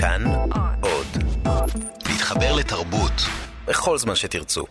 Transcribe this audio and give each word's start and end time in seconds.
כאן 0.00 0.24
עוד. 0.80 1.06
להתחבר 2.08 2.56
לתרבות 2.56 3.12
בכל 3.66 3.98
זמן 3.98 4.14
שתרצו. 4.14 4.64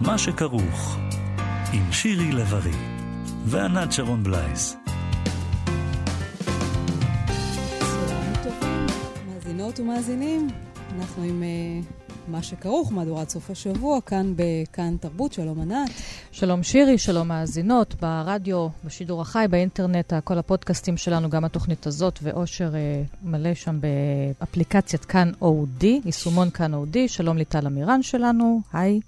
מה 0.00 0.18
שכרוך, 0.18 0.96
עם 1.72 1.92
שירי 1.92 2.32
לב-ארי 2.32 2.76
וענת 3.44 3.92
שרון 3.92 4.22
בלייס. 4.22 4.76
צהריים 7.80 8.32
טובים, 8.42 8.86
מאזינות 9.26 9.80
ומאזינים, 9.80 10.48
אנחנו 10.98 11.22
עם 11.22 11.42
uh, 11.42 12.07
מה 12.28 12.42
שכרוך, 12.42 12.92
מהדורת 12.92 13.30
סוף 13.30 13.50
השבוע, 13.50 14.00
כאן 14.00 14.34
בכאן 14.36 14.96
תרבות, 15.00 15.32
שלום 15.32 15.60
ענת. 15.60 15.90
שלום 16.32 16.62
שירי, 16.62 16.98
שלום 16.98 17.28
מאזינות, 17.28 17.94
ברדיו, 18.00 18.68
בשידור 18.84 19.20
החי, 19.20 19.46
באינטרנט, 19.50 20.12
כל 20.24 20.38
הפודקאסטים 20.38 20.96
שלנו, 20.96 21.30
גם 21.30 21.44
התוכנית 21.44 21.86
הזאת, 21.86 22.18
ואושר 22.22 22.70
uh, 22.72 23.16
מלא 23.22 23.54
שם 23.54 23.78
באפליקציית 23.80 25.04
כאן 25.04 25.32
אודי, 25.40 26.00
יישומון 26.04 26.50
כאן 26.50 26.74
אודי, 26.74 27.08
שלום 27.08 27.36
ליטל 27.36 27.66
אמירן 27.66 28.02
שלנו, 28.02 28.60
היי. 28.72 29.00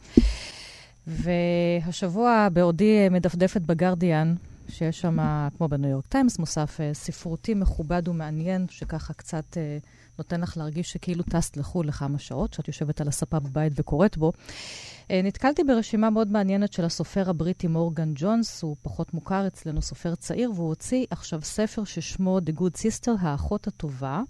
והשבוע 1.07 2.49
בעודי 2.53 3.09
מדפדפת 3.11 3.61
בגרדיאן, 3.61 4.35
שיש 4.71 5.01
שם, 5.01 5.19
כמו 5.57 5.69
בניו 5.69 5.91
יורק 5.91 6.07
טיימס, 6.07 6.39
מוסף 6.39 6.81
uh, 6.81 6.95
ספרותי 6.95 7.55
מכובד 7.55 8.09
ומעניין, 8.09 8.67
שככה 8.71 9.13
קצת 9.15 9.45
uh, 9.53 9.87
נותן 10.19 10.41
לך 10.41 10.57
להרגיש 10.57 10.93
שכאילו 10.93 11.23
טסת 11.23 11.57
לחו"ל 11.57 11.87
לכמה 11.87 12.19
שעות, 12.19 12.53
שאת 12.53 12.69
יושבת 12.69 13.01
על 13.01 13.09
הספה 13.09 13.41
בבית 13.41 13.73
וקוראת 13.77 14.17
בו. 14.17 14.33
Uh, 14.33 15.13
נתקלתי 15.25 15.65
ברשימה 15.65 16.11
מאוד 16.11 16.33
מעניינת 16.33 16.73
של 16.73 16.85
הסופר 16.85 17.31
הבריטי 17.31 17.67
מורגן 17.67 18.13
ג'ונס, 18.15 18.63
הוא 18.63 18.77
פחות 18.83 19.15
מוכר 19.15 19.47
אצלנו, 19.47 19.83
סופר 19.83 20.15
צעיר, 20.15 20.53
והוא 20.55 20.69
הוציא 20.69 21.07
עכשיו 21.11 21.43
ספר 21.43 21.85
ששמו 21.85 22.39
The 22.39 22.61
Good 22.61 22.77
Sister, 22.77 23.11
האחות 23.21 23.67
הטובה, 23.67 24.23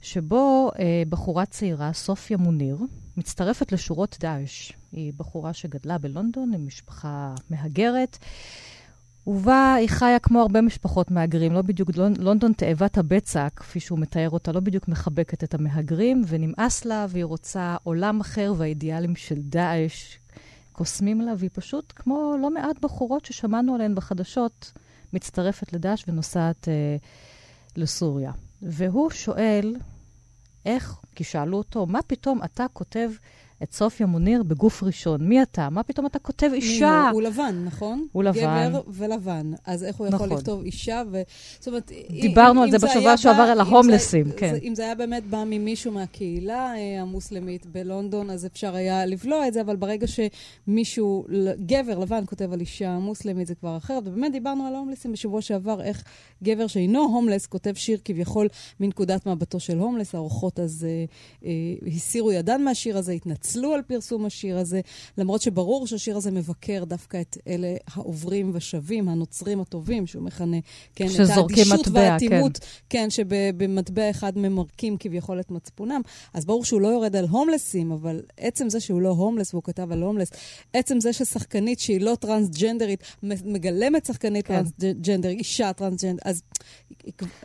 שבו 0.00 0.70
uh, 0.74 0.78
בחורה 1.08 1.46
צעירה, 1.46 1.92
סופיה 1.92 2.36
מוניר, 2.36 2.78
מצטרפת 3.16 3.72
לשורות 3.72 4.16
דאעש. 4.20 4.72
היא 4.92 5.12
בחורה 5.16 5.52
שגדלה 5.52 5.98
בלונדון 5.98 6.52
עם 6.54 6.66
משפחה 6.66 7.34
מהגרת. 7.50 8.18
ובה 9.28 9.74
היא 9.74 9.88
חיה 9.88 10.18
כמו 10.18 10.40
הרבה 10.40 10.60
משפחות 10.60 11.10
מהגרים, 11.10 11.52
לא 11.52 11.62
בדיוק, 11.62 11.90
לונדון 12.18 12.52
תאבת 12.52 12.98
הבצע, 12.98 13.48
כפי 13.56 13.80
שהוא 13.80 13.98
מתאר 13.98 14.30
אותה, 14.30 14.52
לא 14.52 14.60
בדיוק 14.60 14.88
מחבקת 14.88 15.44
את 15.44 15.54
המהגרים, 15.54 16.22
ונמאס 16.28 16.84
לה, 16.84 17.06
והיא 17.08 17.24
רוצה 17.24 17.76
עולם 17.82 18.20
אחר, 18.20 18.54
והאידיאלים 18.56 19.16
של 19.16 19.34
דאעש 19.38 20.16
קוסמים 20.72 21.20
לה, 21.20 21.32
והיא 21.38 21.50
פשוט, 21.52 21.92
כמו 21.96 22.36
לא 22.42 22.50
מעט 22.50 22.78
בחורות 22.80 23.24
ששמענו 23.24 23.74
עליהן 23.74 23.94
בחדשות, 23.94 24.72
מצטרפת 25.12 25.72
לדאעש 25.72 26.04
ונוסעת 26.08 26.68
אה, 26.68 26.96
לסוריה. 27.76 28.32
והוא 28.62 29.10
שואל, 29.10 29.76
איך, 30.66 31.00
כי 31.14 31.24
שאלו 31.24 31.56
אותו, 31.56 31.86
מה 31.86 32.02
פתאום 32.06 32.40
אתה 32.44 32.66
כותב 32.72 33.10
את 33.62 33.72
סופיה 33.72 34.06
מוניר 34.06 34.42
בגוף 34.42 34.82
ראשון? 34.82 35.28
מי 35.28 35.42
אתה? 35.42 35.68
מה 35.70 35.82
פתאום 35.82 36.06
אתה 36.06 36.18
כותב 36.18 36.50
אישה? 36.52 37.02
הוא, 37.02 37.10
הוא 37.10 37.22
לבן, 37.22 37.62
נכון? 37.64 38.06
הוא 38.12 38.24
לבן. 38.24 38.68
גבר 38.68 38.82
ולבן. 38.88 39.52
אז 39.66 39.84
איך 39.84 39.96
הוא 39.96 40.06
יכול 40.06 40.26
נכון. 40.26 40.38
לכתוב 40.38 40.62
אישה? 40.62 41.02
ו... 41.12 41.22
זאת 41.58 41.68
אומרת, 41.68 41.92
דיברנו 42.10 42.60
אם, 42.60 42.64
על 42.64 42.70
זה 42.70 42.86
בשבוע 42.86 43.16
שעבר 43.16 43.42
על 43.42 43.60
ההומלסים, 43.60 44.24
זה, 44.24 44.32
כן. 44.36 44.52
זה, 44.52 44.58
אם 44.62 44.74
זה 44.74 44.82
היה 44.82 44.94
באמת 44.94 45.26
בא 45.26 45.44
ממישהו 45.46 45.92
מהקהילה 45.92 46.72
אה, 46.76 47.02
המוסלמית 47.02 47.66
בלונדון, 47.66 48.30
אז 48.30 48.46
אפשר 48.46 48.74
היה 48.74 49.06
לבלוע 49.06 49.48
את 49.48 49.52
זה, 49.52 49.60
אבל 49.60 49.76
ברגע 49.76 50.06
שמישהו, 50.06 51.26
גבר 51.66 51.98
לבן 51.98 52.22
כותב 52.26 52.52
על 52.52 52.60
אישה 52.60 52.98
מוסלמית, 52.98 53.46
זה 53.46 53.54
כבר 53.54 53.76
אחרת. 53.76 54.02
ובאמת 54.06 54.32
דיברנו 54.32 54.66
על 54.66 54.74
ההומלסים 54.74 55.12
בשבוע 55.12 55.42
שעבר, 55.42 55.82
איך 55.82 56.04
גבר 56.42 56.66
שאינו 56.66 57.00
הומלס 57.00 57.46
כותב 57.46 57.74
שיר 57.74 57.98
כביכול 58.04 58.48
מנקודת 58.80 59.26
מבטו 59.26 59.60
של 59.60 59.78
הומלס. 59.78 60.14
האורחות 60.14 60.60
אז 60.60 60.86
אה, 60.88 61.04
אה, 61.44 61.50
הסירו 61.96 62.32
ידן 62.32 62.62
מהשיר 62.62 62.98
הזה, 62.98 63.12
התנצלו 63.12 63.47
על 63.56 63.82
פרסום 63.82 64.26
השיר 64.26 64.58
הזה, 64.58 64.80
למרות 65.18 65.42
שברור 65.42 65.86
שהשיר 65.86 66.16
הזה 66.16 66.30
מבקר 66.30 66.84
דווקא 66.84 67.20
את 67.20 67.36
אלה 67.48 67.74
העוברים 67.94 68.50
ושבים, 68.54 69.08
הנוצרים 69.08 69.60
הטובים, 69.60 70.06
שהוא 70.06 70.22
מכנה, 70.22 70.56
כן, 70.94 71.06
את 71.06 71.30
האדישות 71.30 71.80
מטבע, 71.80 72.00
והאטימות, 72.00 72.58
כן, 72.88 73.10
שבמטבע 73.10 74.10
אחד 74.10 74.38
ממרקים 74.38 74.96
כביכול 75.00 75.40
את 75.40 75.50
מצפונם. 75.50 76.00
אז 76.34 76.44
ברור 76.44 76.64
שהוא 76.64 76.80
לא 76.80 76.88
יורד 76.88 77.16
על 77.16 77.24
הומלסים, 77.24 77.92
אבל 77.92 78.22
עצם 78.36 78.68
זה 78.68 78.80
שהוא 78.80 79.00
לא 79.00 79.08
הומלס 79.08 79.54
והוא 79.54 79.62
כתב 79.62 79.92
על 79.92 80.02
הומלס, 80.02 80.30
עצם 80.72 81.00
זה 81.00 81.12
ששחקנית 81.12 81.80
שהיא 81.80 82.00
לא 82.00 82.16
טרנסג'נדרית, 82.20 83.02
מגלמת 83.22 84.06
שחקנית 84.06 84.46
כן. 84.46 84.62
טרנסג'נדר, 84.78 85.28
אישה 85.28 85.72
טרנסג'נדר, 85.72 86.22
אז... 86.24 86.42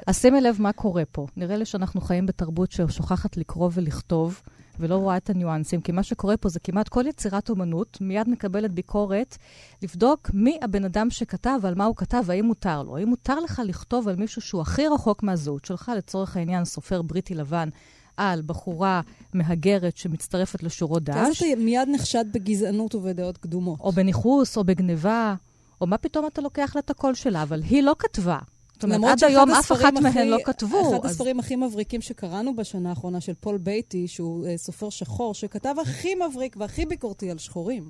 אז 0.07 0.21
שימי 0.21 0.41
לב 0.41 0.55
מה 0.59 0.71
קורה 0.71 1.03
פה. 1.11 1.27
נראה 1.37 1.57
לי 1.57 1.65
שאנחנו 1.65 2.01
חיים 2.01 2.25
בתרבות 2.25 2.71
ששוכחת 2.71 3.37
לקרוא 3.37 3.69
ולכתוב, 3.73 4.41
ולא 4.79 4.95
רואה 4.95 5.17
את 5.17 5.29
הניואנסים, 5.29 5.81
כי 5.81 5.91
מה 5.91 6.03
שקורה 6.03 6.37
פה 6.37 6.49
זה 6.49 6.59
כמעט 6.59 6.89
כל 6.89 7.07
יצירת 7.07 7.49
אומנות 7.49 7.97
מיד 8.01 8.29
מקבלת 8.29 8.71
ביקורת 8.71 9.37
לבדוק 9.81 10.29
מי 10.33 10.57
הבן 10.61 10.85
אדם 10.85 11.09
שכתב 11.09 11.59
ועל 11.61 11.75
מה 11.75 11.85
הוא 11.85 11.95
כתב 11.95 12.23
והאם 12.25 12.45
מותר 12.45 12.83
לו. 12.83 12.97
האם 12.97 13.07
מותר 13.07 13.39
לך 13.39 13.61
לכתוב 13.65 14.07
על 14.07 14.15
מישהו 14.15 14.41
שהוא 14.41 14.61
הכי 14.61 14.87
רחוק 14.87 15.23
מהזהות 15.23 15.65
שלך, 15.65 15.91
לצורך 15.97 16.37
העניין 16.37 16.65
סופר 16.65 17.01
בריטי 17.01 17.35
לבן, 17.35 17.69
על 18.17 18.41
בחורה 18.45 19.01
מהגרת 19.33 19.97
שמצטרפת 19.97 20.63
לשורות 20.63 21.09
אז 21.09 21.15
דאעש, 21.15 21.43
אתה 21.43 21.61
מיד 21.61 21.87
נחשד 21.91 22.25
בגזענות 22.33 22.95
ובדעות 22.95 23.37
קדומות. 23.37 23.79
או 23.79 23.91
בניכוס, 23.91 24.57
או 24.57 24.63
בגניבה, 24.63 25.35
או 25.81 25.87
מה 25.87 25.97
פתאום 25.97 26.27
אתה 26.27 26.41
לוקח 26.41 26.71
לה 26.75 26.79
את 26.79 26.89
הקול 26.89 27.13
שלה, 27.13 27.43
אבל 27.43 27.61
היא 27.61 27.83
לא 27.83 27.95
כתבה. 27.99 28.39
זאת 28.73 28.83
אומרת, 28.83 29.11
עד 29.11 29.23
היום 29.23 29.51
אף 29.51 29.71
אחת 29.71 29.93
מהן 30.01 30.27
לא 30.27 30.37
כתבו. 30.45 30.81
אחד 30.81 31.05
אז- 31.05 31.11
הספרים 31.11 31.39
הכי 31.39 31.55
מבריקים 31.55 32.01
שקראנו 32.01 32.55
בשנה 32.55 32.89
האחרונה 32.89 33.21
של 33.21 33.33
פול 33.39 33.57
בייטי, 33.57 34.07
שהוא 34.07 34.47
אה, 34.47 34.57
סופר 34.57 34.89
שחור, 34.89 35.33
שכתב 35.33 35.75
הכי 35.81 36.13
מבריק 36.15 36.55
והכי 36.59 36.85
ביקורתי 36.85 37.31
על 37.31 37.37
שחורים. 37.37 37.89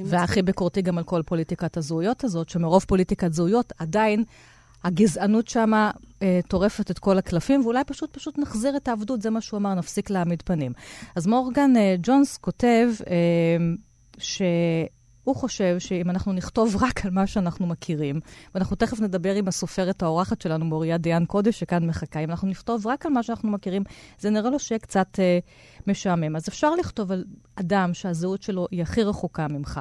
והכי 0.00 0.42
ביקורתי 0.42 0.82
גם 0.82 0.98
על 0.98 1.04
כל 1.04 1.22
פוליטיקת 1.26 1.76
הזהויות 1.76 2.24
הזאת, 2.24 2.48
שמרוב 2.48 2.84
פוליטיקת 2.88 3.32
זהויות 3.32 3.72
עדיין 3.78 4.24
הגזענות 4.84 5.48
שמה 5.48 5.90
אה, 6.22 6.40
טורפת 6.48 6.90
את 6.90 6.98
כל 6.98 7.18
הקלפים, 7.18 7.60
ואולי 7.60 7.84
פשוט 7.84 8.16
פשוט 8.16 8.38
נחזיר 8.38 8.76
את 8.76 8.88
העבדות, 8.88 9.22
זה 9.22 9.30
מה 9.30 9.40
שהוא 9.40 9.58
אמר, 9.58 9.74
נפסיק 9.74 10.10
להעמיד 10.10 10.42
פנים. 10.42 10.72
אז 11.16 11.26
מורגן 11.26 11.76
אה, 11.76 11.96
ג'ונס 12.02 12.36
כותב 12.36 12.88
אה, 13.10 13.56
שהוא 15.24 15.36
חושב 15.36 15.78
שאם 15.78 16.10
אנחנו 16.10 16.32
נכתוב 16.32 16.76
רק 16.80 17.06
על 17.06 17.10
מה 17.10 17.26
שאנחנו 17.26 17.66
מכירים, 17.66 18.20
ואנחנו 18.54 18.76
תכף 18.76 19.00
נדבר 19.00 19.34
עם 19.34 19.48
הסופרת 19.48 20.02
האורחת 20.02 20.40
שלנו, 20.40 20.64
מוריה 20.64 20.98
דיאן 20.98 21.24
קודש, 21.24 21.60
שכאן 21.60 21.86
מחכה, 21.86 22.20
אם 22.20 22.30
אנחנו 22.30 22.48
נכתוב 22.48 22.86
רק 22.86 23.06
על 23.06 23.12
מה 23.12 23.22
שאנחנו 23.22 23.50
מכירים, 23.50 23.82
זה 24.18 24.30
נראה 24.30 24.50
לו 24.50 24.58
שיהיה 24.58 24.78
קצת 24.78 25.18
אה, 25.18 25.38
משעמם. 25.86 26.36
אז 26.36 26.48
אפשר 26.48 26.74
לכתוב 26.74 27.12
על 27.12 27.24
אדם 27.54 27.94
שהזהות 27.94 28.42
שלו 28.42 28.66
היא 28.70 28.82
הכי 28.82 29.02
רחוקה 29.02 29.48
ממך, 29.48 29.80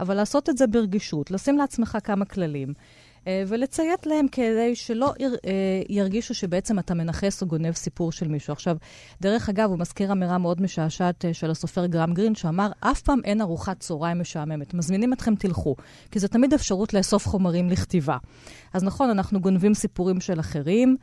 אבל 0.00 0.14
לעשות 0.14 0.48
את 0.48 0.58
זה 0.58 0.66
ברגישות, 0.66 1.30
לשים 1.30 1.58
לעצמך 1.58 1.98
כמה 2.04 2.24
כללים. 2.24 2.74
אה, 3.26 3.42
ולציית 3.46 4.06
להם 4.06 4.26
כדי 4.32 4.74
שלא 4.74 5.12
אה, 5.20 5.82
ירגישו 5.88 6.34
שבעצם 6.34 6.78
אתה 6.78 6.94
מנכס 6.94 7.42
או 7.42 7.46
גונב 7.46 7.72
סיפור 7.72 8.12
של 8.12 8.28
מישהו. 8.28 8.52
עכשיו, 8.52 8.76
דרך 9.20 9.48
אגב, 9.48 9.70
הוא 9.70 9.78
מזכיר 9.78 10.12
אמירה 10.12 10.38
מאוד 10.38 10.62
משעשעת 10.62 11.24
אה, 11.24 11.34
של 11.34 11.50
הסופר 11.50 11.86
גרם 11.86 12.14
גרין, 12.14 12.34
שאמר, 12.34 12.70
אף 12.80 13.00
פעם 13.00 13.20
אין 13.24 13.40
ארוחת 13.40 13.80
צהריים 13.80 14.20
משעממת. 14.20 14.74
מזמינים 14.74 15.12
אתכם, 15.12 15.34
תלכו. 15.34 15.76
כי 16.10 16.18
זו 16.18 16.28
תמיד 16.28 16.54
אפשרות 16.54 16.94
לאסוף 16.94 17.28
חומרים 17.28 17.70
לכתיבה. 17.70 18.16
אז 18.72 18.84
נכון, 18.84 19.10
אנחנו 19.10 19.40
גונבים 19.40 19.74
סיפורים 19.74 20.20
של 20.20 20.40
אחרים, 20.40 20.96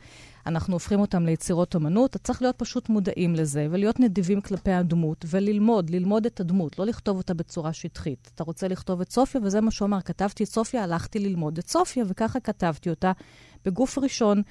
אנחנו 0.46 0.74
הופכים 0.74 1.00
אותם 1.00 1.26
ליצירות 1.26 1.76
אומנות, 1.76 2.10
אתה 2.10 2.20
צריך 2.20 2.42
להיות 2.42 2.56
פשוט 2.56 2.90
מודעים 2.90 3.36
לזה, 3.36 3.68
ולהיות 3.72 4.00
נדיבים 4.00 4.42
כלפי 4.42 4.72
הדמות, 4.72 5.26
וללמוד, 5.28 5.90
ללמוד 5.90 6.25
את 6.25 6.40
הדמות, 6.40 6.80
לא 6.80 6.86
לכתוב 6.86 7.18
אותה 7.18 7.34
בצורה 7.34 7.74
שטחית. 7.74 8.31
אתה 8.36 8.44
רוצה 8.44 8.68
לכתוב 8.68 9.02
את 9.02 9.12
סופיה, 9.12 9.42
וזה 9.44 9.62
מה 9.62 9.72
שהוא 9.72 9.86
אמר, 9.86 10.02
כתבתי 10.02 10.44
את 10.44 10.50
סופיה, 10.50 10.84
הלכתי 10.84 11.19
ללמוד 11.19 11.58
את 11.58 11.68
סופיה, 11.68 12.04
וככה 12.08 12.40
כתבתי 12.40 12.90
אותה 12.90 13.12
בגוף 13.66 13.98
ראשון. 13.98 14.42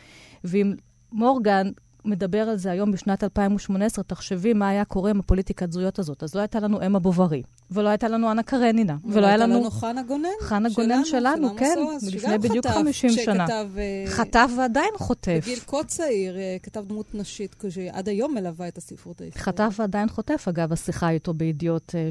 ואם 0.45 0.75
מורגן 1.13 1.71
מדבר 2.09 2.39
על 2.39 2.57
זה 2.57 2.71
היום 2.71 2.93
בשנת 2.93 3.25
2018, 3.25 4.05
תחשבי 4.05 4.53
מה 4.53 4.69
היה 4.69 4.85
קורה 4.85 5.11
עם 5.11 5.21
הפוליטיקת 5.21 5.73
זהויות 5.73 5.99
הזאת. 5.99 6.23
אז 6.23 6.35
לא 6.35 6.41
הייתה 6.41 6.61
לנו 6.61 6.87
אמה 6.87 6.99
בוברי, 6.99 7.43
ולא 7.71 7.89
הייתה 7.89 8.09
לנו 8.09 8.31
אנה 8.31 8.43
קרנינה, 8.43 8.97
ולא 9.05 9.27
היה 9.27 9.37
לנו... 9.37 9.61
לנו 9.61 9.71
חנה 9.71 10.03
גונן. 10.03 10.29
חנה 10.41 10.69
גונן 10.69 11.05
שלנו, 11.05 11.49
של 11.49 11.55
כן, 11.59 11.75
מלפני 12.03 12.39
בדיוק 12.39 12.67
חטף 12.67 12.75
50 12.75 13.11
שנה. 13.11 13.47
אה, 13.51 14.05
חטף 14.07 14.51
ועדיין 14.59 14.91
חוטף. 14.97 15.41
בגיל 15.43 15.59
כה 15.67 15.85
צעיר, 15.87 16.39
אה, 16.39 16.57
כתב 16.63 16.85
דמות 16.89 17.15
נשית, 17.15 17.57
שעד 17.71 18.09
היום 18.09 18.35
מלווה 18.35 18.69
את 18.69 18.79
הספרות 18.79 19.21
הישראלית. 19.21 19.45
חטף 19.45 19.75
ועדיין 19.79 20.09
חוטף, 20.09 20.45
אגב, 20.49 20.73
השיחה 20.73 21.11
איתו 21.11 21.35
בידיעות, 21.35 21.95
אה. 21.95 22.09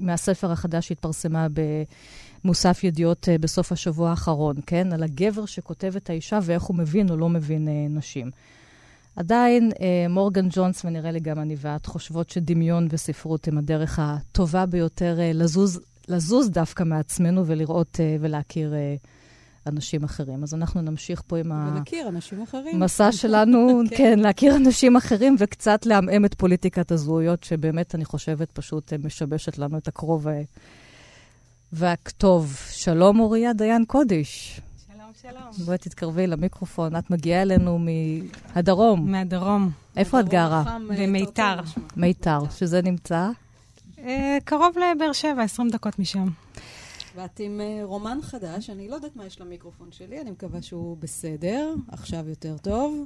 מהספר 0.00 0.52
החדש 0.52 0.88
שהתפרסמה 0.88 1.46
במוסף 2.44 2.84
ידיעות 2.84 3.28
אה, 3.28 3.38
בסוף 3.38 3.72
השבוע 3.72 4.10
האחרון, 4.10 4.56
כן? 4.66 4.92
על 4.92 5.02
הגבר 5.02 5.46
שכותב 5.46 5.92
את 5.96 6.10
האישה 6.10 6.38
ואיך 6.42 6.62
הוא 6.62 6.76
מבין 6.76 7.10
או 7.10 7.16
לא 7.16 7.28
מבין 7.28 7.68
אה, 7.68 7.86
נשים. 7.88 8.30
עדיין 9.20 9.70
אה, 9.80 10.06
מורגן 10.08 10.46
ג'ונס, 10.50 10.84
ונראה 10.84 11.10
לי 11.10 11.20
גם 11.20 11.38
אני 11.38 11.56
ואת, 11.58 11.86
חושבות 11.86 12.30
שדמיון 12.30 12.88
וספרות 12.90 13.48
הם 13.48 13.58
הדרך 13.58 13.98
הטובה 14.02 14.66
ביותר 14.66 15.20
אה, 15.20 15.30
לזוז, 15.34 15.80
לזוז 16.08 16.50
דווקא 16.50 16.82
מעצמנו 16.82 17.46
ולראות 17.46 18.00
אה, 18.00 18.16
ולהכיר 18.20 18.74
אנשים 19.66 20.04
אחרים. 20.04 20.42
אז 20.42 20.54
אנחנו 20.54 20.80
נמשיך 20.80 21.22
פה 21.26 21.38
עם 21.38 21.52
ולהכיר 21.72 22.08
אנשים 22.08 22.42
אחרים. 22.42 22.82
המסע 22.82 23.12
שלנו, 23.22 23.80
כן. 23.90 23.96
כן, 23.96 24.18
להכיר 24.18 24.56
אנשים 24.56 24.96
אחרים 24.96 25.36
וקצת 25.38 25.86
לעמעם 25.86 26.24
את 26.24 26.34
פוליטיקת 26.34 26.92
הזהויות, 26.92 27.44
שבאמת, 27.44 27.94
אני 27.94 28.04
חושבת, 28.04 28.52
פשוט 28.52 28.92
משבשת 28.92 29.58
לנו 29.58 29.78
את 29.78 29.88
הקרוב 29.88 30.26
והכתוב. 31.72 32.56
שלום, 32.70 33.20
אוריה 33.20 33.52
דיין 33.52 33.84
קודש. 33.84 34.60
שלום. 35.22 35.50
בואי 35.64 35.78
תתקרבי 35.78 36.26
למיקרופון. 36.26 36.96
את 36.96 37.10
מגיעה 37.10 37.42
אלינו 37.42 37.78
מהדרום. 37.78 39.10
מהדרום. 39.10 39.70
איפה 39.96 40.20
את 40.20 40.28
גרה? 40.28 40.62
אה, 40.66 40.78
במיתר. 40.98 41.60
מיתר, 41.96 42.38
שזה 42.50 42.82
נמצא? 42.82 43.30
אה, 43.98 44.38
קרוב 44.44 44.76
לבאר 44.78 45.12
שבע, 45.12 45.42
20 45.42 45.68
דקות 45.68 45.98
משם. 45.98 46.28
ואת 47.16 47.40
עם 47.40 47.60
uh, 47.60 47.84
רומן 47.84 48.18
חדש, 48.22 48.70
אני 48.70 48.88
לא 48.88 48.94
יודעת 48.94 49.16
מה 49.16 49.26
יש 49.26 49.40
למיקרופון 49.40 49.88
שלי, 49.92 50.20
אני 50.20 50.30
מקווה 50.30 50.62
שהוא 50.62 50.96
בסדר, 51.00 51.74
עכשיו 51.88 52.28
יותר 52.28 52.56
טוב. 52.58 53.04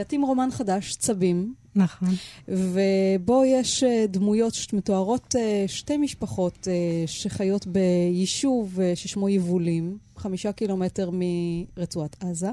את 0.00 0.12
עם 0.12 0.22
רומן 0.22 0.48
חדש, 0.50 0.96
צבים. 0.96 1.54
נכון. 1.74 2.08
ובו 2.48 3.44
יש 3.44 3.84
דמויות 4.08 4.54
שמתוארות 4.54 5.34
שתי 5.66 5.96
משפחות 5.96 6.68
שחיות 7.06 7.66
ביישוב 7.66 8.78
ששמו 8.94 9.28
יבולים, 9.28 9.98
חמישה 10.20 10.52
קילומטר 10.52 11.10
מרצועת 11.12 12.16
עזה. 12.24 12.50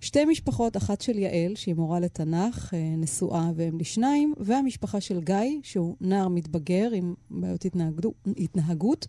שתי 0.00 0.24
משפחות, 0.24 0.76
אחת 0.76 1.00
של 1.00 1.18
יעל, 1.18 1.54
שהיא 1.54 1.74
מורה 1.74 2.00
לתנ"ך, 2.00 2.74
נשואה 2.98 3.50
והם 3.54 3.78
לשניים, 3.78 4.34
והמשפחה 4.36 5.00
של 5.00 5.20
גיא, 5.20 5.58
שהוא 5.62 5.96
נער 6.00 6.28
מתבגר 6.28 6.90
עם 6.92 7.14
בעיות 7.30 7.64
התנהגות. 8.38 9.06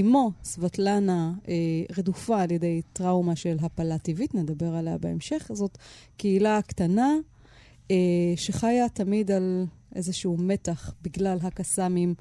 אמו, 0.00 0.30
סבטלנה, 0.44 1.32
אה, 1.48 1.54
רדופה 1.98 2.42
על 2.42 2.50
ידי 2.50 2.82
טראומה 2.92 3.36
של 3.36 3.56
הפלה 3.60 3.98
טבעית, 3.98 4.34
נדבר 4.34 4.74
עליה 4.74 4.98
בהמשך. 4.98 5.50
זאת 5.52 5.78
קהילה 6.16 6.62
קטנה 6.62 7.14
אה, 7.90 7.96
שחיה 8.36 8.88
תמיד 8.88 9.30
על 9.30 9.64
איזשהו 9.94 10.36
מתח 10.36 10.94
בגלל 11.02 11.38
הקסאמים 11.42 12.14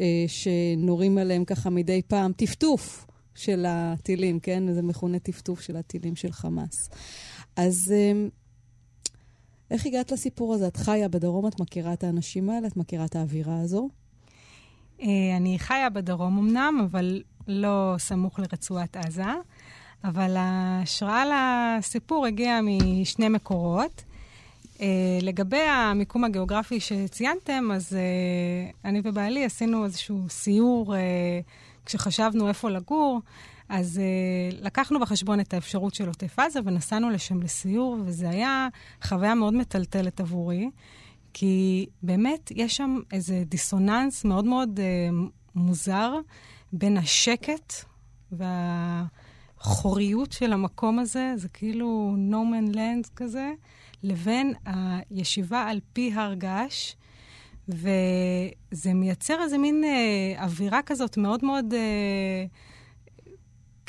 אה, 0.00 0.24
שנורים 0.26 1.18
עליהם 1.18 1.44
ככה 1.44 1.70
מדי 1.70 2.02
פעם. 2.08 2.32
טפטוף 2.32 3.06
של 3.34 3.64
הטילים, 3.68 4.40
כן? 4.40 4.72
זה 4.72 4.82
מכונה 4.82 5.18
טפטוף 5.18 5.60
של 5.60 5.76
הטילים 5.76 6.16
של 6.16 6.32
חמאס. 6.32 6.90
אז 7.56 7.94
אה, 7.94 8.28
איך 9.70 9.86
הגעת 9.86 10.12
לסיפור 10.12 10.54
הזה? 10.54 10.66
את 10.66 10.76
חיה 10.76 11.08
בדרום, 11.08 11.46
את 11.46 11.60
מכירה 11.60 11.92
את 11.92 12.04
האנשים 12.04 12.50
האלה? 12.50 12.66
את 12.66 12.76
מכירה 12.76 13.04
את 13.04 13.16
האווירה 13.16 13.60
הזו? 13.60 13.88
אה, 15.02 15.06
אני 15.36 15.58
חיה 15.58 15.90
בדרום 15.90 16.38
אמנם, 16.38 16.86
אבל 16.90 17.22
לא 17.48 17.94
סמוך 17.98 18.38
לרצועת 18.38 18.96
עזה. 18.96 19.24
אבל 20.04 20.36
ההשראה 20.36 21.24
לסיפור 21.78 22.26
הגיעה 22.26 22.60
משני 22.62 23.28
מקורות. 23.28 24.04
Uh, 24.76 24.84
לגבי 25.22 25.60
המיקום 25.60 26.24
הגיאוגרפי 26.24 26.80
שציינתם, 26.80 27.70
אז 27.74 27.92
uh, 27.92 28.76
אני 28.84 29.00
ובעלי 29.04 29.44
עשינו 29.44 29.84
איזשהו 29.84 30.28
סיור 30.28 30.94
uh, 30.94 30.98
כשחשבנו 31.86 32.48
איפה 32.48 32.70
לגור. 32.70 33.20
אז 33.68 34.00
uh, 34.00 34.64
לקחנו 34.64 35.00
בחשבון 35.00 35.40
את 35.40 35.54
האפשרות 35.54 35.94
של 35.94 36.06
עוטף 36.06 36.38
עזה 36.38 36.60
ונסענו 36.64 37.10
לשם 37.10 37.42
לסיור, 37.42 37.98
וזו 38.04 38.26
היה 38.26 38.68
חוויה 39.02 39.34
מאוד 39.34 39.54
מטלטלת 39.54 40.20
עבורי. 40.20 40.70
כי 41.32 41.86
באמת 42.02 42.52
יש 42.54 42.76
שם 42.76 42.98
איזה 43.12 43.42
דיסוננס 43.46 44.24
מאוד 44.24 44.44
מאוד 44.44 44.80
uh, 44.80 44.82
מוזר 45.54 46.14
בין 46.72 46.96
השקט 46.96 47.72
והחוריות 48.32 50.32
של 50.32 50.52
המקום 50.52 50.98
הזה, 50.98 51.32
זה 51.36 51.48
כאילו 51.48 52.16
no 52.30 52.34
man 52.34 52.74
land 52.74 53.08
כזה, 53.16 53.52
לבין 54.02 54.54
הישיבה 54.64 55.62
על 55.62 55.80
פי 55.92 56.12
הר 56.14 56.34
געש. 56.34 56.94
וזה 57.74 58.94
מייצר 58.94 59.42
איזה 59.42 59.58
מין 59.58 59.84
אה, 59.84 60.44
אווירה 60.44 60.82
כזאת 60.82 61.16
מאוד 61.16 61.44
מאוד... 61.44 61.74
אה, 61.74 62.44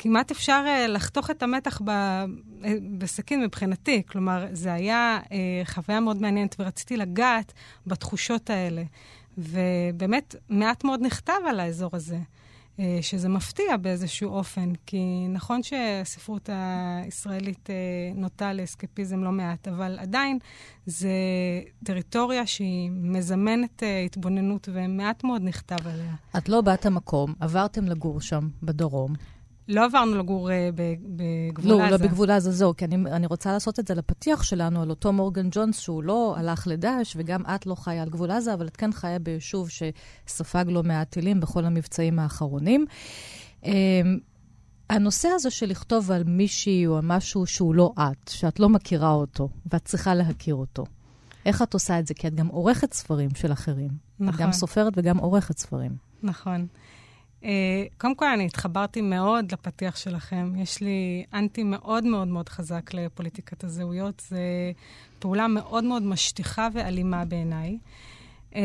כמעט 0.04 0.30
אפשר 0.30 0.64
אה, 0.66 0.86
לחתוך 0.86 1.30
את 1.30 1.42
המתח 1.42 1.80
ב, 1.84 1.88
אה, 1.90 2.24
בסכין 2.98 3.42
מבחינתי. 3.42 4.02
כלומר, 4.06 4.46
זה 4.52 4.72
היה 4.72 5.18
אה, 5.32 5.62
חוויה 5.64 6.00
מאוד 6.00 6.22
מעניינת, 6.22 6.56
ורציתי 6.58 6.96
לגעת 6.96 7.52
בתחושות 7.86 8.50
האלה. 8.50 8.82
ובאמת, 9.38 10.34
מעט 10.48 10.84
מאוד 10.84 11.00
נכתב 11.02 11.40
על 11.48 11.60
האזור 11.60 11.90
הזה. 11.92 12.18
אה, 12.80 12.98
שזה 13.00 13.28
מפתיע 13.28 13.76
באיזשהו 13.76 14.30
אופן, 14.30 14.72
כי 14.86 15.26
נכון 15.28 15.62
שהספרות 15.62 16.48
הישראלית 16.52 17.70
אה, 17.70 17.74
נוטה 18.14 18.52
לאסקפיזם 18.52 19.24
לא 19.24 19.32
מעט, 19.32 19.68
אבל 19.68 19.98
עדיין 20.00 20.38
זה 20.86 21.10
טריטוריה 21.84 22.46
שהיא 22.46 22.90
מזמנת 22.90 23.82
אה, 23.82 24.00
התבוננות, 24.00 24.68
ומעט 24.72 25.24
מאוד 25.24 25.42
נכתב 25.42 25.86
עליה. 25.86 26.14
את 26.38 26.48
לא 26.48 26.60
באת 26.60 26.86
המקום, 26.86 27.34
עברתם 27.40 27.84
לגור 27.84 28.20
שם, 28.20 28.48
בדרום. 28.62 29.14
לא 29.68 29.84
עברנו 29.84 30.18
לגור 30.18 30.48
uh, 30.48 30.52
בגבול 30.76 31.70
לא, 31.70 31.82
עזה. 31.82 31.90
לא, 31.90 31.90
לא 31.90 31.96
בגבול 31.96 32.30
עזה, 32.30 32.52
זהו, 32.52 32.76
כי 32.76 32.84
אני, 32.84 32.96
אני 32.96 33.26
רוצה 33.26 33.52
לעשות 33.52 33.80
את 33.80 33.86
זה 33.86 33.94
לפתיח 33.94 34.42
שלנו, 34.42 34.82
על 34.82 34.90
אותו 34.90 35.12
מורגן 35.12 35.48
ג'ונס, 35.50 35.78
שהוא 35.78 36.02
לא 36.02 36.34
הלך 36.38 36.66
לדאעש, 36.66 37.14
וגם 37.18 37.42
את 37.54 37.66
לא 37.66 37.74
חיה 37.74 38.02
על 38.02 38.08
גבול 38.08 38.30
עזה, 38.30 38.54
אבל 38.54 38.66
את 38.66 38.76
כן 38.76 38.92
חיה 38.92 39.18
ביישוב 39.18 39.68
שספג 39.70 40.64
לא 40.68 40.82
מעט 40.82 41.10
טילים 41.10 41.40
בכל 41.40 41.64
המבצעים 41.64 42.18
האחרונים. 42.18 42.86
Um, 43.62 43.66
הנושא 44.90 45.28
הזה 45.28 45.50
של 45.50 45.66
לכתוב 45.66 46.10
על 46.10 46.24
מישהי 46.24 46.86
או 46.86 46.96
על 46.96 47.04
משהו 47.04 47.46
שהוא 47.46 47.74
לא 47.74 47.92
את, 48.00 48.28
שאת 48.28 48.60
לא 48.60 48.68
מכירה 48.68 49.10
אותו, 49.10 49.48
ואת 49.72 49.84
צריכה 49.84 50.14
להכיר 50.14 50.54
אותו. 50.54 50.84
איך 51.46 51.62
את 51.62 51.74
עושה 51.74 51.98
את 51.98 52.06
זה? 52.06 52.14
כי 52.14 52.26
את 52.28 52.34
גם 52.34 52.46
עורכת 52.46 52.92
ספרים 52.92 53.30
של 53.34 53.52
אחרים. 53.52 53.90
נכון. 54.20 54.34
את 54.34 54.40
גם 54.40 54.48
נכון. 54.48 54.52
סופרת 54.52 54.92
וגם 54.96 55.18
עורכת 55.18 55.58
ספרים. 55.58 55.96
נכון. 56.22 56.66
אה, 57.44 57.84
קודם 57.98 58.14
כל, 58.14 58.26
אני 58.26 58.46
התחברתי 58.46 59.00
מאוד 59.00 59.52
לפתיח 59.52 59.96
שלכם. 59.96 60.52
יש 60.56 60.80
לי 60.80 61.24
אנטי 61.34 61.62
מאוד 61.62 62.04
מאוד 62.04 62.28
מאוד 62.28 62.48
חזק 62.48 62.94
לפוליטיקת 62.94 63.64
הזהויות. 63.64 64.22
זו 64.28 64.36
פעולה 65.18 65.48
מאוד 65.48 65.84
מאוד 65.84 66.02
משטיחה 66.02 66.68
ואלימה 66.72 67.24
בעיניי. 67.24 67.78
Uh, 68.50 68.56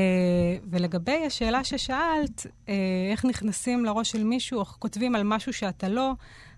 ולגבי 0.70 1.26
השאלה 1.26 1.64
ששאלת, 1.64 2.46
uh, 2.46 2.70
איך 3.12 3.26
נכנסים 3.26 3.86
לראש 3.86 4.12
של 4.12 4.24
מישהו, 4.24 4.60
או 4.60 4.66
כותבים 4.66 5.16
על 5.16 5.24
משהו 5.24 5.54
שאתה 5.54 5.90
לא, 5.90 6.12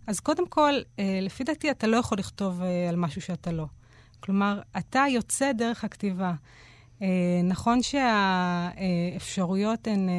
אז 0.08 0.20
קודם 0.20 0.48
כל, 0.48 0.74
uh, 0.80 0.84
לפי 1.22 1.44
דעתי, 1.44 1.72
אתה 1.72 1.88
לא 1.88 1.98
יכול 1.98 2.18
לכתוב 2.18 2.62
uh, 2.62 2.66
על 2.90 2.96
משהו 2.96 3.22
שאתה 3.22 3.52
לא. 3.52 3.66
כלומר, 4.20 4.62
אתה 4.78 5.06
יוצא 5.10 5.52
דרך 5.52 5.84
הכתיבה. 5.84 6.34
Uh, 7.00 7.04
נכון 7.44 7.80
שהאפשרויות 7.84 9.88
הן 9.88 10.10
uh, 10.10 10.12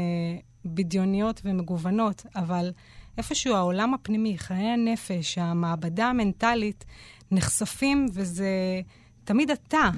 בדיוניות 0.64 1.40
ומגוונות, 1.44 2.26
אבל 2.36 2.72
איפשהו 3.18 3.54
העולם 3.54 3.94
הפנימי, 3.94 4.38
חיי 4.38 4.66
הנפש, 4.66 5.38
המעבדה 5.38 6.06
המנטלית, 6.06 6.84
נחשפים, 7.30 8.06
וזה 8.12 8.80
תמיד 9.24 9.50
אתה. 9.50 9.90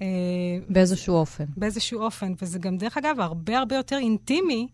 אה, 0.00 0.06
באיזשהו 0.68 1.14
אופן. 1.14 1.44
באיזשהו 1.56 2.00
אופן, 2.00 2.32
וזה 2.42 2.58
גם, 2.58 2.76
דרך 2.76 2.96
אגב, 2.96 3.20
הרבה 3.20 3.58
הרבה 3.58 3.76
יותר 3.76 3.98
אינטימי 3.98 4.68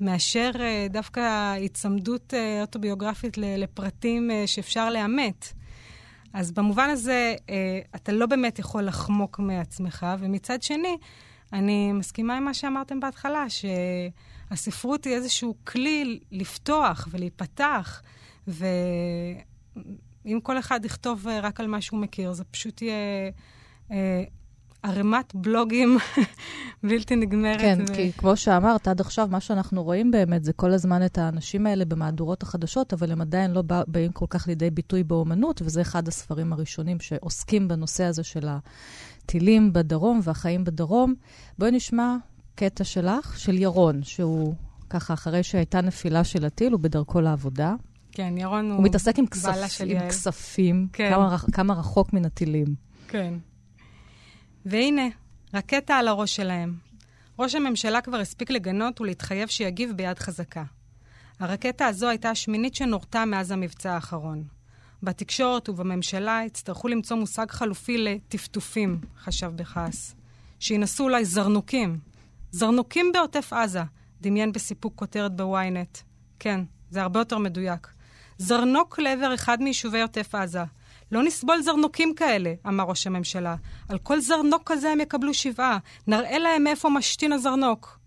מאשר 0.00 0.50
אה, 0.60 0.86
דווקא 0.90 1.52
היצמדות 1.52 2.34
אה, 2.34 2.60
אוטוביוגרפית 2.60 3.38
לפרטים 3.38 4.30
שאפשר 4.46 4.90
לאמת. 4.90 5.52
אז 6.32 6.52
במובן 6.52 6.90
הזה, 6.90 7.34
אתה 7.94 8.12
לא 8.12 8.26
באמת 8.26 8.58
יכול 8.58 8.82
לחמוק 8.82 9.38
מעצמך, 9.38 10.06
ומצד 10.18 10.62
שני, 10.62 10.96
אני 11.52 11.92
מסכימה 11.92 12.36
עם 12.36 12.44
מה 12.44 12.54
שאמרתם 12.54 13.00
בהתחלה, 13.00 13.48
ש... 13.48 13.64
הספרות 14.50 15.04
היא 15.04 15.14
איזשהו 15.14 15.54
כלי 15.64 16.20
לפתוח 16.32 17.08
ולהיפתח, 17.10 18.02
ואם 18.46 19.48
כל 20.42 20.58
אחד 20.58 20.84
יכתוב 20.84 21.28
אה, 21.28 21.40
רק 21.40 21.60
על 21.60 21.66
מה 21.66 21.80
שהוא 21.80 22.00
מכיר, 22.00 22.32
זה 22.32 22.44
פשוט 22.44 22.82
יהיה... 22.82 23.30
אה, 23.90 24.24
ערימת 24.82 25.34
בלוגים 25.34 25.98
בלתי 26.88 27.16
נגמרת. 27.16 27.60
כן, 27.60 27.78
ו... 27.88 27.94
כי 27.94 28.12
כמו 28.12 28.36
שאמרת, 28.36 28.88
עד 28.88 29.00
עכשיו 29.00 29.28
מה 29.30 29.40
שאנחנו 29.40 29.82
רואים 29.82 30.10
באמת 30.10 30.44
זה 30.44 30.52
כל 30.52 30.72
הזמן 30.72 31.04
את 31.06 31.18
האנשים 31.18 31.66
האלה 31.66 31.84
במהדורות 31.84 32.42
החדשות, 32.42 32.92
אבל 32.92 33.12
הם 33.12 33.20
עדיין 33.20 33.50
לא 33.50 33.62
בא, 33.62 33.82
באים 33.86 34.12
כל 34.12 34.26
כך 34.30 34.48
לידי 34.48 34.70
ביטוי 34.70 35.04
באומנות, 35.04 35.62
וזה 35.64 35.80
אחד 35.80 36.08
הספרים 36.08 36.52
הראשונים 36.52 37.00
שעוסקים 37.00 37.68
בנושא 37.68 38.04
הזה 38.04 38.22
של 38.22 38.48
הטילים 38.48 39.72
בדרום 39.72 40.20
והחיים 40.22 40.64
בדרום. 40.64 41.14
בואי 41.58 41.70
נשמע 41.70 42.16
קטע 42.60 42.84
שלך, 42.84 43.38
של 43.38 43.58
ירון, 43.58 44.02
שהוא 44.02 44.54
ככה, 44.90 45.14
אחרי 45.14 45.42
שהייתה 45.42 45.80
נפילה 45.80 46.24
של 46.24 46.44
הטיל, 46.44 46.72
הוא 46.72 46.80
בדרכו 46.80 47.20
לעבודה. 47.20 47.74
כן, 48.12 48.34
ירון 48.38 48.70
הוא, 48.70 48.76
הוא 48.76 48.84
מתעסק 48.84 49.18
עם, 49.18 49.26
כספ, 49.26 49.80
עם 49.86 50.08
כספים, 50.08 50.88
כן. 50.92 51.10
כמה, 51.10 51.36
כמה 51.52 51.74
רחוק 51.74 52.12
מן 52.12 52.24
הטילים. 52.24 52.66
כן. 53.08 53.34
והנה, 54.66 55.02
רקטה 55.54 55.94
על 55.94 56.08
הראש 56.08 56.36
שלהם. 56.36 56.74
ראש 57.38 57.54
הממשלה 57.54 58.00
כבר 58.00 58.16
הספיק 58.16 58.50
לגנות 58.50 59.00
ולהתחייב 59.00 59.48
שיגיב 59.48 59.92
ביד 59.96 60.18
חזקה. 60.18 60.64
הרקטה 61.38 61.86
הזו 61.86 62.08
הייתה 62.08 62.30
השמינית 62.30 62.74
שנורתה 62.74 63.24
מאז 63.24 63.50
המבצע 63.50 63.92
האחרון. 63.92 64.44
בתקשורת 65.02 65.68
ובממשלה 65.68 66.42
יצטרכו 66.46 66.88
למצוא 66.88 67.16
מושג 67.16 67.50
חלופי 67.50 67.98
לטפטופים, 67.98 69.00
חשב 69.18 69.52
בכעס. 69.56 70.14
שינסו 70.58 71.04
אולי 71.04 71.24
זרנוקים. 71.24 72.09
זרנוקים 72.52 73.12
בעוטף 73.12 73.52
עזה, 73.52 73.82
דמיין 74.20 74.52
בסיפוק 74.52 74.92
כותרת 74.96 75.36
בוויינט. 75.36 75.98
כן, 76.38 76.60
זה 76.90 77.02
הרבה 77.02 77.20
יותר 77.20 77.38
מדויק. 77.38 77.88
זרנוק 78.38 78.98
לעבר 78.98 79.34
אחד 79.34 79.62
מיישובי 79.62 80.02
עוטף 80.02 80.34
עזה. 80.34 80.64
לא 81.12 81.22
נסבול 81.22 81.62
זרנוקים 81.62 82.14
כאלה, 82.14 82.54
אמר 82.66 82.84
ראש 82.84 83.06
הממשלה. 83.06 83.56
על 83.88 83.98
כל 83.98 84.20
זרנוק 84.20 84.62
כזה 84.66 84.90
הם 84.90 85.00
יקבלו 85.00 85.34
שבעה. 85.34 85.78
נראה 86.06 86.38
להם 86.38 86.64
מאיפה 86.64 86.88
משתין 86.88 87.32
הזרנוק. 87.32 87.98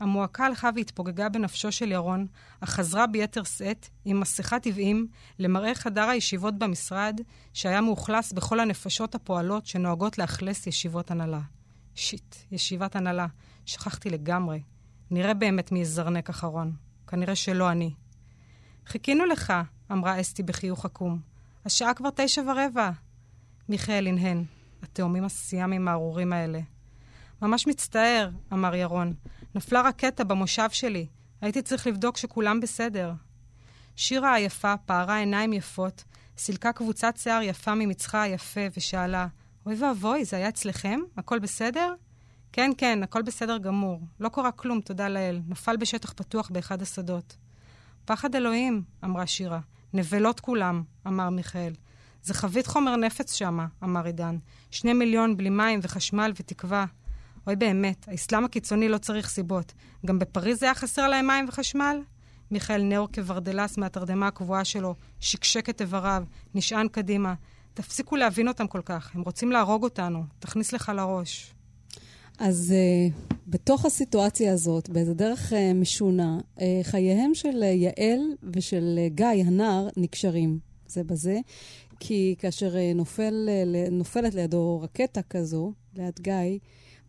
המועקה 0.00 0.44
הלכה 0.46 0.70
והתפוגגה 0.76 1.28
בנפשו 1.28 1.72
של 1.72 1.92
ירון, 1.92 2.26
אך 2.60 2.70
חזרה 2.70 3.06
ביתר 3.06 3.44
שאת, 3.44 3.86
עם 4.04 4.20
מסכת 4.20 4.66
עוועים, 4.66 5.06
למראה 5.38 5.74
חדר 5.74 6.08
הישיבות 6.08 6.58
במשרד, 6.58 7.20
שהיה 7.52 7.80
מאוכלס 7.80 8.32
בכל 8.32 8.60
הנפשות 8.60 9.14
הפועלות 9.14 9.66
שנוהגות 9.66 10.18
לאכלס 10.18 10.66
ישיבות 10.66 11.10
הנהלה. 11.10 11.40
שיט, 11.94 12.34
ישיבת 12.52 12.96
הנהלה. 12.96 13.26
שכחתי 13.66 14.10
לגמרי. 14.10 14.62
נראה 15.10 15.34
באמת 15.34 15.72
מי 15.72 15.80
יזרנק 15.80 16.30
אחרון. 16.30 16.72
כנראה 17.06 17.34
שלא 17.34 17.70
אני. 17.70 17.94
חיכינו 18.86 19.24
לך, 19.24 19.52
אמרה 19.92 20.20
אסתי 20.20 20.42
בחיוך 20.42 20.84
עקום. 20.84 21.20
השעה 21.64 21.94
כבר 21.94 22.08
תשע 22.14 22.42
ורבע. 22.42 22.90
מיכאל 23.68 24.06
הנהן. 24.06 24.44
התאומים 24.82 25.24
הסיאמים 25.24 25.88
הארורים 25.88 26.32
האלה. 26.32 26.60
ממש 27.42 27.66
מצטער, 27.66 28.30
אמר 28.52 28.74
ירון. 28.74 29.14
נפלה 29.54 29.80
רקטה 29.80 30.24
במושב 30.24 30.70
שלי. 30.70 31.06
הייתי 31.40 31.62
צריך 31.62 31.86
לבדוק 31.86 32.16
שכולם 32.16 32.60
בסדר. 32.60 33.12
שירה 33.96 34.32
היפה 34.32 34.76
פערה 34.76 35.16
עיניים 35.16 35.52
יפות, 35.52 36.04
סילקה 36.38 36.72
קבוצת 36.72 37.14
שיער 37.16 37.42
יפה 37.42 37.74
ממצחה 37.74 38.22
היפה 38.22 38.60
ושאלה, 38.76 39.26
אוי 39.66 39.74
ואבוי, 39.82 40.24
זה 40.24 40.36
היה 40.36 40.48
אצלכם? 40.48 41.00
הכל 41.16 41.38
בסדר? 41.38 41.94
כן, 42.56 42.70
כן, 42.78 43.02
הכל 43.02 43.22
בסדר 43.22 43.58
גמור. 43.58 44.00
לא 44.20 44.28
קרה 44.28 44.52
כלום, 44.52 44.80
תודה 44.80 45.08
לאל. 45.08 45.40
נפל 45.48 45.76
בשטח 45.76 46.12
פתוח 46.12 46.50
באחד 46.50 46.82
השדות. 46.82 47.36
פחד 48.04 48.34
אלוהים, 48.34 48.82
אמרה 49.04 49.26
שירה. 49.26 49.60
נבלות 49.92 50.40
כולם, 50.40 50.82
אמר 51.06 51.30
מיכאל. 51.30 51.72
זה 52.22 52.34
חבית 52.34 52.66
חומר 52.66 52.96
נפץ 52.96 53.34
שמה, 53.34 53.66
אמר 53.84 54.04
עידן. 54.04 54.36
שני 54.70 54.92
מיליון 54.92 55.36
בלי 55.36 55.50
מים 55.50 55.80
וחשמל 55.82 56.32
ותקווה. 56.40 56.86
אוי 57.46 57.56
באמת, 57.56 58.08
האסלאם 58.08 58.44
הקיצוני 58.44 58.88
לא 58.88 58.98
צריך 58.98 59.28
סיבות. 59.28 59.72
גם 60.06 60.18
בפריז 60.18 60.62
היה 60.62 60.74
חסר 60.74 61.08
להם 61.08 61.26
מים 61.26 61.48
וחשמל? 61.48 62.00
מיכאל 62.50 62.82
נאור 62.82 63.08
כברדלס 63.12 63.78
מהתרדמה 63.78 64.26
הקבועה 64.26 64.64
שלו, 64.64 64.94
שקשק 65.20 65.68
את 65.68 65.80
איבריו, 65.80 66.24
נשען 66.54 66.88
קדימה. 66.88 67.34
תפסיקו 67.74 68.16
להבין 68.16 68.48
אותם 68.48 68.66
כל 68.66 68.80
כך, 68.84 69.14
הם 69.14 69.22
רוצים 69.22 69.52
להרוג 69.52 69.82
אותנו. 69.82 70.24
תכניס 70.38 70.72
לך 70.72 70.92
לראש. 70.94 71.54
אז 72.38 72.74
uh, 72.74 73.32
בתוך 73.46 73.84
הסיטואציה 73.84 74.52
הזאת, 74.52 74.88
באיזה 74.88 75.14
דרך 75.14 75.52
uh, 75.52 75.56
משונה, 75.74 76.38
uh, 76.56 76.60
חייהם 76.82 77.34
של 77.34 77.62
uh, 77.62 77.64
יעל 77.64 78.20
ושל 78.52 78.98
uh, 78.98 79.14
גיא, 79.14 79.44
הנער, 79.46 79.88
נקשרים 79.96 80.58
זה 80.86 81.04
בזה, 81.04 81.38
כי 82.00 82.34
כאשר 82.38 82.74
uh, 82.74 82.96
נופל, 82.96 83.48
uh, 83.48 83.90
נופלת 83.90 84.34
לידו 84.34 84.80
רקטה 84.82 85.22
כזו, 85.22 85.72
ליד 85.96 86.20
גיא, 86.20 86.58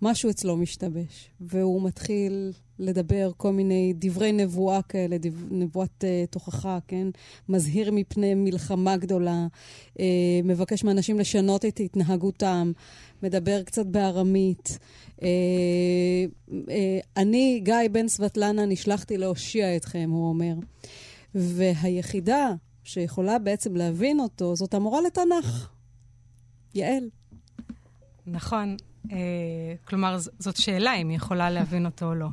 משהו 0.01 0.29
אצלו 0.29 0.57
משתבש, 0.57 1.29
והוא 1.41 1.81
מתחיל 1.81 2.51
לדבר 2.79 3.31
כל 3.37 3.53
מיני 3.53 3.93
דברי 3.95 4.31
נבואה 4.31 4.81
כאלה, 4.81 5.17
דב, 5.17 5.53
נבואת 5.53 6.03
uh, 6.03 6.31
תוכחה, 6.31 6.79
כן? 6.87 7.07
מזהיר 7.49 7.91
מפני 7.91 8.33
מלחמה 8.35 8.97
גדולה, 8.97 9.47
uh, 9.93 9.99
מבקש 10.43 10.83
מאנשים 10.83 11.19
לשנות 11.19 11.65
את 11.65 11.79
התנהגותם, 11.79 12.71
מדבר 13.23 13.63
קצת 13.63 13.85
בארמית. 13.85 14.79
Uh, 15.17 15.21
uh, 16.49 16.51
אני, 17.17 17.61
גיא 17.63 17.75
בן 17.91 18.07
סבטלנה, 18.07 18.65
נשלחתי 18.65 19.17
להושיע 19.17 19.75
אתכם, 19.75 20.09
הוא 20.11 20.29
אומר. 20.29 20.53
והיחידה 21.35 22.53
שיכולה 22.83 23.39
בעצם 23.39 23.75
להבין 23.75 24.19
אותו 24.19 24.55
זאת 24.55 24.73
המורה 24.73 25.01
לתנ"ך, 25.01 25.69
יעל. 26.75 27.09
נכון. 28.27 28.77
אה, 29.11 29.17
כלומר, 29.87 30.17
זאת 30.39 30.57
שאלה 30.57 30.95
אם 30.95 31.09
היא 31.09 31.17
יכולה 31.17 31.49
להבין 31.49 31.85
אותו 31.85 32.05
או 32.05 32.15
לא. 32.15 32.27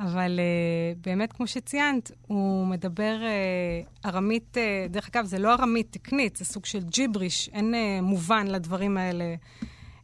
אבל 0.00 0.38
uh, 0.38 0.98
באמת, 1.06 1.32
כמו 1.32 1.46
שציינת, 1.46 2.10
הוא 2.26 2.66
מדבר 2.66 3.18
uh, 3.20 4.08
ארמית, 4.08 4.56
uh, 4.56 4.60
דרך 4.92 5.08
אגב, 5.08 5.24
זה 5.24 5.38
לא 5.38 5.54
ארמית 5.54 5.86
תקנית, 5.90 6.36
זה 6.36 6.44
סוג 6.44 6.64
של 6.64 6.82
ג'יבריש, 6.82 7.48
אין 7.52 7.74
uh, 7.74 8.02
מובן 8.02 8.46
לדברים 8.46 8.96
האלה 8.96 9.34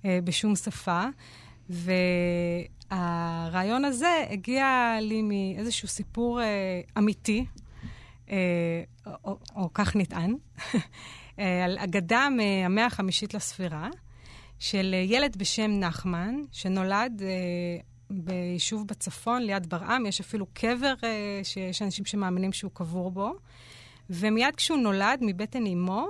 uh, 0.03 0.07
בשום 0.25 0.57
שפה. 0.57 1.05
והרעיון 2.91 3.85
הזה 3.85 4.25
הגיע 4.31 4.97
לי 5.01 5.23
מאיזשהו 5.23 5.89
סיפור 5.89 6.41
uh, 6.41 6.45
אמיתי, 6.99 7.45
uh, 8.27 8.31
או, 9.07 9.13
או, 9.25 9.39
או 9.57 9.71
כך 9.75 9.97
נטען, 9.97 10.35
על 11.65 11.79
אגדה 11.79 12.29
מהמאה 12.31 12.87
החמישית 12.87 13.35
לספירה. 13.35 13.89
של 14.59 14.95
ילד 15.07 15.37
בשם 15.37 15.71
נחמן, 15.71 16.35
שנולד 16.53 17.23
אה, 17.23 17.29
ביישוב 18.11 18.87
בצפון, 18.87 19.43
ליד 19.43 19.67
ברעם, 19.67 20.07
יש 20.07 20.21
אפילו 20.21 20.47
קבר 20.53 20.95
אה, 21.05 21.41
שיש 21.43 21.83
אנשים 21.83 22.05
שמאמינים 22.05 22.53
שהוא 22.53 22.71
קבור 22.75 23.11
בו. 23.11 23.35
ומיד 24.11 24.57
כשהוא 24.57 24.79
נולד, 24.79 25.19
מבטן 25.21 25.67
אימו, 25.67 26.07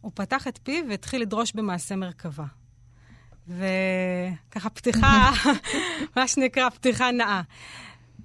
הוא 0.00 0.12
פתח 0.14 0.48
את 0.48 0.58
פיו 0.62 0.84
והתחיל 0.88 1.22
לדרוש 1.22 1.52
במעשה 1.52 1.96
מרכבה. 1.96 2.44
וככה 3.48 4.70
פתיחה, 4.70 5.30
מה 6.16 6.28
שנקרא 6.28 6.68
פתיחה 6.68 7.10
נאה. 7.10 7.42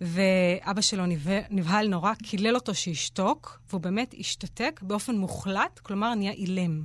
ואבא 0.02 0.82
שלו 0.82 1.04
נבהל 1.50 1.88
נורא, 1.88 2.14
קילל 2.14 2.56
אותו 2.56 2.76
שישתוק, 2.76 3.60
והוא 3.70 3.82
באמת 3.82 4.16
השתתק 4.20 4.80
באופן 4.84 5.16
מוחלט, 5.16 5.80
כלומר 5.80 6.16
נהיה 6.16 6.32
אילם. 6.32 6.82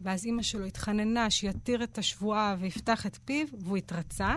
ואז 0.00 0.26
אימא 0.26 0.42
שלו 0.42 0.64
התחננה 0.64 1.30
שיתיר 1.30 1.82
את 1.82 1.98
השבועה 1.98 2.56
ויפתח 2.58 3.06
את 3.06 3.18
פיו, 3.24 3.46
והוא 3.58 3.76
התרצה, 3.76 4.34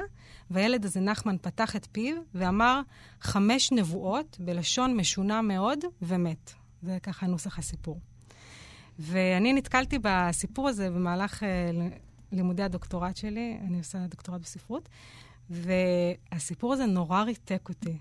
והילד 0.49 0.85
הזה, 0.85 0.99
נחמן, 0.99 1.35
פתח 1.41 1.75
את 1.75 1.87
פיו 1.91 2.15
ואמר 2.33 2.81
חמש 3.21 3.71
נבואות 3.71 4.37
בלשון 4.39 4.97
משונה 4.97 5.41
מאוד, 5.41 5.79
ומת. 6.01 6.53
זה 6.81 6.97
ככה 7.03 7.27
נוסח 7.27 7.59
הסיפור. 7.59 7.99
ואני 8.99 9.53
נתקלתי 9.53 9.97
בסיפור 10.01 10.69
הזה 10.69 10.89
במהלך 10.89 11.43
uh, 11.43 11.45
לימודי 12.31 12.63
הדוקטורט 12.63 13.17
שלי, 13.17 13.57
אני 13.67 13.77
עושה 13.77 14.07
דוקטורט 14.07 14.41
בספרות, 14.41 14.89
והסיפור 15.49 16.73
הזה 16.73 16.85
נורא 16.85 17.23
ריתק 17.23 17.69
אותי. 17.69 17.97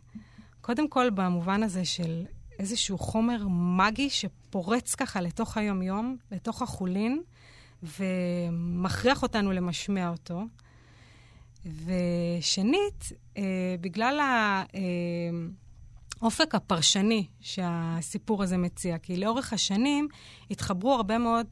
קודם 0.60 0.88
כל, 0.88 1.10
במובן 1.10 1.62
הזה 1.62 1.84
של 1.84 2.24
איזשהו 2.58 2.98
חומר 2.98 3.46
מגי 3.48 4.10
שפורץ 4.10 4.94
ככה 4.94 5.20
לתוך 5.20 5.56
היום-יום, 5.56 6.16
לתוך 6.30 6.62
החולין, 6.62 7.22
ומכריח 7.82 9.22
אותנו 9.22 9.52
למשמע 9.52 10.08
אותו. 10.08 10.42
ושנית, 11.66 13.12
אה, 13.36 13.74
בגלל 13.80 14.20
האופק 16.20 16.54
הפרשני 16.54 17.26
שהסיפור 17.40 18.42
הזה 18.42 18.56
מציע, 18.56 18.98
כי 18.98 19.16
לאורך 19.16 19.52
השנים 19.52 20.08
התחברו 20.50 20.94
הרבה 20.94 21.18
מאוד 21.18 21.46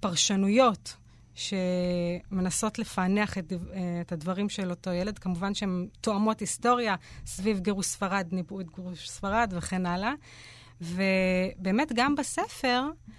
פרשנויות 0.00 0.96
שמנסות 1.34 2.78
לפענח 2.78 3.38
את, 3.38 3.52
את 4.00 4.12
הדברים 4.12 4.48
של 4.48 4.70
אותו 4.70 4.90
ילד. 4.90 5.18
כמובן 5.18 5.54
שהן 5.54 5.88
תואמות 6.00 6.40
היסטוריה 6.40 6.94
סביב 7.26 7.60
גירוש 7.60 7.86
ספרד, 7.86 8.28
ניבאו 8.32 8.60
את 8.60 8.66
גירוש 8.74 9.10
ספרד 9.10 9.52
וכן 9.56 9.86
הלאה. 9.86 10.12
ובאמת, 10.80 11.92
גם 11.94 12.14
בספר, 12.14 12.82
אה, 13.08 13.14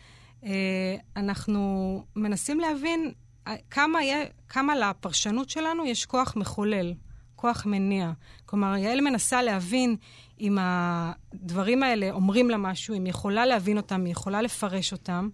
אנחנו 1.16 2.04
מנסים 2.16 2.60
להבין 2.60 3.12
אה, 3.48 3.56
כמה, 3.70 4.04
יהיה, 4.04 4.26
כמה 4.50 4.76
לפרשנות 4.76 5.50
שלנו 5.50 5.86
יש 5.86 6.06
כוח 6.06 6.36
מחולל, 6.36 6.94
כוח 7.36 7.66
מניע. 7.66 8.12
כלומר, 8.46 8.78
יעל 8.78 9.02
מנסה 9.02 9.42
להבין 9.42 9.96
אם 10.40 10.58
הדברים 10.62 11.84
האלה 11.84 12.12
אומרים 12.12 12.50
לה 12.50 12.58
משהו, 12.58 12.96
אם 12.96 13.04
היא 13.04 13.10
יכולה 13.10 13.46
להבין 13.46 13.78
אותם, 13.78 14.06
היא 14.06 14.12
יכולה 14.12 14.42
לפרש 14.42 14.92
אותם. 14.92 15.30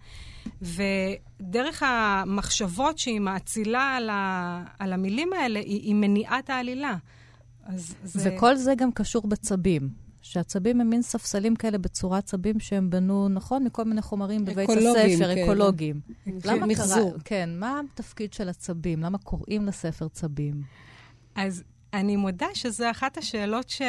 ודרך 0.62 1.84
המחשבות 1.86 2.98
שהיא 2.98 3.20
מאצילה 3.20 3.96
על, 3.96 4.10
ה, 4.10 4.64
על 4.80 4.94
המילים 4.94 5.34
האלה, 5.34 5.60
היא, 5.60 5.82
היא 5.82 5.96
מניעת 5.96 6.50
העלילה. 6.50 6.96
אז 7.64 7.96
זה... 8.04 8.36
וכל 8.36 8.56
זה 8.56 8.76
גם 8.76 8.92
קשור 8.92 9.28
בצבים. 9.28 9.90
שהצבים 10.22 10.82
הם 10.82 10.90
מין 10.90 11.02
ספסלים 11.02 11.56
כאלה 11.56 11.78
בצורת 11.78 12.26
צבים 12.26 12.60
שהם 12.60 12.90
בנו, 12.90 13.30
נכון, 13.30 13.64
מכל 13.64 13.84
מיני 13.84 14.02
חומרים 14.02 14.46
בבית 14.46 14.70
אקולוגיים 14.70 15.22
הספר, 15.22 15.36
כאלה. 15.36 15.44
אקולוגיים. 15.44 16.00
למה 16.46 16.66
מחזור. 16.66 17.12
קרה, 17.12 17.20
כן, 17.26 17.50
מה 17.60 17.82
התפקיד 17.94 18.34
של 18.34 18.50
הצבים? 18.50 19.04
למה 19.04 19.18
קוראים 19.18 19.66
לספר 19.66 20.08
צבים? 20.08 20.62
אז 21.36 21.64
אני 21.94 22.16
מודה 22.16 22.48
שזו 22.54 22.92
אחת 22.92 23.18
השאלות 23.18 23.70
ש... 23.70 23.82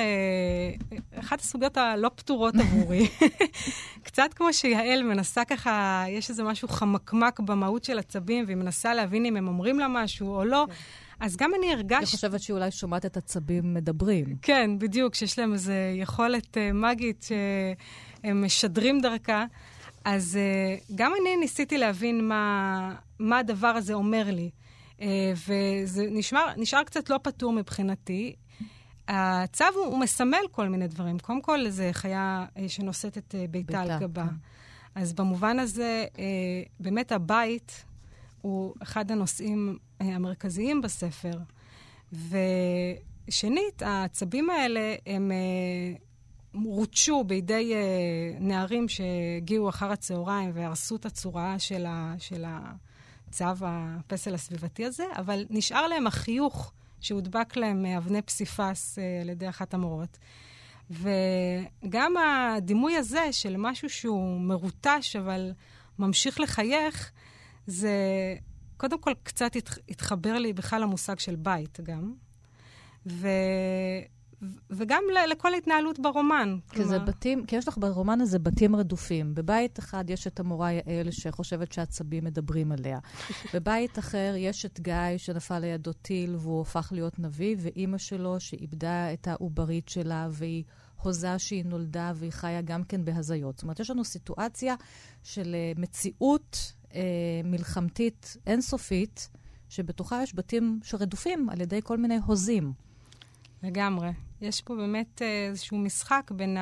אחת 1.14 1.40
הסוגיות 1.40 1.76
הלא 1.76 2.10
פתורות 2.14 2.54
עבורי. 2.54 3.08
קצת 4.06 4.34
כמו 4.34 4.52
שיעל 4.52 5.02
מנסה 5.02 5.44
ככה, 5.44 6.04
יש 6.08 6.30
איזה 6.30 6.42
משהו 6.44 6.68
חמקמק 6.68 7.40
במהות 7.40 7.84
של 7.84 7.98
עצבים, 7.98 8.44
והיא 8.46 8.56
מנסה 8.56 8.94
להבין 8.94 9.26
אם 9.26 9.36
הם 9.36 9.48
אומרים 9.48 9.78
לה 9.78 9.88
משהו 9.88 10.34
או 10.34 10.44
לא. 10.44 10.66
אז 11.22 11.36
גם 11.36 11.54
אני 11.54 11.66
אני 11.66 11.72
הרגשתי... 11.72 12.16
חושבת 12.16 12.40
שהיא 12.40 12.54
אולי 12.54 12.70
שומעת 12.70 13.06
את 13.06 13.16
הצבים 13.16 13.74
מדברים. 13.74 14.36
כן, 14.42 14.78
בדיוק, 14.78 15.14
שיש 15.14 15.38
להם 15.38 15.52
איזו 15.52 15.72
יכולת 15.94 16.56
uh, 16.56 16.74
מגית 16.74 17.26
שהם 17.28 18.44
משדרים 18.44 19.00
דרכה. 19.00 19.44
אז 20.04 20.38
uh, 20.38 20.92
גם 20.94 21.12
אני 21.20 21.36
ניסיתי 21.36 21.78
להבין 21.78 22.28
מה, 22.28 22.94
מה 23.18 23.38
הדבר 23.38 23.66
הזה 23.66 23.94
אומר 23.94 24.24
לי. 24.30 24.50
Uh, 24.98 25.02
וזה 25.48 26.06
נשמר, 26.10 26.46
נשאר 26.56 26.82
קצת 26.82 27.10
לא 27.10 27.18
פתור 27.22 27.52
מבחינתי. 27.52 28.34
הצו 29.08 29.64
הוא, 29.74 29.84
הוא 29.84 29.98
מסמל 29.98 30.42
כל 30.50 30.68
מיני 30.68 30.88
דברים. 30.88 31.18
קודם 31.18 31.42
כל, 31.42 31.68
זו 31.68 31.84
חיה 31.92 32.46
uh, 32.54 32.60
שנושאת 32.68 33.18
את 33.18 33.34
uh, 33.34 33.50
ביתה 33.50 33.80
על 33.80 33.98
גבה. 34.00 34.24
כן. 34.24 34.34
אז 34.94 35.12
במובן 35.12 35.58
הזה, 35.58 36.04
uh, 36.14 36.18
באמת 36.80 37.12
הבית 37.12 37.84
הוא 38.40 38.74
אחד 38.82 39.10
הנושאים 39.10 39.78
המרכזיים 40.04 40.80
בספר. 40.80 41.38
ושנית, 42.12 43.82
העצבים 43.82 44.50
האלה 44.50 44.94
הם 45.06 45.30
uh, 45.32 46.58
רוטשו 46.64 47.24
בידי 47.24 47.72
uh, 47.72 48.42
נערים 48.42 48.88
שהגיעו 48.88 49.68
אחר 49.68 49.92
הצהריים 49.92 50.50
והרסו 50.54 50.96
את 50.96 51.06
הצורה 51.06 51.58
של, 51.58 51.86
ה, 51.86 52.14
של 52.18 52.44
הצו 52.46 53.44
הפסל 53.60 54.34
הסביבתי 54.34 54.84
הזה, 54.84 55.04
אבל 55.16 55.44
נשאר 55.50 55.86
להם 55.86 56.06
החיוך 56.06 56.72
שהודבק 57.00 57.56
להם 57.56 57.82
מאבני 57.82 58.22
פסיפס 58.22 58.98
על 59.20 59.28
ידי 59.28 59.48
אחת 59.48 59.74
המורות. 59.74 60.18
וגם 60.90 62.14
הדימוי 62.16 62.96
הזה 62.96 63.32
של 63.32 63.56
משהו 63.58 63.90
שהוא 63.90 64.40
מרוטש, 64.40 65.16
אבל 65.16 65.52
ממשיך 65.98 66.40
לחייך, 66.40 67.12
זה 67.66 67.96
קודם 68.82 68.98
כל 69.00 69.12
קצת 69.22 69.56
התח- 69.56 69.78
התחבר 69.88 70.38
לי 70.38 70.52
בכלל 70.52 70.82
למושג 70.82 71.18
של 71.18 71.36
בית 71.36 71.80
גם. 71.82 72.12
ו... 73.06 73.28
וגם 74.70 75.02
לכל 75.30 75.54
ההתנהלות 75.54 75.98
ברומן. 75.98 76.56
כי 76.70 76.84
זה 76.84 76.98
בתים, 76.98 77.46
כי 77.46 77.56
יש 77.56 77.68
לך 77.68 77.78
ברומן 77.78 78.20
הזה 78.20 78.38
בתים 78.38 78.76
רדופים. 78.76 79.34
בבית 79.34 79.78
אחד 79.78 80.10
יש 80.10 80.26
את 80.26 80.40
המורה 80.40 80.72
יעל 80.72 81.10
שחושבת 81.10 81.72
שהעצבים 81.72 82.24
מדברים 82.24 82.72
עליה. 82.72 82.98
בבית 83.54 83.98
אחר 83.98 84.34
יש 84.36 84.66
את 84.66 84.80
גיא 84.80 85.16
שנפל 85.16 85.58
לידו 85.58 85.92
טיל 85.92 86.36
והוא 86.36 86.60
הפך 86.62 86.88
להיות 86.92 87.18
נביא, 87.18 87.56
ואימא 87.58 87.98
שלו 87.98 88.40
שאיבדה 88.40 89.12
את 89.12 89.28
העוברית 89.28 89.88
שלה 89.88 90.28
והיא 90.30 90.64
הוזה 91.02 91.38
שהיא 91.38 91.64
נולדה 91.64 92.12
והיא 92.14 92.32
חיה 92.32 92.62
גם 92.62 92.84
כן 92.84 93.04
בהזיות. 93.04 93.56
זאת 93.56 93.62
אומרת, 93.62 93.80
יש 93.80 93.90
לנו 93.90 94.04
סיטואציה 94.04 94.74
של 95.22 95.54
אה, 95.54 95.72
מציאות 95.76 96.72
אה, 96.94 97.00
מלחמתית 97.44 98.36
אינסופית, 98.46 99.28
שבתוכה 99.68 100.22
יש 100.22 100.34
בתים 100.34 100.80
שרדופים 100.84 101.50
על 101.50 101.60
ידי 101.60 101.80
כל 101.84 101.96
מיני 101.96 102.18
הוזים. 102.26 102.72
לגמרי. 103.62 104.08
יש 104.40 104.60
פה 104.60 104.74
באמת 104.74 105.22
אה, 105.22 105.46
איזשהו 105.48 105.78
משחק 105.78 106.30
בין 106.34 106.56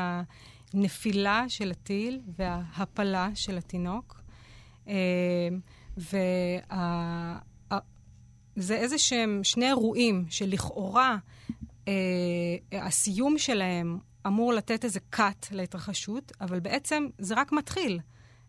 הנפילה 0.75 1.45
של 1.49 1.71
הטיל 1.71 2.21
וההפלה 2.39 3.31
של 3.35 3.59
התינוק. 3.59 4.21
אה, 4.89 5.49
וזה 5.97 6.21
איזה 8.77 8.99
שהם 8.99 9.41
שני 9.43 9.67
אירועים 9.67 10.25
שלכאורה 10.29 11.17
אה, 11.89 11.93
הסיום 12.73 13.39
שלהם 13.39 13.99
אמור 14.27 14.53
לתת 14.53 14.85
איזה 14.85 15.01
cut 15.15 15.47
להתרחשות, 15.51 16.33
אבל 16.41 16.61
בעצם 16.61 17.07
זה 17.19 17.35
רק 17.35 17.53
מתחיל. 17.53 18.01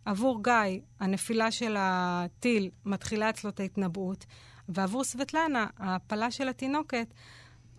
עבור 0.06 0.44
גיא, 0.44 0.80
הנפילה 1.00 1.52
של 1.52 1.76
הטיל 1.80 2.70
מתחילה 2.86 3.30
אצלו 3.30 3.50
את 3.50 3.60
ההתנבאות, 3.60 4.26
ועבור 4.70 5.04
סבטלנה, 5.04 5.68
ההפלה 5.78 6.32
של 6.32 6.50
התינוקת, 6.50 7.08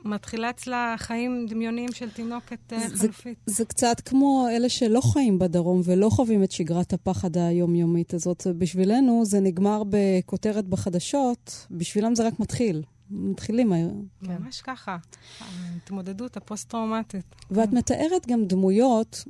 מתחילה 0.05 0.51
אצלה 0.51 0.95
חיים 0.99 1.47
דמיוניים 1.49 1.93
של 1.93 2.11
תינוקת 2.11 2.73
אה, 2.73 2.89
זה- 2.89 2.97
חלופית. 2.97 3.39
זה 3.47 3.65
קצת 3.65 3.97
כמו 4.05 4.49
אלה 4.51 4.69
שלא 4.69 5.01
חיים 5.13 5.39
בדרום 5.39 5.81
ולא 5.85 6.09
חווים 6.11 6.43
את 6.45 6.53
שגרת 6.53 6.93
הפחד 6.93 7.37
היומיומית 7.37 8.15
הזאת. 8.15 8.47
בשבילנו 8.59 9.25
זה 9.25 9.41
נגמר 9.41 9.83
בכותרת 9.91 10.67
בחדשות, 10.69 11.67
בשבילם 11.71 12.15
זה 12.15 12.27
רק 12.27 12.41
מתחיל. 12.41 12.83
מתחילים 13.11 13.73
היום. 13.73 14.07
כן. 14.27 14.37
ממש 14.43 14.61
ככה. 14.63 14.97
ההתמודדות 15.41 16.37
הפוסט-טראומטית. 16.37 17.35
ואת 17.51 17.73
מתארת 17.73 18.27
גם 18.27 18.45
דמויות, 18.45 19.25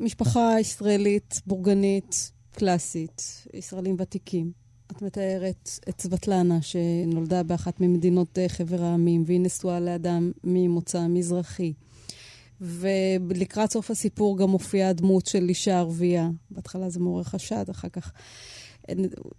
משפחה 0.00 0.60
ישראלית, 0.60 1.40
בורגנית, 1.46 2.32
קלאסית, 2.58 3.46
ישראלים 3.54 3.96
ותיקים. 3.98 4.52
את 4.92 5.02
מתארת 5.02 5.70
את 5.88 6.00
סבטלנה, 6.00 6.62
שנולדה 6.62 7.42
באחת 7.42 7.80
ממדינות 7.80 8.38
אה, 8.38 8.48
חבר 8.48 8.82
העמים, 8.82 9.24
והיא 9.26 9.40
נשואה 9.40 9.80
לאדם 9.80 10.32
ממוצא 10.44 11.06
מזרחי. 11.06 11.72
ולקראת 12.60 13.72
סוף 13.72 13.90
הסיפור 13.90 14.38
גם 14.38 14.50
מופיעה 14.50 14.88
הדמות 14.88 15.26
של 15.26 15.48
אישה 15.48 15.78
ערבייה. 15.78 16.30
בהתחלה 16.50 16.90
זה 16.90 17.00
מעורר 17.00 17.22
חשד, 17.22 17.64
אחר 17.70 17.88
כך 17.88 18.12
אה, 18.88 18.94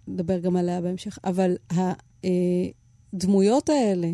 נדבר 0.08 0.38
גם 0.38 0.56
עליה 0.56 0.80
בהמשך. 0.80 1.18
אבל 1.24 1.56
הדמויות 3.12 3.68
האלה, 3.68 4.10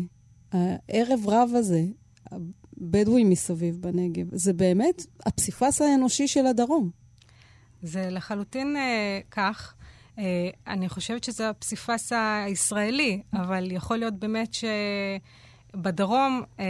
הערב 0.51 1.19
רב 1.27 1.49
הזה, 1.55 1.85
הבדואים 2.31 3.29
מסביב 3.29 3.81
בנגב, 3.81 4.27
זה 4.31 4.53
באמת 4.53 5.05
הפסיפס 5.25 5.81
האנושי 5.81 6.27
של 6.27 6.45
הדרום. 6.45 7.06
זה 7.81 8.09
לחלוטין 8.11 8.77
אה, 8.77 9.19
כך. 9.31 9.73
אה, 10.19 10.49
אני 10.67 10.89
חושבת 10.89 11.23
שזה 11.23 11.49
הפסיפס 11.49 12.11
הישראלי, 12.15 13.21
אבל 13.33 13.71
יכול 13.71 13.97
להיות 13.97 14.13
באמת 14.13 14.55
שבדרום 15.73 16.43
אה, 16.59 16.65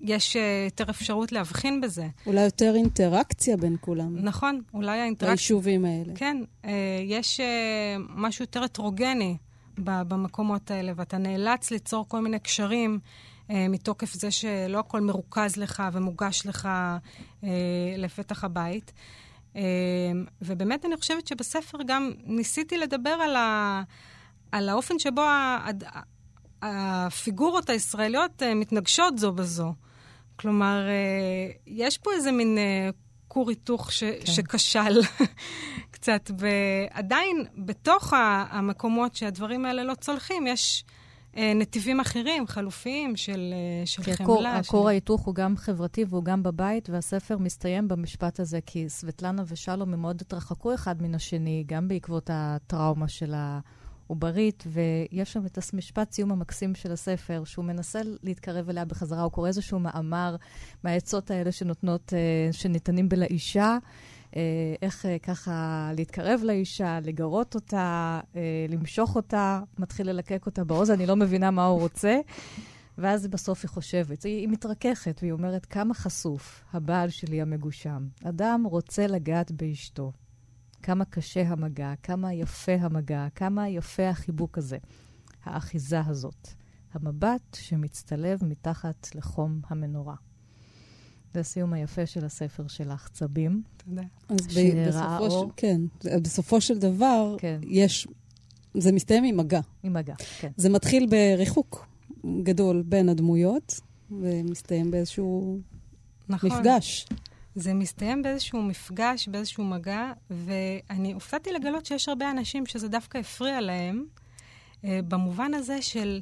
יש 0.00 0.36
אה, 0.36 0.62
יותר 0.64 0.90
אפשרות 0.90 1.32
להבחין 1.32 1.80
בזה. 1.80 2.08
אולי 2.26 2.40
יותר 2.40 2.74
אינטראקציה 2.74 3.56
בין 3.56 3.76
כולם, 3.80 4.16
נכון, 4.18 4.60
אולי 4.74 5.00
האינטראקציה... 5.00 5.34
ביישובים 5.34 5.84
האלה. 5.84 6.12
כן, 6.14 6.36
אה, 6.64 6.70
יש 7.04 7.40
אה, 7.40 7.96
משהו 8.08 8.42
יותר 8.42 8.62
הטרוגני 8.62 9.36
במקומות 9.78 10.70
האלה, 10.70 10.92
ואתה 10.96 11.18
נאלץ 11.18 11.70
ליצור 11.70 12.08
כל 12.08 12.20
מיני 12.20 12.38
קשרים 12.38 12.98
אה, 13.50 13.68
מתוקף 13.68 14.14
זה 14.14 14.30
שלא 14.30 14.78
הכל 14.78 15.00
מרוכז 15.00 15.56
לך 15.56 15.82
ומוגש 15.92 16.46
לך 16.46 16.68
אה, 17.44 17.48
לפתח 17.96 18.44
הבית. 18.44 18.92
אה, 19.58 19.62
ובאמת 20.42 20.84
אני 20.84 20.96
חושבת 20.96 21.26
שבספר 21.26 21.78
גם 21.86 22.12
ניסיתי 22.24 22.78
לדבר 22.78 23.10
על, 23.10 23.36
ה, 23.36 23.82
על 24.52 24.68
האופן 24.68 24.98
שבו 24.98 25.20
ה, 25.22 25.58
הד- 25.64 25.84
הפיגורות 26.62 27.70
הישראליות 27.70 28.42
אה, 28.42 28.54
מתנגשות 28.54 29.18
זו 29.18 29.32
בזו. 29.32 29.74
כלומר, 30.36 30.88
אה, 30.88 31.50
יש 31.66 31.98
פה 31.98 32.12
איזה 32.12 32.32
מין 32.32 32.58
אה, 32.58 32.90
כור 33.28 33.48
היתוך 33.50 33.92
ש, 33.92 34.04
כן. 34.04 34.26
שכשל 34.26 35.00
קצת, 35.90 36.30
ועדיין 36.38 37.44
בתוך 37.56 38.12
המקומות 38.50 39.14
שהדברים 39.14 39.64
האלה 39.64 39.84
לא 39.84 39.94
צולחים, 39.94 40.46
יש 40.46 40.84
נתיבים 41.54 42.00
אחרים, 42.00 42.46
חלופיים, 42.46 43.16
של, 43.16 43.54
אה, 43.54 43.86
של 43.86 44.02
כי 44.02 44.16
חמלה. 44.16 44.24
הכור, 44.24 44.42
של... 44.42 44.48
הכור 44.48 44.88
ההיתוך 44.88 45.20
הוא 45.20 45.34
גם 45.34 45.56
חברתי 45.56 46.04
והוא 46.08 46.24
גם 46.24 46.42
בבית, 46.42 46.90
והספר 46.90 47.38
מסתיים 47.38 47.88
במשפט 47.88 48.40
הזה, 48.40 48.58
כי 48.66 48.88
סבטלנה 48.88 49.42
ושלום 49.46 49.92
הם 49.92 50.00
מאוד 50.00 50.20
התרחקו 50.20 50.74
אחד 50.74 51.02
מן 51.02 51.14
השני, 51.14 51.64
גם 51.66 51.88
בעקבות 51.88 52.30
הטראומה 52.32 53.08
של 53.08 53.34
העוברית, 54.06 54.64
ויש 54.66 55.32
שם 55.32 55.46
את 55.46 55.58
המשפט 55.72 56.12
סיום 56.12 56.32
המקסים 56.32 56.74
של 56.74 56.92
הספר, 56.92 57.42
שהוא 57.44 57.64
מנסה 57.64 58.00
להתקרב 58.22 58.68
אליה 58.68 58.84
בחזרה, 58.84 59.22
הוא 59.22 59.32
קורא 59.32 59.48
איזשהו 59.48 59.78
מאמר 59.78 60.36
מהעצות 60.84 61.30
האלה 61.30 61.52
שנותנות, 61.52 62.12
אה, 62.14 62.52
שניתנים 62.52 63.08
בלאישה. 63.08 63.78
אה, 64.36 64.74
איך 64.82 65.06
אה, 65.06 65.18
ככה 65.18 65.90
להתקרב 65.96 66.40
לאישה, 66.44 66.98
לגרות 67.02 67.54
אותה, 67.54 68.20
אה, 68.36 68.66
למשוך 68.68 69.16
אותה, 69.16 69.60
מתחיל 69.78 70.10
ללקק 70.10 70.46
אותה 70.46 70.64
באוזן, 70.64 70.92
אני 70.92 71.06
לא 71.06 71.16
מבינה 71.16 71.50
מה 71.50 71.64
הוא 71.64 71.80
רוצה. 71.80 72.20
ואז 72.98 73.26
בסוף 73.26 73.64
היא 73.64 73.68
חושבת, 73.68 74.22
היא, 74.22 74.40
היא 74.40 74.48
מתרככת, 74.48 75.18
והיא 75.22 75.32
אומרת, 75.32 75.66
כמה 75.66 75.94
חשוף 75.94 76.64
הבעל 76.72 77.08
שלי 77.08 77.40
המגושם. 77.42 78.08
אדם 78.24 78.64
רוצה 78.70 79.06
לגעת 79.06 79.50
באשתו. 79.52 80.12
כמה 80.82 81.04
קשה 81.04 81.42
המגע, 81.48 81.92
כמה 82.02 82.34
יפה 82.34 82.72
המגע, 82.80 83.26
כמה 83.34 83.68
יפה 83.68 84.08
החיבוק 84.08 84.58
הזה. 84.58 84.78
האחיזה 85.44 86.00
הזאת. 86.00 86.48
המבט 86.92 87.54
שמצטלב 87.54 88.44
מתחת 88.44 89.08
לחום 89.14 89.60
המנורה. 89.68 90.14
זה 91.34 91.40
הסיום 91.40 91.72
היפה 91.72 92.06
של 92.06 92.24
הספר 92.24 92.68
שלך, 92.68 93.08
צבים. 93.12 93.62
תודה. 93.76 94.02
אז 94.28 94.36
בסופו, 94.46 95.30
של, 95.30 95.46
כן, 95.56 95.80
בסופו 96.22 96.60
של 96.60 96.78
דבר, 96.78 97.36
כן. 97.38 97.60
יש, 97.62 98.08
זה 98.74 98.92
מסתיים 98.92 99.24
עם 99.24 99.36
מגע. 99.36 99.60
עם 99.82 99.92
מגע, 99.92 100.14
כן. 100.40 100.50
זה 100.56 100.68
מתחיל 100.68 101.06
בריחוק 101.06 101.86
גדול 102.42 102.82
בין 102.86 103.08
הדמויות, 103.08 103.80
ומסתיים 104.10 104.90
באיזשהו 104.90 105.60
נכון. 106.28 106.50
מפגש. 106.50 107.06
זה 107.54 107.74
מסתיים 107.74 108.22
באיזשהו 108.22 108.62
מפגש, 108.62 109.28
באיזשהו 109.28 109.64
מגע, 109.64 110.12
ואני 110.30 111.12
הופתעתי 111.12 111.52
לגלות 111.52 111.86
שיש 111.86 112.08
הרבה 112.08 112.30
אנשים 112.30 112.66
שזה 112.66 112.88
דווקא 112.88 113.18
הפריע 113.18 113.60
להם, 113.60 114.04
אה, 114.84 115.00
במובן 115.08 115.54
הזה 115.54 115.82
של 115.82 116.20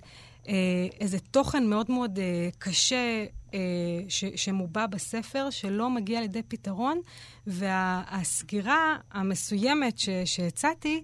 אה, 0.48 0.54
איזה 1.00 1.18
תוכן 1.18 1.66
מאוד 1.66 1.90
מאוד 1.90 2.18
אה, 2.18 2.48
קשה 2.58 3.24
ש, 4.08 4.24
שמובע 4.24 4.86
בספר, 4.86 5.50
שלא 5.50 5.90
מגיע 5.90 6.20
לידי 6.20 6.42
פתרון, 6.42 7.00
והסגירה 7.46 8.96
המסוימת 9.12 9.98
שהצעתי, 10.24 11.02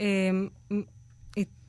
אה, 0.00 0.06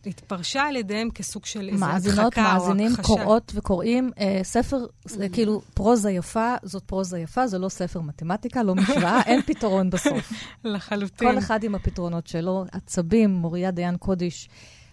התפרשה 0.05 0.61
על 0.61 0.75
ידיהם 0.75 1.09
כסוג 1.09 1.45
של 1.45 1.69
איזו 1.69 1.85
הדחקה 1.85 2.21
או 2.21 2.27
הכחשה. 2.27 2.53
מאזינים, 2.53 2.91
קוראות 3.01 3.51
וקוראים. 3.55 4.11
אה, 4.19 4.39
ספר, 4.43 4.85
זה 5.05 5.29
כאילו 5.29 5.61
פרוזה 5.73 6.11
יפה, 6.11 6.55
זאת 6.63 6.83
פרוזה 6.83 7.19
יפה, 7.19 7.47
זה 7.47 7.59
לא 7.59 7.69
ספר 7.69 8.01
מתמטיקה, 8.01 8.63
לא 8.63 8.75
משוואה, 8.75 9.21
אין 9.25 9.41
פתרון 9.47 9.89
בסוף. 9.89 10.33
לחלוטין. 10.63 11.31
כל 11.31 11.37
אחד 11.37 11.63
עם 11.63 11.75
הפתרונות 11.75 12.27
שלו. 12.27 12.65
עצבים, 12.71 13.29
מוריה 13.29 13.71
דיין 13.71 13.97
קודיש, 13.97 14.49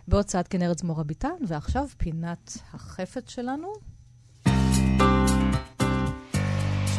בהוצאת 0.09 0.49
כנרת 0.49 0.79
זמורה 0.79 1.05
ביטן, 1.05 1.29
ועכשיו 1.47 1.87
פינת 1.97 2.59
החפץ 2.73 3.31
שלנו, 3.31 3.73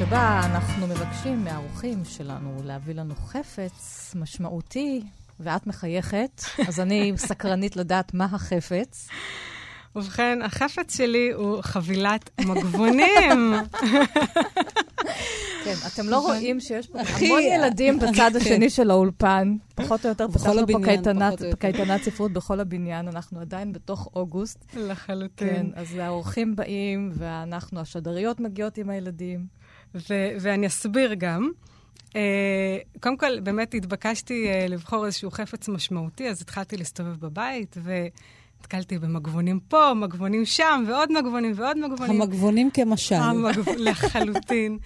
שבה 0.06 0.42
אנחנו 0.46 0.88
מבקשים 0.88 1.44
מהאורחים 1.44 2.06
שלנו 2.06 2.62
להביא 2.66 2.96
לנו 2.96 3.16
חפץ 3.16 4.12
משמעותי, 4.16 5.02
ואת 5.40 5.68
מחייכת, 5.68 6.42
אז 6.68 6.80
אני 6.80 7.14
סקרנית 7.16 7.76
לדעת 7.76 8.14
מה 8.14 8.26
החפץ. 8.26 9.08
ובכן, 9.96 10.40
החפץ 10.42 10.98
שלי 10.98 11.32
הוא 11.32 11.62
חבילת 11.62 12.30
מגבונים. 12.46 13.54
כן, 15.64 15.76
אתם 15.88 16.10
לא 16.10 16.20
רואים 16.20 16.60
שיש 16.60 16.88
פה 16.88 17.00
המון 17.00 17.42
ילדים 17.42 18.00
בצד 18.00 18.36
השני 18.36 18.70
של 18.70 18.92
האולפן. 18.92 19.56
פחות 19.76 20.06
או 20.06 20.10
יותר 20.10 20.28
פתחנו 20.28 20.68
פה 20.68 20.80
קייטנת 21.60 22.04
ספרות 22.04 22.34
בכל 22.34 22.60
הבניין, 22.60 23.08
אנחנו 23.08 23.40
עדיין 23.40 23.74
בתוך 23.74 24.10
אוגוסט. 24.16 24.66
לחלוטין. 24.76 25.48
כן, 25.48 25.66
אז 25.76 25.96
האורחים 25.96 26.56
באים, 26.56 27.12
ואנחנו, 27.14 27.80
השדריות 27.80 28.40
מגיעות 28.40 28.78
עם 28.78 28.90
הילדים. 28.90 29.61
ואני 30.39 30.67
אסביר 30.67 31.13
גם. 31.13 31.51
Uh, 32.10 32.13
קודם 32.99 33.17
כל, 33.17 33.39
באמת 33.39 33.73
התבקשתי 33.73 34.47
uh, 34.47 34.71
לבחור 34.71 35.06
איזשהו 35.06 35.32
חפץ 35.32 35.67
משמעותי, 35.69 36.30
אז 36.30 36.41
התחלתי 36.41 36.77
להסתובב 36.77 37.19
בבית, 37.19 37.77
ונתקלתי 37.84 38.99
במגבונים 38.99 39.60
פה, 39.60 39.93
מגבונים 39.93 40.45
שם, 40.45 40.84
ועוד 40.88 41.12
מגבונים 41.12 41.54
ועוד 41.56 41.77
מגבונים. 41.77 42.21
המגבונים 42.21 42.71
כמשל. 42.71 43.15
המגב... 43.15 43.69
לחלוטין. 43.77 44.77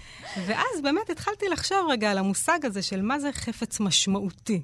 ואז 0.45 0.81
באמת 0.83 1.09
התחלתי 1.09 1.45
לחשוב 1.51 1.77
רגע 1.89 2.11
על 2.11 2.17
המושג 2.17 2.59
הזה 2.63 2.81
של 2.81 3.01
מה 3.01 3.19
זה 3.19 3.31
חפץ 3.31 3.79
משמעותי. 3.79 4.61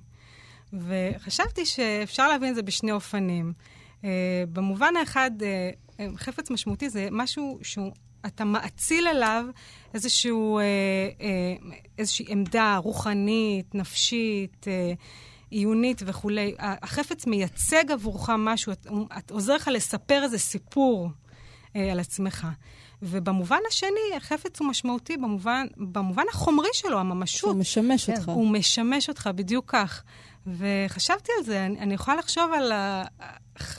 וחשבתי 0.74 1.66
שאפשר 1.66 2.28
להבין 2.28 2.50
את 2.50 2.56
זה 2.56 2.62
בשני 2.62 2.92
אופנים. 2.92 3.54
Uh, 4.02 4.06
במובן 4.54 4.96
האחד, 5.00 5.32
uh, 5.40 6.02
חפץ 6.18 6.52
משמעותי 6.52 6.90
זה 6.90 7.08
משהו 7.12 7.60
שהוא 7.62 7.92
אתה 8.26 8.46
מאציל 8.46 9.08
אליו 9.08 9.46
איזשהו, 9.94 10.58
אה, 10.58 10.64
אה, 11.22 11.56
איזושהי 11.98 12.26
עמדה 12.30 12.78
רוחנית, 12.78 13.76
נפשית, 13.76 14.68
אה, 14.68 14.94
עיונית 15.50 16.02
וכולי. 16.06 16.56
החפץ 16.60 17.28
מייצג 17.28 17.92
עבורך 17.92 18.30
משהו, 18.38 18.72
את, 18.72 18.88
את 19.18 19.32
עוזר 19.32 19.56
לך 19.56 19.68
לספר 19.68 20.24
איזה 20.24 20.38
סיפור 20.38 21.10
אה, 21.76 21.92
על 21.92 22.00
עצמך. 22.00 22.48
ובמובן 23.02 23.60
השני, 23.68 24.16
החפץ 24.18 24.60
הוא 24.60 24.68
משמעותי 24.68 25.18
במובן, 25.18 25.68
במובן 25.78 26.24
החומרי 26.30 26.70
שלו, 26.74 27.00
הממשות. 27.00 27.50
הוא 27.50 27.60
משמש 27.60 28.06
כן. 28.06 28.14
אותך. 28.14 28.30
הוא 28.30 28.48
משמש 28.48 29.10
אותך, 29.10 29.30
בדיוק 29.36 29.72
כך. 29.72 30.04
וחשבתי 30.48 31.32
על 31.38 31.44
זה, 31.44 31.66
אני, 31.66 31.80
אני 31.80 31.94
יכולה 31.94 32.18
לחשוב 32.18 32.52
על 32.54 32.72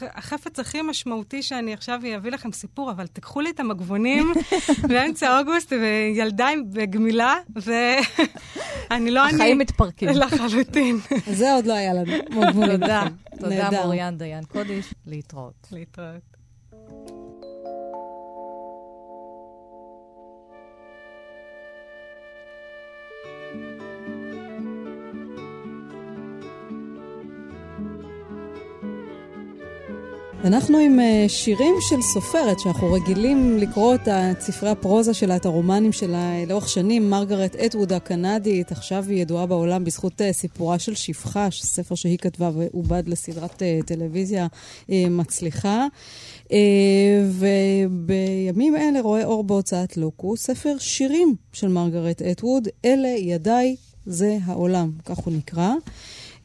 החפץ 0.00 0.58
הכי 0.58 0.82
משמעותי 0.82 1.42
שאני 1.42 1.72
עכשיו 1.72 2.00
אביא 2.16 2.30
לכם 2.30 2.52
סיפור, 2.52 2.90
אבל 2.90 3.06
תיקחו 3.06 3.40
לי 3.40 3.50
את 3.50 3.60
המגבונים 3.60 4.32
באמצע 4.88 5.38
אוגוסט, 5.38 5.72
וילדה 5.72 6.48
בגמילה, 6.72 7.36
ואני 7.56 9.10
לא 9.16 9.24
אני... 9.28 9.34
החיים 9.34 9.58
מתפרקים. 9.58 10.08
לחלוטין. 10.08 10.98
זה 11.26 11.54
עוד 11.54 11.66
לא 11.66 11.72
היה 11.72 11.94
לנו, 11.94 12.12
מגבונים. 12.30 12.72
תודה. 12.72 13.04
תודה, 13.40 13.70
מוריאן 13.70 14.16
דיין 14.18 14.44
קודיש. 14.44 14.94
להתראות. 15.06 15.68
להתראות. 15.72 16.31
אנחנו 30.44 30.78
עם 30.78 31.00
אה, 31.00 31.24
שירים 31.28 31.74
של 31.80 32.02
סופרת, 32.02 32.60
שאנחנו 32.60 32.92
רגילים 32.92 33.58
לקרוא 33.58 33.94
את 33.94 34.40
ספרי 34.40 34.68
הפרוזה 34.70 35.14
שלה, 35.14 35.36
את 35.36 35.46
הרומנים 35.46 35.92
שלה 35.92 36.44
לאורך 36.48 36.68
שנים. 36.68 37.10
מרגרט 37.10 37.56
אטווד 37.56 37.92
הקנדית, 37.92 38.72
עכשיו 38.72 39.04
היא 39.08 39.22
ידועה 39.22 39.46
בעולם 39.46 39.84
בזכות 39.84 40.20
אה, 40.20 40.32
סיפורה 40.32 40.78
של 40.78 40.94
שפחה, 40.94 41.48
ספר 41.50 41.94
שהיא 41.94 42.18
כתבה 42.18 42.50
ועובד 42.54 43.08
לסדרת 43.08 43.62
אה, 43.62 43.78
טלוויזיה 43.86 44.46
מצליחה. 44.88 45.86
ובימים 47.30 48.76
אלה 48.76 49.00
רואה 49.00 49.24
אור 49.24 49.44
בהוצאת 49.44 49.96
לוקו, 49.96 50.36
ספר 50.36 50.74
שירים 50.78 51.34
של 51.52 51.68
מרגרט 51.68 52.22
אטווד, 52.22 52.68
אלה 52.84 53.08
ידיי, 53.08 53.76
זה 54.06 54.38
העולם, 54.44 54.90
כך 55.04 55.18
הוא 55.18 55.34
נקרא. 55.34 55.72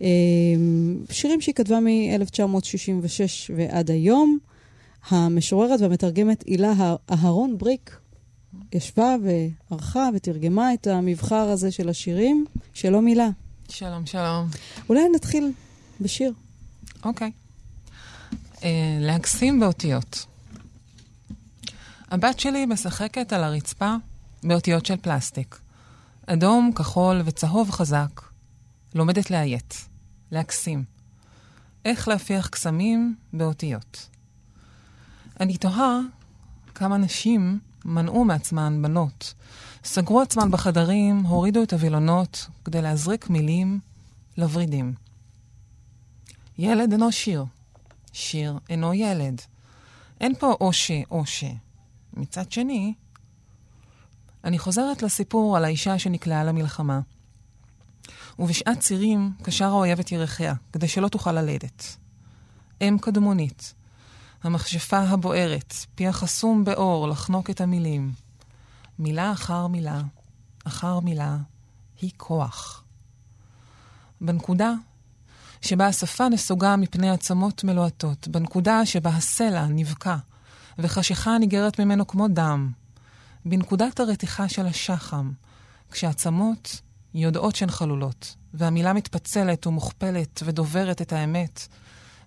אמ, 0.02 0.98
שירים 1.12 1.42
שהיא 1.42 1.56
כתבה 1.56 1.80
מ-1966 1.80 3.54
ועד 3.56 3.92
היום. 3.92 4.40
המשוררת 5.10 5.82
והמתרגמת 5.82 6.44
הילה 6.48 6.74
אהרון 7.12 7.58
בריק 7.58 7.98
ישבה 8.74 9.16
וערכה 9.24 10.10
ותרגמה 10.14 10.74
את 10.74 10.88
המבחר 10.88 11.36
הזה 11.36 11.72
של 11.72 11.90
השירים. 11.90 12.46
שלום 12.74 13.06
הילה. 13.06 13.30
שלום, 13.70 14.06
שלום. 14.06 14.48
אולי 14.90 15.02
נתחיל 15.16 15.52
בשיר. 16.02 16.34
אוקיי. 17.06 17.32
Uh, 18.56 18.64
להגסים 19.00 19.60
באותיות. 19.60 20.26
הבת 22.12 22.40
שלי 22.40 22.66
משחקת 22.66 23.34
על 23.34 23.44
הרצפה 23.44 23.96
באותיות 24.44 24.86
של 24.86 24.96
פלסטיק. 24.98 25.60
אדום, 26.26 26.72
כחול 26.76 27.22
וצהוב 27.26 27.72
חזק. 27.72 28.27
לומדת 28.96 29.32
לאיית, 29.32 29.90
להקסים. 30.32 30.84
איך 31.86 32.08
להפיח 32.08 32.48
קסמים 32.48 33.16
באותיות. 33.34 34.10
אני 35.40 35.58
תוהה 35.58 36.00
כמה 36.76 36.98
נשים 36.98 37.60
מנעו 37.86 38.26
מעצמן 38.26 38.82
בנות, 38.82 39.34
סגרו 39.84 40.22
עצמן 40.22 40.52
בחדרים, 40.52 41.20
הורידו 41.20 41.64
את 41.64 41.74
הווילונות 41.74 42.48
כדי 42.66 42.82
להזריק 42.82 43.30
מילים 43.30 43.80
לוורידים. 44.38 44.94
ילד 46.58 46.92
אינו 46.92 47.12
שיר, 47.12 47.46
שיר 48.14 48.58
אינו 48.70 48.94
ילד. 48.94 49.42
אין 50.22 50.36
פה 50.36 50.56
או 50.62 50.74
ש 50.74 50.92
או 51.12 51.26
ש. 51.26 51.44
מצד 52.14 52.52
שני, 52.52 52.94
אני 54.44 54.60
חוזרת 54.60 55.04
לסיפור 55.04 55.58
על 55.58 55.66
האישה 55.66 56.00
שנקלעה 56.00 56.44
למלחמה. 56.44 57.00
ובשעת 58.40 58.80
צירים 58.80 59.32
קשר 59.44 59.66
האויב 59.66 60.00
את 60.00 60.12
ירחיה, 60.12 60.54
כדי 60.74 60.88
שלא 60.88 61.08
תוכל 61.08 61.32
ללדת. 61.32 61.98
אם 62.82 62.98
קדמונית, 63.02 63.74
המכשפה 64.44 65.00
הבוערת, 65.00 65.74
פי 65.96 66.08
החסום 66.08 66.64
באור 66.64 67.08
לחנוק 67.08 67.50
את 67.50 67.62
המילים. 67.62 68.12
מילה 69.00 69.32
אחר 69.32 69.68
מילה, 69.68 70.02
אחר 70.64 71.00
מילה, 71.00 71.38
היא 72.02 72.12
כוח. 72.18 72.84
בנקודה 74.22 74.74
שבה 75.62 75.88
השפה 75.88 76.30
נסוגה 76.30 76.76
מפני 76.76 77.10
עצמות 77.10 77.64
מלוהטות, 77.64 78.28
בנקודה 78.28 78.86
שבה 78.86 79.10
הסלע 79.10 79.66
נבקע, 79.68 80.16
וחשיכה 80.80 81.38
ניגרת 81.38 81.80
ממנו 81.80 82.08
כמו 82.08 82.28
דם, 82.28 82.72
בנקודת 83.46 84.00
הרתיחה 84.00 84.50
של 84.50 84.66
השחם, 84.66 85.32
כשעצמות 85.92 86.82
יודעות 87.14 87.56
שהן 87.56 87.70
חלולות, 87.70 88.36
והמילה 88.54 88.94
מתפצלת 88.94 89.68
ומוכפלת 89.68 90.44
ודוברת 90.46 91.02
את 91.02 91.14
האמת, 91.14 91.68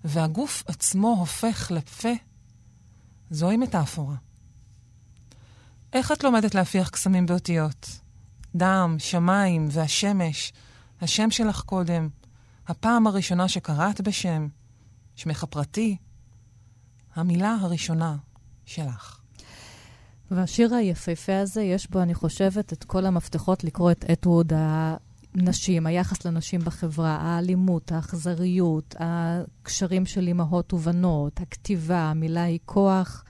והגוף 0.05 0.64
עצמו 0.66 1.16
הופך 1.19 1.71
לפה, 1.75 2.09
זוהי 3.31 3.57
מטאפורה. 3.57 4.16
איך 5.93 6.12
את 6.12 6.25
לומדת 6.25 6.55
להפיח 6.55 6.88
קסמים 6.88 7.27
באותיות? 7.27 8.01
דם, 8.57 8.97
שמיים 8.99 9.69
והשמש, 9.71 10.53
השם 11.01 11.31
שלך 11.31 11.61
קודם, 11.61 12.09
הפעם 12.69 13.07
הראשונה 13.07 13.49
שקראת 13.49 14.01
בשם, 14.01 14.49
שמך 15.16 15.43
הפרטי, 15.43 15.97
המילה 17.14 17.57
הראשונה 17.61 18.16
שלך. 18.64 19.19
והשיר 20.31 20.75
היפהפה 20.75 21.38
הזה, 21.38 21.62
יש 21.62 21.90
בו, 21.90 22.03
אני 22.03 22.14
חושבת, 22.14 22.73
את 22.73 22.85
כל 22.85 23.07
המפתחות 23.07 23.64
לקרוא 23.64 23.90
את 23.90 24.05
אתווד 24.12 24.53
הנשים, 25.35 25.87
היחס 25.87 26.25
לנשים 26.25 26.61
בחברה, 26.61 27.16
האלימות, 27.16 27.93
האכזריות, 27.93 28.95
הקשרים 28.99 30.07
של 30.07 30.27
אימהות 30.27 30.73
ובנות, 30.73 31.40
הכתיבה, 31.40 32.01
המילה 32.01 32.43
היא 32.43 32.59
כוח. 32.64 33.25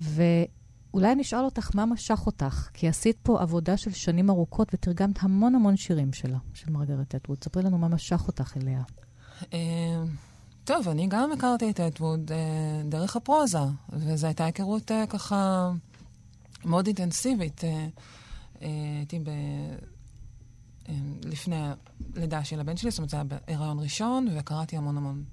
ואולי 0.00 1.12
אני 1.12 1.22
אשאל 1.22 1.44
אותך, 1.44 1.70
מה 1.74 1.86
משך 1.86 2.22
אותך? 2.26 2.68
כי 2.74 2.88
עשית 2.88 3.16
פה 3.22 3.42
עבודה 3.42 3.76
של 3.76 3.90
שנים 3.90 4.30
ארוכות 4.30 4.74
ותרגמת 4.74 5.22
המון 5.22 5.54
המון 5.54 5.76
שירים 5.76 6.12
שלה, 6.12 6.38
של 6.54 6.70
מרגרט 6.70 7.14
אטווד. 7.14 7.44
ספרי 7.44 7.62
לנו 7.62 7.78
מה 7.78 7.88
משך 7.88 8.24
אותך 8.28 8.56
אליה. 8.56 8.82
אה, 10.62 10.76
טוב, 10.76 10.88
אני 10.88 11.06
גם 11.06 11.32
הכרתי 11.32 11.70
את 11.70 11.80
אטווד 11.80 12.32
אה, 12.32 12.82
דרך 12.84 13.16
הפרוזה, 13.16 13.58
וזו 13.92 14.26
הייתה 14.26 14.44
היכרות 14.44 14.92
אה, 14.92 15.06
ככה 15.06 15.70
מאוד 16.64 16.86
אינטנסיבית. 16.86 17.60
הייתי 18.60 19.18
ב... 19.18 19.30
לפני 21.24 21.56
הלידה 22.16 22.44
של 22.44 22.60
הבן 22.60 22.76
שלי, 22.76 22.90
זאת 22.90 22.98
אומרת, 22.98 23.10
זה 23.10 23.16
היה 23.16 23.24
בהיריון 23.24 23.80
ראשון, 23.80 24.28
וקראתי 24.36 24.76
המון 24.76 24.96
המון 24.96 25.24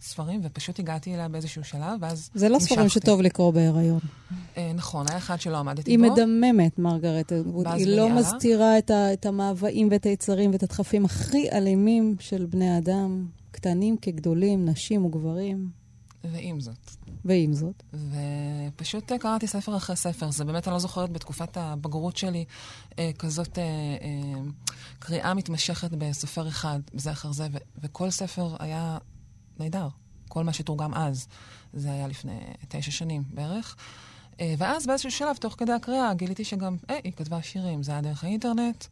ספרים, 0.00 0.40
ופשוט 0.42 0.78
הגעתי 0.78 1.14
אליה 1.14 1.28
באיזשהו 1.28 1.64
שלב, 1.64 1.98
ואז 2.00 2.30
זה 2.34 2.48
לא 2.48 2.54
המשכתי. 2.54 2.74
ספרים 2.74 2.88
שטוב 2.88 3.20
לקרוא 3.20 3.52
בהיריון. 3.52 4.00
אה, 4.56 4.72
נכון, 4.74 5.06
היה 5.08 5.18
אחד 5.18 5.40
שלא 5.40 5.56
עמדתי 5.56 5.90
היא 5.90 5.98
בו. 5.98 6.04
היא 6.04 6.12
מדממת, 6.12 6.78
מרגרט 6.78 7.32
אדווד. 7.32 7.66
היא 7.66 7.96
לא 7.96 8.08
מסתירה 8.08 8.78
את, 8.78 8.90
ה, 8.90 9.12
את 9.12 9.26
המאוויים 9.26 9.88
ואת 9.90 10.06
היצרים 10.06 10.52
ואת 10.52 10.62
הדחפים 10.62 11.04
הכי 11.04 11.50
אלימים 11.52 12.16
של 12.20 12.46
בני 12.46 12.78
אדם, 12.78 13.26
קטנים 13.50 13.96
כגדולים, 13.96 14.64
נשים 14.64 15.04
וגברים. 15.04 15.70
ועם 16.24 16.60
זאת. 16.60 16.90
ועם 17.24 17.52
זאת. 17.52 17.82
ופשוט 18.72 19.12
קראתי 19.12 19.46
ספר 19.46 19.76
אחרי 19.76 19.96
ספר. 19.96 20.30
זה 20.30 20.44
באמת, 20.44 20.68
אני 20.68 20.72
לא 20.72 20.78
זוכרת 20.78 21.10
בתקופת 21.10 21.56
הבגרות 21.56 22.16
שלי 22.16 22.44
אה, 22.98 23.10
כזאת 23.18 23.58
אה, 23.58 23.62
אה, 23.62 24.42
קריאה 24.98 25.34
מתמשכת 25.34 25.90
בסופר 25.90 26.48
אחד, 26.48 26.80
בזה 26.94 27.12
אחר 27.12 27.32
זה, 27.32 27.46
ו- 27.52 27.58
וכל 27.82 28.10
ספר 28.10 28.56
היה 28.58 28.98
נהדר. 29.58 29.88
כל 30.28 30.44
מה 30.44 30.52
שתורגם 30.52 30.94
אז. 30.94 31.28
זה 31.72 31.92
היה 31.92 32.08
לפני 32.08 32.38
תשע 32.68 32.90
שנים 32.90 33.22
בערך. 33.34 33.76
אה, 34.40 34.54
ואז 34.58 34.86
באיזשהו 34.86 35.10
שלב, 35.10 35.36
תוך 35.36 35.54
כדי 35.58 35.72
הקריאה, 35.72 36.14
גיליתי 36.14 36.44
שגם, 36.44 36.76
אה, 36.90 36.98
היא 37.04 37.12
כתבה 37.12 37.42
שירים. 37.42 37.82
זה 37.82 37.92
היה 37.92 38.00
דרך 38.00 38.24
האינטרנט. 38.24 38.84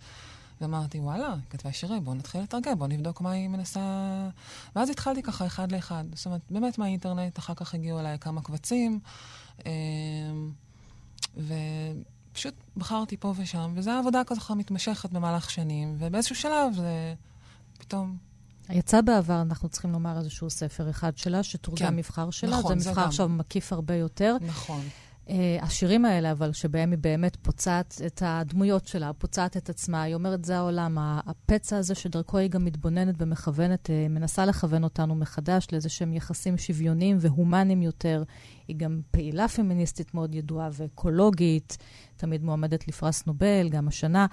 ואמרתי, 0.61 0.99
וואלה, 1.01 1.33
היא 1.33 1.43
כתבה 1.51 1.73
שירים, 1.73 2.05
בואו 2.05 2.17
נתחיל 2.17 2.41
לתרגם, 2.41 2.79
בואו 2.79 2.91
נבדוק 2.91 3.21
מה 3.21 3.31
היא 3.31 3.49
מנסה... 3.49 3.81
ואז 4.77 4.91
התחלתי 4.91 5.23
ככה 5.23 5.47
אחד 5.47 5.73
לאחד. 5.73 6.05
זאת 6.15 6.27
אומרת, 6.27 6.41
באמת 6.51 6.79
מהאינטרנט, 6.79 7.39
אחר 7.39 7.55
כך 7.55 7.75
הגיעו 7.75 8.01
אליי 8.01 8.19
כמה 8.19 8.43
קבצים, 8.43 9.01
אה, 9.67 9.73
ופשוט 11.37 12.55
בחרתי 12.77 13.17
פה 13.17 13.35
ושם, 13.37 13.73
וזו 13.75 13.91
עבודה 13.91 14.23
ככה 14.27 14.55
מתמשכת 14.55 15.11
במהלך 15.11 15.51
שנים, 15.51 15.97
ובאיזשהו 15.99 16.37
שלב 16.37 16.75
זה 16.77 17.15
פתאום... 17.79 18.17
יצא 18.71 19.01
בעבר, 19.01 19.43
אנחנו 19.43 19.69
צריכים 19.69 19.93
לומר, 19.93 20.19
איזשהו 20.19 20.51
ספר 20.51 20.91
אחד 20.91 21.17
שלה, 21.17 21.43
שתורגם 21.43 21.89
כן. 21.89 21.97
מבחר 21.97 22.31
שלה. 22.31 22.59
נכון, 22.59 22.79
זה 22.79 22.91
מבחר 22.91 23.05
עכשיו 23.05 23.29
מקיף 23.29 23.73
הרבה 23.73 23.95
יותר. 23.95 24.37
נכון. 24.41 24.81
Uh, 25.29 25.31
השירים 25.63 26.05
האלה, 26.05 26.31
אבל, 26.33 26.53
שבהם 26.53 26.91
היא 26.91 26.99
באמת 26.99 27.37
פוצעת 27.37 28.01
את 28.07 28.23
הדמויות 28.27 28.87
שלה, 28.87 29.13
פוצעת 29.13 29.57
את 29.57 29.69
עצמה, 29.71 30.03
היא 30.03 30.15
אומרת, 30.15 30.45
זה 30.45 30.57
העולם. 30.57 30.99
הפצע 31.01 31.77
הזה 31.77 31.95
שדרכו 31.95 32.39
היא 32.39 32.51
גם 32.51 32.65
מתבוננת 32.65 33.15
ומכוונת, 33.19 33.87
uh, 33.87 34.13
מנסה 34.13 34.47
לכוון 34.47 34.85
אותנו 34.85 35.15
מחדש 35.15 35.67
לאיזה 35.73 35.89
שהם 35.89 36.13
יחסים 36.13 36.59
שוויוניים 36.59 37.17
והומניים 37.21 37.83
יותר. 37.83 38.23
היא 38.69 38.77
גם 38.77 39.01
פעילה 39.11 39.49
פמיניסטית 39.49 40.15
מאוד 40.15 40.35
ידועה 40.35 40.69
ואקולוגית, 40.73 41.77
תמיד 42.17 42.45
מועמדת 42.45 42.89
לפרס 42.89 43.27
נובל, 43.27 43.69
גם 43.69 43.89
השנה. 43.89 44.27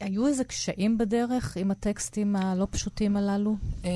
היו 0.00 0.26
איזה 0.26 0.44
קשיים 0.44 0.98
בדרך 0.98 1.56
עם 1.56 1.70
הטקסטים 1.70 2.36
הלא 2.36 2.66
פשוטים 2.70 3.16
הללו? 3.16 3.56
Uh, 3.82 3.86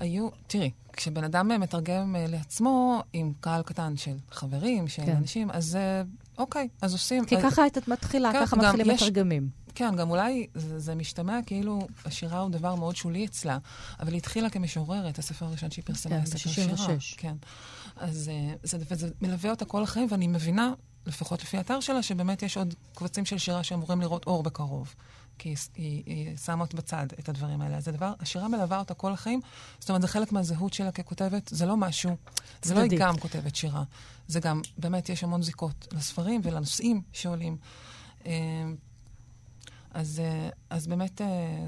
היו, 0.00 0.28
תראי, 0.46 0.70
כשבן 0.92 1.24
אדם 1.24 1.60
מתרגם 1.60 2.16
uh, 2.16 2.30
לעצמו 2.30 3.02
עם 3.12 3.32
קהל 3.40 3.62
קטן 3.62 3.96
של 3.96 4.16
חברים, 4.30 4.88
של 4.88 5.02
כן. 5.06 5.16
אנשים, 5.16 5.50
אז 5.50 5.78
uh, 6.36 6.38
אוקיי, 6.38 6.68
אז 6.82 6.92
עושים... 6.92 7.24
כי 7.24 7.36
ככה 7.42 7.62
היית 7.62 7.88
מתחילה, 7.88 8.32
כן, 8.32 8.46
ככה 8.46 8.56
מתחילים 8.56 8.90
יש... 8.90 9.02
מתרגמים. 9.02 9.48
כן, 9.74 9.96
גם 9.96 10.10
אולי 10.10 10.46
זה, 10.54 10.78
זה 10.78 10.94
משתמע 10.94 11.38
כאילו 11.46 11.86
השירה 12.04 12.40
הוא 12.40 12.50
דבר 12.50 12.74
מאוד 12.74 12.96
שולי 12.96 13.24
אצלה, 13.24 13.58
אבל 14.00 14.12
היא 14.12 14.18
התחילה 14.18 14.50
כמשוררת, 14.50 15.18
הספר 15.18 15.46
הראשון 15.46 15.70
שהיא 15.70 15.84
פרסמה, 15.84 16.18
כן, 16.18 16.26
ספר 16.26 16.50
שירה. 16.50 16.76
כן, 17.16 17.34
אז 17.96 18.30
זה, 18.62 18.78
וזה 18.90 19.08
מלווה 19.20 19.50
אותה 19.50 19.64
כל 19.64 19.82
החיים, 19.82 20.08
ואני 20.10 20.26
מבינה, 20.26 20.72
לפחות 21.06 21.42
לפי 21.42 21.56
האתר 21.56 21.80
שלה, 21.80 22.02
שבאמת 22.02 22.42
יש 22.42 22.56
עוד 22.56 22.74
קבצים 22.94 23.24
של 23.24 23.38
שירה 23.38 23.62
שאמורים 23.62 24.00
לראות 24.00 24.26
אור 24.26 24.42
בקרוב. 24.42 24.94
כי 25.38 25.48
היא, 25.48 25.56
היא, 25.74 26.02
היא 26.06 26.36
שמה 26.36 26.64
בצד 26.74 27.06
את 27.18 27.28
הדברים 27.28 27.60
האלה. 27.60 27.80
זה 27.80 27.92
דבר, 27.92 28.12
השירה 28.20 28.48
מלווה 28.48 28.78
אותה 28.78 28.94
כל 28.94 29.12
החיים, 29.12 29.40
זאת 29.78 29.88
אומרת, 29.88 30.02
זה 30.02 30.08
חלק 30.08 30.32
מהזהות 30.32 30.72
שלה 30.72 30.92
ככותבת, 30.92 31.48
זה 31.48 31.66
לא 31.66 31.76
משהו, 31.76 32.16
זה 32.62 32.74
לא 32.74 32.80
היא 32.80 32.98
גם 32.98 33.18
כותבת 33.18 33.56
שירה. 33.56 33.84
זה 34.28 34.40
גם, 34.40 34.60
באמת, 34.78 35.08
יש 35.08 35.24
המון 35.24 35.42
זיקות 35.42 35.88
לספרים 35.92 36.40
ולנושאים 36.44 37.00
שעולים. 37.12 37.56
אה, 38.26 38.32
אז, 39.90 40.20
אה, 40.24 40.48
אז 40.70 40.86
באמת... 40.86 41.20
אה, 41.20 41.66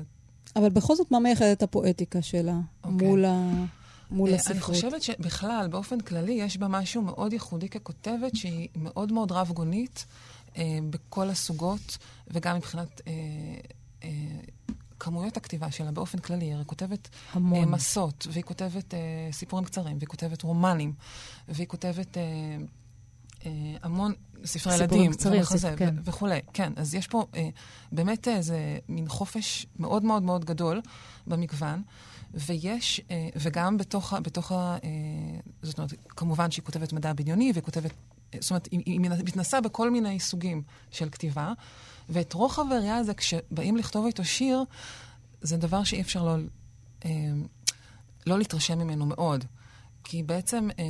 אבל 0.57 0.69
בכל 0.69 0.97
זאת, 0.97 1.11
מה 1.11 1.19
מייחד 1.19 1.45
את 1.45 1.63
הפואטיקה 1.63 2.23
שלה 2.23 2.53
okay. 2.53 2.87
אוקיי. 2.87 3.09
מול 3.09 3.25
ה... 3.25 3.65
מול 4.11 4.35
הספרות. 4.35 4.53
אני 4.53 4.61
חושבת 4.61 5.03
שבכלל, 5.03 5.69
באופן 5.71 6.01
כללי, 6.01 6.33
יש 6.33 6.57
בה 6.57 6.69
משהו 6.69 7.03
מאוד 7.03 7.33
ייחודי 7.33 7.69
ככותבת, 7.69 8.37
שהיא 8.37 8.69
מאוד 8.77 9.13
מאוד 9.13 9.33
רב-גונית. 9.33 10.07
אה, 10.57 10.79
בכל 10.91 11.31
הסוגות, 11.31 11.99
וגם 12.29 12.57
מבחינת 12.57 13.01
אה, 13.07 13.13
אה, 14.05 14.11
כמויות 15.01 15.37
הכתיבה 15.37 15.71
שלה 15.71 15.91
באופן 15.91 16.19
כללי. 16.19 16.45
היא 16.45 16.65
כותבת 16.67 17.09
המון. 17.33 17.59
אה, 17.59 17.67
מסות, 17.67 18.27
והיא 18.33 18.45
כותבת 18.45 18.95
אה, 18.95 18.99
סיפורים 19.33 19.65
קצרים, 19.65 19.97
והיא 19.97 20.09
כותבת 20.09 20.43
רומנים, 20.43 20.93
והיא 21.49 21.67
כותבת... 21.67 22.19
אה, 22.19 22.23
אה, 23.47 23.51
המון 23.83 24.13
ספרי 24.45 24.77
ילדים, 24.77 25.13
קצרים, 25.13 25.41
ומחזה, 25.41 25.75
כן. 25.77 25.95
וכולי. 26.05 26.41
כן, 26.53 26.73
אז 26.77 26.95
יש 26.95 27.07
פה 27.07 27.27
אה, 27.35 27.49
באמת 27.93 28.29
איזה 28.29 28.79
מין 28.89 29.09
חופש 29.09 29.67
מאוד 29.79 30.05
מאוד 30.05 30.23
מאוד 30.23 30.45
גדול 30.45 30.81
במגוון, 31.27 31.83
ויש, 32.35 33.01
אה, 33.11 33.29
וגם 33.37 33.77
בתוך, 33.77 34.13
בתוך 34.23 34.53
ה... 34.53 34.77
אה, 34.85 34.91
זאת 35.63 35.79
אומרת, 35.79 35.93
כמובן 36.09 36.51
שהיא 36.51 36.65
כותבת 36.65 36.93
מדע 36.93 37.13
בדיוני, 37.13 37.53
והיא 37.55 37.65
כותבת 37.65 37.93
זאת 38.41 38.51
אומרת, 38.51 38.69
היא, 38.71 38.83
היא 38.87 39.01
מתנסה 39.01 39.61
בכל 39.61 39.91
מיני 39.91 40.21
סוגים 40.21 40.63
של 40.91 41.09
כתיבה, 41.11 41.53
ואת 42.09 42.33
רוחב 42.33 42.73
הראייה 42.73 42.97
הזה, 42.97 43.15
כשבאים 43.15 43.77
לכתוב 43.77 44.07
איתו 44.07 44.25
שיר, 44.25 44.65
זה 45.41 45.57
דבר 45.57 45.85
שאי 45.85 46.01
אפשר 46.01 46.25
לא, 46.25 46.37
אה, 47.05 47.11
לא 48.27 48.39
להתרשם 48.39 48.79
ממנו 48.79 49.07
מאוד. 49.07 49.45
כי 50.05 50.23
בעצם 50.23 50.69
אה, 50.79 50.85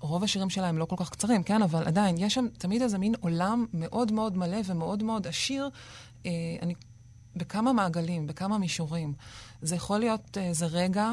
רוב 0.00 0.24
השירים 0.24 0.50
שלה 0.50 0.68
הם 0.68 0.78
לא 0.78 0.84
כל 0.84 0.96
כך 0.98 1.10
קצרים, 1.10 1.42
כן? 1.42 1.62
אבל 1.62 1.84
עדיין, 1.84 2.16
יש 2.18 2.34
שם 2.34 2.46
תמיד 2.58 2.82
איזה 2.82 2.98
מין 2.98 3.14
עולם 3.20 3.66
מאוד 3.74 4.12
מאוד 4.12 4.36
מלא 4.36 4.58
ומאוד 4.64 5.02
מאוד 5.02 5.26
עשיר. 5.26 5.68
אה, 6.26 6.30
אני, 6.62 6.74
בכמה 7.36 7.72
מעגלים, 7.72 8.26
בכמה 8.26 8.58
מישורים. 8.58 9.14
זה 9.62 9.76
יכול 9.76 9.98
להיות 9.98 10.38
איזה 10.38 10.66
רגע 10.66 11.10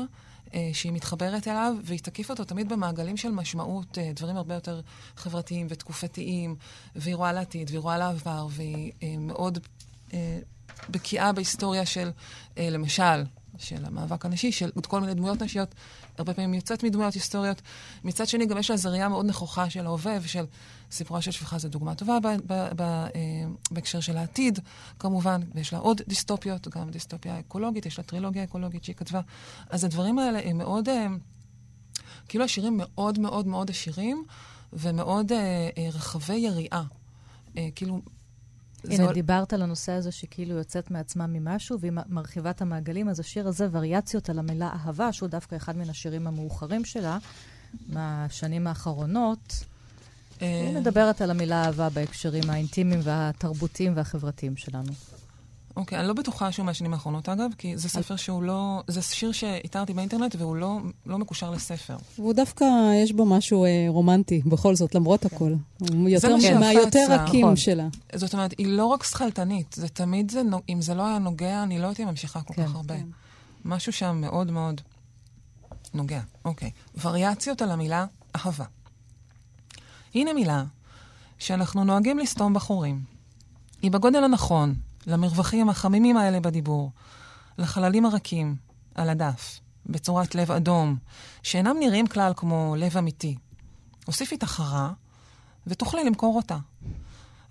שהיא 0.74 0.92
מתחברת 0.92 1.48
אליו, 1.48 1.74
והיא 1.84 2.00
תקיף 2.00 2.30
אותו 2.30 2.44
תמיד 2.44 2.70
במעגלים 2.70 3.18
של 3.18 3.32
משמעות, 3.32 3.98
אה, 3.98 4.12
דברים 4.16 4.38
הרבה 4.38 4.54
יותר 4.54 4.82
חברתיים 5.16 5.68
ותקופתיים, 5.70 6.56
והיא 6.96 7.16
רואה 7.16 7.34
לעתיד, 7.34 7.70
והיא 7.70 7.80
רואה 7.80 7.98
לעבר, 7.98 8.48
והיא 8.50 8.92
אה, 9.04 9.16
מאוד 9.20 9.60
בקיאה 10.90 11.32
בהיסטוריה 11.32 11.86
של, 11.86 12.12
למשל, 12.58 13.24
של 13.60 13.86
המאבק 13.86 14.26
הנשי, 14.26 14.52
של 14.52 14.72
כל 14.88 15.02
מיני 15.02 15.14
דמויות 15.14 15.42
נשיות, 15.42 15.76
הרבה 16.18 16.34
פעמים 16.34 16.54
יוצאת 16.54 16.84
מדמויות 16.84 17.14
היסטוריות. 17.14 17.62
מצד 18.04 18.28
שני, 18.28 18.46
גם 18.46 18.58
יש 18.58 18.72
לה 18.72 18.92
ראייה 18.92 19.10
מאוד 19.10 19.26
נכוחה 19.26 19.70
של 19.70 19.86
ההווה 19.86 20.18
ושל 20.22 20.46
סיפורה 20.92 21.22
של 21.22 21.32
שפיכה 21.32 21.58
זו 21.58 21.70
דוגמה 21.70 21.96
טובה 21.96 22.20
ב, 22.20 22.28
ב, 22.28 22.68
ב, 22.76 22.82
אה, 22.82 23.10
בהקשר 23.72 24.00
של 24.00 24.18
העתיד, 24.18 24.60
כמובן, 25.00 25.42
ויש 25.56 25.74
לה 25.74 25.80
עוד 25.80 26.02
דיסטופיות, 26.08 26.68
גם 26.68 26.90
דיסטופיה 26.90 27.40
אקולוגית, 27.40 27.86
יש 27.86 27.98
לה 27.98 28.04
טרילוגיה 28.04 28.44
אקולוגית 28.44 28.84
שהיא 28.84 28.96
כתבה. 28.96 29.22
אז 29.70 29.84
הדברים 29.84 30.20
האלה 30.20 30.40
הם 30.44 30.58
מאוד, 30.58 30.90
אה, 30.90 31.08
כאילו 32.28 32.46
השירים 32.46 32.78
מאוד 32.78 33.20
מאוד 33.20 33.48
מאוד 33.48 33.70
עשירים 33.70 34.24
ומאוד 34.74 35.32
אה, 35.32 35.70
אה, 35.78 35.90
רחבי 35.94 36.36
יריעה. 36.36 36.84
כאילו, 37.76 38.02
הנה, 38.84 39.08
זה... 39.08 39.14
דיברת 39.14 39.54
על 39.54 39.62
הנושא 39.62 39.92
הזה 39.92 40.12
שכאילו 40.12 40.56
יוצאת 40.56 40.92
מעצמה 40.92 41.28
ממשהו, 41.28 41.80
והיא 41.80 41.92
מרחיבה 42.10 42.50
את 42.50 42.62
המעגלים, 42.62 43.10
אז 43.10 43.20
השיר 43.20 43.48
הזה, 43.48 43.68
וריאציות 43.72 44.30
על 44.30 44.40
המילה 44.40 44.70
אהבה, 44.74 45.14
שהוא 45.14 45.30
דווקא 45.30 45.56
אחד 45.56 45.78
מן 45.78 45.90
השירים 45.90 46.28
המאוחרים 46.28 46.86
שלה, 46.86 47.18
מהשנים 47.90 48.68
האחרונות, 48.68 49.64
אני 50.42 50.74
מדברת 50.76 51.22
על 51.22 51.32
המילה 51.32 51.66
אהבה 51.66 51.90
בהקשרים 51.90 52.50
האינטימיים 52.50 53.00
והתרבותיים 53.04 53.94
והחברתיים 53.96 54.58
שלנו. 54.58 54.92
אוקיי, 55.76 55.98
okay, 55.98 56.00
אני 56.00 56.08
לא 56.08 56.14
בטוחה 56.14 56.52
שהוא 56.52 56.66
מהשנים 56.66 56.94
האחרונות, 56.94 57.30
אגב, 57.30 57.50
כי 57.58 57.78
זה 57.78 57.90
ספר 57.90 58.16
שהוא 58.16 58.44
לא... 58.44 58.84
זה 58.88 59.02
שיר 59.02 59.32
שאיתרתי 59.32 59.94
באינטרנט 59.94 60.36
והוא 60.40 60.56
לא, 60.56 60.78
לא 61.06 61.18
מקושר 61.18 61.52
לספר. 61.52 61.98
והוא 62.20 62.34
דווקא, 62.34 62.66
יש 63.04 63.12
בו 63.12 63.26
משהו 63.26 63.66
אה, 63.66 63.86
רומנטי, 63.88 64.42
בכל 64.46 64.76
זאת, 64.76 64.96
למרות 64.96 65.26
הכל. 65.26 65.54
הוא 65.80 66.10
יותר 66.10 66.36
מהיותר 66.60 67.06
רכים 67.10 67.42
נכון. 67.42 67.56
שלה. 67.56 67.88
זאת 68.16 68.34
אומרת, 68.34 68.54
היא 68.58 68.68
לא 68.68 68.86
רק 68.86 69.04
שכלתנית, 69.04 69.74
זה 69.74 69.88
תמיד, 69.88 70.32
זה, 70.32 70.42
אם 70.70 70.82
זה 70.82 70.94
לא 70.94 71.08
היה 71.08 71.18
נוגע, 71.18 71.64
אני 71.64 71.80
לא 71.80 71.88
הייתי 71.88 72.06
ממשיכה 72.06 72.42
כל 72.42 72.54
כן, 72.54 72.66
כך 72.66 72.76
הרבה. 72.76 72.98
כן. 72.98 73.08
משהו 73.66 73.94
שם 73.94 74.18
מאוד 74.22 74.52
מאוד 74.52 74.82
נוגע. 75.94 76.22
אוקיי. 76.46 76.70
Okay. 76.70 77.00
וריאציות 77.02 77.62
על 77.62 77.72
המילה 77.72 78.06
אהבה. 78.36 78.66
הנה 80.16 80.34
מילה 80.34 80.64
שאנחנו 81.40 81.84
נוהגים 81.84 82.20
לסתום 82.20 82.54
בחורים. 82.54 83.02
היא 83.82 83.92
בגודל 83.92 84.24
הנכון, 84.24 84.76
למרווחים 85.10 85.70
החמימים 85.70 86.18
האלה 86.18 86.40
בדיבור, 86.40 86.92
לחללים 87.58 88.06
הרכים, 88.06 88.56
על 88.96 89.10
הדף, 89.10 89.60
בצורת 89.86 90.36
לב 90.36 90.52
אדום, 90.52 90.98
שאינם 91.44 91.76
נראים 91.80 92.08
כלל 92.08 92.34
כמו 92.36 92.76
לב 92.78 92.98
אמיתי. 92.98 93.36
הוסיפי 94.06 94.36
את 94.36 94.44
החרה, 94.44 94.92
ותוכלי 95.68 96.04
למכור 96.04 96.36
אותה. 96.36 96.58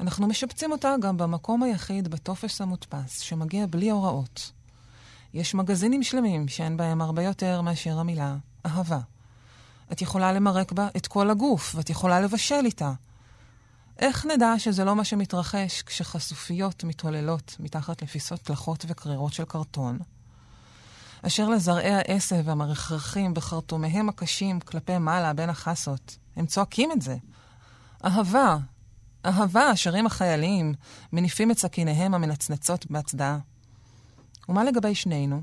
אנחנו 0.01 0.27
משפצים 0.27 0.73
אותה 0.73 0.95
גם 1.01 1.17
במקום 1.17 1.63
היחיד 1.63 2.09
בטופס 2.09 2.61
המודפס, 2.61 3.21
שמגיע 3.21 3.67
בלי 3.67 3.91
הוראות. 3.91 4.53
יש 5.35 5.55
מגזינים 5.55 6.03
שלמים 6.03 6.49
שאין 6.49 6.77
בהם 6.77 7.01
הרבה 7.01 7.23
יותר 7.23 7.61
מאשר 7.61 7.99
המילה 7.99 8.37
אהבה. 8.67 9.01
את 9.93 10.03
יכולה 10.03 10.33
למרק 10.33 10.73
בה 10.73 10.89
את 10.97 11.07
כל 11.07 11.31
הגוף, 11.31 11.75
ואת 11.75 11.91
יכולה 11.91 12.21
לבשל 12.21 12.65
איתה. 12.65 12.93
איך 13.99 14.27
נדע 14.27 14.59
שזה 14.59 14.85
לא 14.85 14.97
מה 14.97 15.05
שמתרחש 15.05 15.83
כשחשופיות 15.83 16.85
מתעוללות 16.85 17.57
מתחת 17.61 18.03
לפיסות 18.03 18.41
תלחות 18.41 18.85
וקרירות 18.89 19.33
של 19.33 19.45
קרטון? 19.45 19.99
אשר 21.23 21.49
לזרעי 21.49 21.95
העשב 21.95 22.49
המרחרחים 22.49 23.35
בחרטומיהם 23.35 24.09
הקשים 24.09 24.61
כלפי 24.61 24.99
מעלה 24.99 25.33
בין 25.33 25.51
החסות. 25.51 26.17
הם 26.37 26.47
צועקים 26.47 26.93
את 26.93 27.03
זה. 27.03 27.17
אהבה, 28.05 28.57
אהבה, 29.27 29.77
שרים 29.77 30.07
החיילים, 30.07 30.75
מניפים 31.13 31.51
את 31.51 31.59
סכיניהם 31.59 32.15
המנצנצות 32.15 32.91
בהצדעה. 32.91 33.39
ומה 34.49 34.65
לגבי 34.65 34.95
שנינו? 34.95 35.43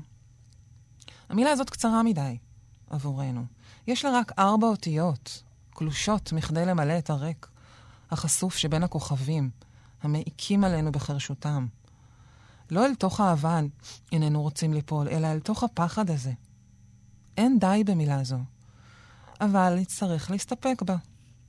המילה 1.28 1.50
הזאת 1.50 1.70
קצרה 1.70 2.02
מדי 2.02 2.38
עבורנו. 2.90 3.44
יש 3.86 4.04
לה 4.04 4.10
רק 4.18 4.32
ארבע 4.38 4.66
אותיות, 4.66 5.42
קלושות 5.70 6.32
מכדי 6.32 6.66
למלא 6.66 6.98
את 6.98 7.10
הריק. 7.10 7.46
החשוף 8.10 8.56
שבין 8.56 8.82
הכוכבים, 8.82 9.50
המעיקים 10.02 10.64
עלינו 10.64 10.92
בחרשותם. 10.92 11.66
לא 12.70 12.86
אל 12.86 12.94
תוך 12.94 13.20
האבן 13.20 13.66
איננו 14.12 14.42
רוצים 14.42 14.74
ליפול, 14.74 15.08
אלא 15.08 15.26
אל 15.26 15.40
תוך 15.40 15.62
הפחד 15.62 16.10
הזה. 16.10 16.32
אין 17.36 17.58
די 17.58 17.82
במילה 17.86 18.24
זו, 18.24 18.38
אבל 19.40 19.74
נצטרך 19.80 20.30
להסתפק 20.30 20.82
בה. 20.82 20.96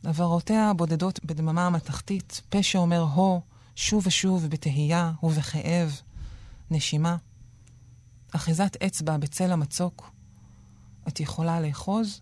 עברותיה 0.06 0.74
בודדות 0.74 1.26
בדממה 1.26 1.68
המתכתית, 1.68 2.42
פה 2.50 2.64
שאומר 2.64 3.02
הו, 3.02 3.42
שוב 3.76 4.08
ושוב 4.08 4.48
בתהייה 4.48 5.12
ובכאב, 5.24 6.02
נשימה. 6.72 7.18
אחיזת 8.32 8.78
אצבע 8.84 9.18
בצל 9.18 9.52
המצוק. 9.52 10.12
את 11.08 11.20
יכולה 11.20 11.62
לאחוז 11.62 12.22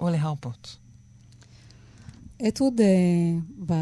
או 0.00 0.08
להרפות. 0.08 0.76
אתווד, 2.48 2.80
ב... 3.66 3.72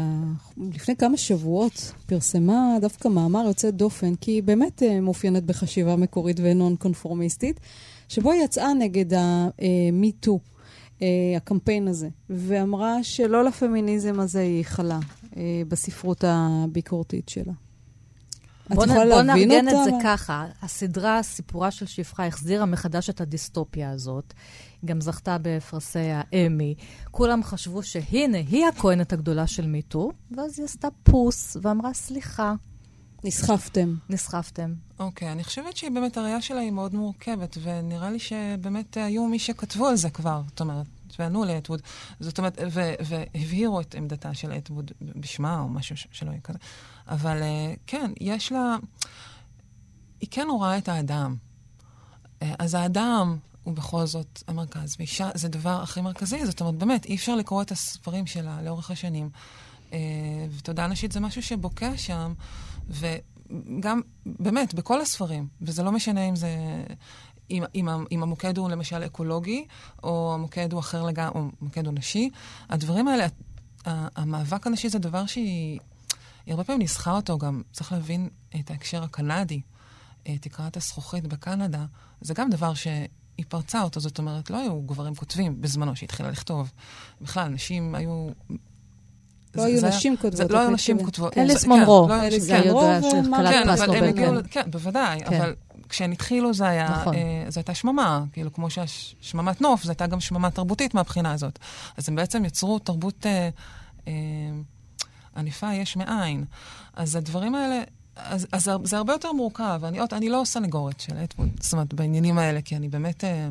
לפני 0.57 0.95
כמה 0.95 1.17
שבועות 1.17 1.93
פרסמה 2.05 2.77
דווקא 2.81 3.07
מאמר 3.07 3.43
יוצא 3.47 3.69
דופן, 3.69 4.15
כי 4.15 4.31
היא 4.31 4.43
באמת 4.43 4.83
אה, 4.83 4.99
מאופיינת 4.99 5.43
בחשיבה 5.43 5.95
מקורית 5.95 6.37
ונון 6.43 6.75
קונפורמיסטית, 6.75 7.59
שבו 8.07 8.31
היא 8.31 8.43
יצאה 8.43 8.73
נגד 8.73 9.13
ה-MeToo, 9.13 10.37
אה, 11.01 11.07
הקמפיין 11.37 11.87
הזה, 11.87 12.09
ואמרה 12.29 13.03
שלא 13.03 13.43
לפמיניזם 13.43 14.19
הזה 14.19 14.41
היא 14.41 14.63
חלה 14.65 14.99
בספרות 15.67 16.23
הביקורתית 16.27 17.29
שלה. 17.29 17.53
בוא, 18.69 18.85
נ, 18.85 18.89
בוא 18.89 19.21
נארגן 19.21 19.67
את 19.67 19.73
זה 19.83 19.91
ככה. 20.03 20.45
הסדרה, 20.61 21.23
סיפורה 21.23 21.71
של 21.71 21.85
שפחה, 21.85 22.27
החזירה 22.27 22.65
מחדש 22.65 23.09
את 23.09 23.21
הדיסטופיה 23.21 23.91
הזאת. 23.91 24.33
היא 24.81 24.87
גם 24.87 25.01
זכתה 25.01 25.37
בפרסי 25.41 26.09
האמי. 26.13 26.75
כולם 27.11 27.43
חשבו 27.43 27.83
שהנה, 27.83 28.37
היא 28.37 28.65
הכהנת 28.65 29.13
הגדולה 29.13 29.47
של 29.47 29.67
מיטו, 29.67 30.11
ואז 30.31 30.59
היא 30.59 30.65
עשתה 30.65 30.87
פוס 31.03 31.57
ואמרה, 31.61 31.93
סליחה. 31.93 32.53
נסחפתם. 33.23 33.95
נסחפתם. 34.09 34.73
אוקיי, 34.99 35.27
okay, 35.27 35.31
אני 35.31 35.43
חושבת 35.43 35.77
שבאמת 35.77 36.17
הראייה 36.17 36.41
שלה 36.41 36.59
היא 36.59 36.71
מאוד 36.71 36.95
מורכבת, 36.95 37.57
ונראה 37.61 38.11
לי 38.11 38.19
שבאמת 38.19 38.97
היו 38.97 39.25
מי 39.25 39.39
שכתבו 39.39 39.87
על 39.87 39.95
זה 39.95 40.09
כבר. 40.09 40.41
זאת 40.47 40.61
אומרת, 40.61 40.85
וענו 41.19 41.45
לאטווד. 41.45 41.81
זאת 42.19 42.37
אומרת, 42.37 42.57
והבהירו 43.05 43.81
את 43.81 43.95
עמדתה 43.95 44.33
של 44.33 44.51
אטווד 44.51 44.91
בשמה, 45.01 45.59
או 45.59 45.69
משהו 45.69 45.95
שלא 46.11 46.29
יהיה 46.29 46.41
כזה. 46.41 46.59
אבל 47.07 47.41
אה, 47.41 47.73
כן, 47.87 48.11
יש 48.19 48.51
לה... 48.51 48.75
היא 50.21 50.29
כן 50.31 50.47
רואה 50.49 50.77
את 50.77 50.89
האדם. 50.89 51.35
אה, 52.41 52.53
אז 52.59 52.73
האדם 52.73 53.37
הוא 53.67 53.75
בכל 53.75 54.05
זאת 54.05 54.43
המרכז, 54.47 54.95
ואישה 54.99 55.29
זה 55.33 55.49
דבר 55.49 55.81
הכי 55.81 56.01
מרכזי. 56.01 56.45
זאת 56.45 56.61
אומרת, 56.61 56.75
באמת, 56.75 57.05
אי 57.05 57.15
אפשר 57.15 57.35
לקרוא 57.35 57.61
את 57.61 57.71
הספרים 57.71 58.27
שלה 58.27 58.61
לאורך 58.61 58.91
השנים. 58.91 59.29
אה, 59.93 59.99
ותודעה 60.57 60.87
נשית 60.87 61.11
זה 61.11 61.19
משהו 61.19 61.43
שבוקע 61.43 61.97
שם, 61.97 62.33
וגם, 62.89 64.01
באמת, 64.25 64.73
בכל 64.73 65.01
הספרים, 65.01 65.47
וזה 65.61 65.83
לא 65.83 65.91
משנה 65.91 66.29
אם 66.29 66.35
זה... 66.35 66.49
אם, 67.51 67.63
אם, 67.75 67.87
אם 68.11 68.23
המוקד 68.23 68.57
הוא 68.57 68.69
למשל 68.69 69.05
אקולוגי, 69.05 69.65
או 70.03 70.33
המוקד 70.33 70.73
הוא 70.73 70.79
אחר 70.79 71.03
לגמרי, 71.03 71.39
או 71.39 71.49
המוקד 71.61 71.85
הוא 71.85 71.93
נשי, 71.93 72.29
הדברים 72.69 73.07
האלה, 73.07 73.27
המאבק 73.85 74.67
הנשי 74.67 74.89
זה 74.89 74.99
דבר 74.99 75.25
שהיא... 75.25 75.79
היא 76.45 76.53
הרבה 76.53 76.63
פעמים 76.63 76.79
ניסחה 76.79 77.11
אותו 77.11 77.37
גם, 77.37 77.61
צריך 77.71 77.91
להבין 77.91 78.29
את 78.59 78.71
ההקשר 78.71 79.03
הקנדי, 79.03 79.61
תקרת 80.23 80.77
הזכוכית 80.77 81.27
בקנדה, 81.27 81.85
זה 82.21 82.33
גם 82.33 82.49
דבר 82.49 82.73
שהיא 83.37 83.45
פרצה 83.49 83.81
אותו, 83.81 83.99
זאת 83.99 84.17
אומרת, 84.17 84.49
לא 84.49 84.57
היו 84.57 84.81
גברים 84.81 85.15
כותבים 85.15 85.61
בזמנו 85.61 85.95
שהתחילה 85.95 86.31
לכתוב. 86.31 86.71
בכלל, 87.21 87.47
נשים 87.47 87.95
היו... 87.95 88.29
לא 89.55 89.63
היו 89.63 89.87
נשים 89.87 90.17
כותבות. 90.17 90.51
לא 90.51 90.59
היו 90.59 90.69
נשים 90.69 91.05
כותבות. 91.05 91.37
אליס 91.37 91.65
מונרו. 91.65 92.09
אליס 92.13 92.49
מונרו 92.49 92.81
וכלת 92.99 93.65
פרס 93.65 93.81
נובל. 93.81 94.41
כן, 94.51 94.71
בוודאי, 94.71 95.19
כן. 95.19 95.35
אבל 95.35 95.55
כשהן 95.89 96.11
התחילו 96.11 96.53
זה 96.53 96.67
היה, 96.67 96.89
נכון. 96.89 97.13
אה, 97.13 97.45
זו 97.49 97.59
הייתה 97.59 97.73
שממה, 97.73 98.23
כאילו 98.33 98.53
כמו 98.53 98.69
שהשממת 98.69 99.61
נוף, 99.61 99.83
זו 99.83 99.89
הייתה 99.89 100.07
גם 100.07 100.19
שממה 100.19 100.51
תרבותית 100.51 100.93
מהבחינה 100.93 101.31
הזאת. 101.31 101.59
אז 101.97 102.09
הם 102.09 102.15
בעצם 102.15 102.45
יצרו 102.45 102.79
תרבות 102.79 103.25
אה, 103.25 103.49
אה, 104.07 104.13
ענפה 105.37 105.73
יש 105.73 105.97
מאין. 105.97 106.45
אז 106.93 107.15
הדברים 107.15 107.55
האלה, 107.55 107.83
אז, 108.17 108.47
אז 108.51 108.71
זה 108.83 108.97
הרבה 108.97 109.13
יותר 109.13 109.31
מורכב. 109.31 109.81
אני, 109.83 109.99
אני 110.11 110.29
לא 110.29 110.41
סנגורית 110.45 110.99
של 110.99 111.15
אתמול, 111.23 111.47
זאת 111.59 111.73
אומרת, 111.73 111.93
בעניינים 111.93 112.37
האלה, 112.37 112.61
כי 112.61 112.75
אני 112.75 112.89
באמת, 112.89 113.23
אה, 113.23 113.49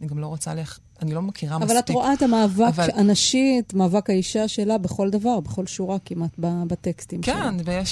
אני 0.00 0.08
גם 0.08 0.18
לא 0.18 0.26
רוצה 0.26 0.54
ללכת 0.54 0.80
אני 1.02 1.14
לא 1.14 1.22
מכירה 1.22 1.56
אבל 1.56 1.64
מספיק. 1.64 1.76
אבל 1.76 1.84
את 1.84 1.90
רואה 1.90 2.14
את 2.14 2.22
המאבק 2.22 2.68
אבל... 2.68 2.88
הנשי, 2.94 3.56
את 3.58 3.74
מאבק 3.74 4.10
האישה 4.10 4.48
שלה 4.48 4.78
בכל 4.78 5.10
דבר, 5.10 5.40
בכל 5.40 5.66
שורה 5.66 5.98
כמעט 5.98 6.30
בטקסטים 6.38 7.20
כן, 7.20 7.32
שלה. 7.32 7.50
כן, 7.64 7.82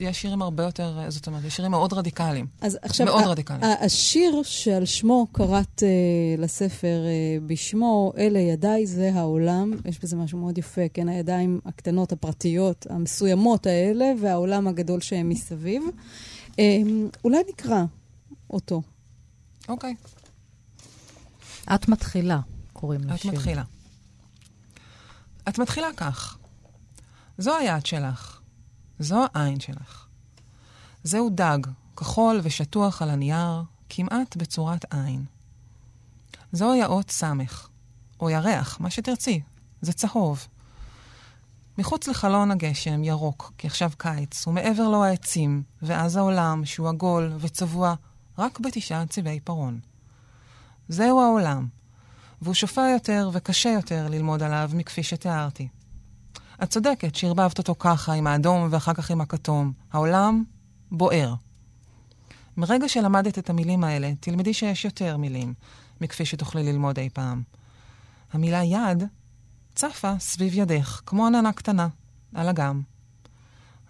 ויש 0.00 0.20
שירים 0.20 0.42
הרבה 0.42 0.62
יותר, 0.62 1.00
זאת 1.08 1.26
אומרת, 1.26 1.44
יש 1.44 1.56
שירים 1.56 1.70
מאוד 1.70 1.92
רדיקליים. 1.92 2.46
אז 2.60 2.78
עכשיו, 2.82 3.06
מאוד 3.06 3.24
רדיקליים. 3.24 3.62
השיר 3.80 4.40
שעל 4.42 4.84
שמו 4.84 5.26
קראת 5.32 5.82
uh, 5.82 6.40
לספר 6.40 6.98
uh, 7.04 7.44
בשמו, 7.46 8.12
אלה 8.18 8.38
ידיי 8.38 8.86
זה 8.86 9.10
העולם, 9.14 9.72
יש 9.84 10.00
בזה 10.02 10.16
משהו 10.16 10.38
מאוד 10.38 10.58
יפה, 10.58 10.88
כן, 10.94 11.08
הידיים 11.08 11.60
הקטנות, 11.66 12.12
הפרטיות, 12.12 12.86
המסוימות 12.90 13.66
האלה, 13.66 14.12
והעולם 14.20 14.68
הגדול 14.68 15.00
שהם 15.00 15.28
מסביב. 15.28 15.82
Um, 16.52 16.58
אולי 17.24 17.38
נקרא 17.48 17.84
אותו. 18.50 18.82
אוקיי. 19.68 19.94
Okay. 20.04 20.15
את 21.74 21.88
מתחילה, 21.88 22.40
קוראים 22.72 23.00
לשיר. 23.04 23.30
את 23.30 23.36
מתחילה. 23.36 23.62
את 25.48 25.58
מתחילה 25.58 25.88
כך. 25.96 26.38
זו 27.38 27.56
היד 27.56 27.86
שלך. 27.86 28.40
זו 28.98 29.24
העין 29.34 29.60
שלך. 29.60 30.06
זהו 31.04 31.30
דג, 31.30 31.58
כחול 31.96 32.40
ושטוח 32.42 33.02
על 33.02 33.10
הנייר, 33.10 33.62
כמעט 33.88 34.36
בצורת 34.36 34.94
עין. 34.94 35.24
זוהי 36.52 36.82
האות 36.82 37.10
סמך, 37.10 37.68
או 38.20 38.30
ירח, 38.30 38.80
מה 38.80 38.90
שתרצי, 38.90 39.40
זה 39.80 39.92
צהוב. 39.92 40.46
מחוץ 41.78 42.08
לחלון 42.08 42.50
הגשם 42.50 43.04
ירוק, 43.04 43.52
כי 43.58 43.66
עכשיו 43.66 43.90
קיץ, 43.98 44.46
ומעבר 44.46 44.88
לו 44.88 45.04
העצים, 45.04 45.62
ואז 45.82 46.16
העולם, 46.16 46.64
שהוא 46.64 46.88
עגול 46.88 47.32
וצבוע 47.38 47.94
רק 48.38 48.60
בתשעה 48.60 49.06
צבעי 49.06 49.40
פרון. 49.40 49.80
זהו 50.88 51.20
העולם, 51.20 51.66
והוא 52.42 52.54
שופע 52.54 52.88
יותר 52.92 53.30
וקשה 53.32 53.68
יותר 53.68 54.08
ללמוד 54.10 54.42
עליו 54.42 54.70
מכפי 54.74 55.02
שתיארתי. 55.02 55.68
את 56.62 56.70
צודקת 56.70 57.14
שערבבת 57.14 57.58
אותו 57.58 57.74
ככה, 57.78 58.12
עם 58.12 58.26
האדום 58.26 58.68
ואחר 58.70 58.94
כך 58.94 59.10
עם 59.10 59.20
הכתום. 59.20 59.72
העולם 59.92 60.44
בוער. 60.90 61.34
מרגע 62.56 62.88
שלמדת 62.88 63.38
את 63.38 63.50
המילים 63.50 63.84
האלה, 63.84 64.12
תלמדי 64.20 64.54
שיש 64.54 64.84
יותר 64.84 65.16
מילים 65.16 65.54
מכפי 66.00 66.24
שתוכלי 66.24 66.72
ללמוד 66.72 66.98
אי 66.98 67.08
פעם. 67.12 67.42
המילה 68.32 68.64
יד 68.64 69.02
צפה 69.74 70.12
סביב 70.18 70.54
ידך, 70.54 71.02
כמו 71.06 71.26
עננה 71.26 71.52
קטנה, 71.52 71.88
על 72.34 72.48
אגם. 72.48 72.82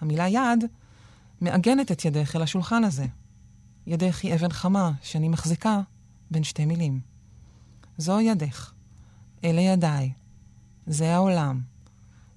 המילה 0.00 0.28
יד 0.28 0.64
מעגנת 1.40 1.92
את 1.92 2.04
ידך 2.04 2.36
אל 2.36 2.42
השולחן 2.42 2.84
הזה. 2.84 3.06
ידך 3.86 4.20
היא 4.22 4.34
אבן 4.34 4.50
חמה 4.50 4.92
שאני 5.02 5.28
מחזיקה 5.28 5.80
בין 6.30 6.44
שתי 6.44 6.64
מילים. 6.64 7.00
זו 7.98 8.20
ידך, 8.20 8.72
אלה 9.44 9.60
ידיי, 9.60 10.12
זה 10.86 11.14
העולם, 11.14 11.60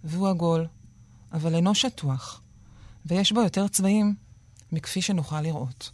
והוא 0.03 0.29
עגול, 0.29 0.67
אבל 1.31 1.55
אינו 1.55 1.75
שטוח, 1.75 2.41
ויש 3.05 3.31
בו 3.31 3.41
יותר 3.41 3.67
צבעים 3.67 4.15
מכפי 4.71 5.01
שנוכל 5.01 5.41
לראות. 5.41 5.91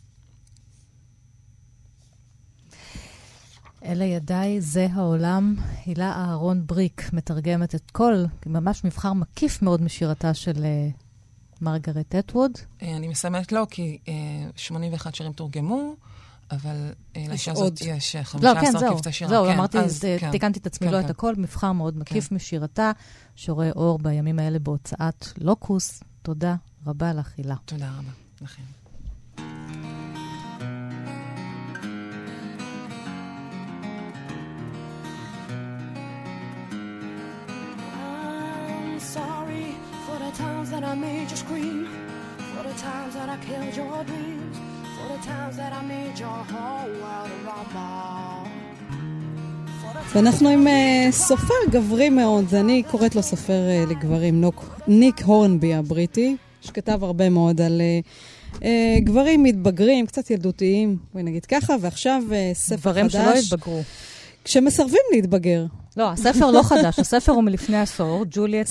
אלה 3.85 4.05
ידיי, 4.05 4.61
זה 4.61 4.87
העולם. 4.91 5.55
הילה 5.85 6.11
אהרון 6.11 6.67
בריק 6.67 7.13
מתרגמת 7.13 7.75
את 7.75 7.91
כל, 7.91 8.23
ממש 8.45 8.83
מבחר 8.83 9.13
מקיף 9.13 9.61
מאוד 9.61 9.81
משירתה 9.81 10.33
של 10.33 10.51
uh, 10.55 10.93
מרגרט 11.61 12.15
אטווד. 12.15 12.51
אה, 12.81 12.95
אני 12.95 13.07
מסיימת 13.07 13.51
לא, 13.51 13.67
כי 13.69 13.97
uh, 14.05 14.09
אה, 14.09 14.49
81 14.55 15.15
שירים 15.15 15.33
תורגמו. 15.33 15.95
אבל 16.51 16.91
לאישה 17.15 17.51
הזאת 17.51 17.81
יש 17.81 18.15
15 18.15 18.53
לא, 18.53 18.61
כן, 18.61 18.95
קבצי 18.95 19.11
שירה. 19.11 19.29
זהו, 19.29 19.45
כן, 19.45 19.51
אמרתי, 19.51 19.79
אז, 19.79 20.05
כן, 20.19 20.31
תיקנתי 20.31 20.59
את 20.59 20.67
עצמי, 20.67 20.87
כן, 20.87 20.93
לא 20.93 20.99
כן. 20.99 21.05
את 21.05 21.09
הכל, 21.09 21.35
מבחר 21.37 21.71
מאוד 21.71 21.97
מקיף 21.97 22.27
כן. 22.27 22.35
משירתה, 22.35 22.91
שרואה 23.35 23.71
אור 23.71 23.99
בימים 23.99 24.39
האלה 24.39 24.59
בהוצאת 24.59 25.27
לוקוס. 25.37 26.03
תודה 26.21 26.55
רבה 26.87 27.13
לך, 27.13 27.33
הילה. 27.37 27.55
תודה 27.65 27.89
רבה 27.89 28.11
לכם. 28.41 28.63
times 40.35 40.69
that 40.71 40.83
I 40.83 40.95
made 40.95 41.29
you 41.31 41.37
scream, 41.37 41.87
for 42.51 42.63
the 42.67 42.73
times 42.73 43.13
that 43.17 43.29
I 43.29 43.37
killed 43.37 43.75
your 43.81 44.03
dreams, 44.03 44.57
for 45.05 45.17
the 45.17 45.23
times 45.31 45.55
that 45.61 45.71
I 45.79 45.81
made 45.95 46.17
your 46.25 46.41
whole 46.53 46.91
world 47.03 47.31
a 47.31 47.49
rumble. 47.49 48.49
ואנחנו 50.13 50.49
עם 50.49 50.67
uh, 50.67 51.11
סופר 51.11 51.53
גברי 51.69 52.09
מאוד, 52.09 52.55
אני 52.55 52.83
קוראת 52.83 53.15
לו 53.15 53.23
סופר 53.23 53.53
uh, 53.53 53.89
לגברים, 53.89 54.41
נוק, 54.41 54.79
ניק 54.87 55.21
הורנבי 55.21 55.73
הבריטי, 55.73 56.35
שכתב 56.61 57.03
הרבה 57.03 57.29
מאוד 57.29 57.61
על 57.61 57.81
uh, 57.81 58.55
uh, 58.55 58.65
גברים 58.99 59.43
מתבגרים, 59.43 60.05
קצת 60.05 60.29
ילדותיים, 60.31 60.97
בואי 61.13 61.23
נגיד 61.23 61.45
ככה, 61.45 61.75
ועכשיו 61.81 62.23
uh, 62.29 62.33
ספר 62.53 62.91
גברים 62.91 63.09
חדש. 63.09 63.15
גברים 63.15 63.41
שלא 63.41 63.55
התבגרו. 63.55 63.81
כשמסרבים 64.43 65.01
להתבגר. 65.11 65.65
לא, 65.97 66.11
הספר 66.11 66.51
לא 66.51 66.63
חדש, 66.63 66.99
הספר 66.99 67.31
הוא 67.31 67.43
מלפני 67.43 67.81
עשור, 67.81 68.25
ג'וליאט. 68.31 68.69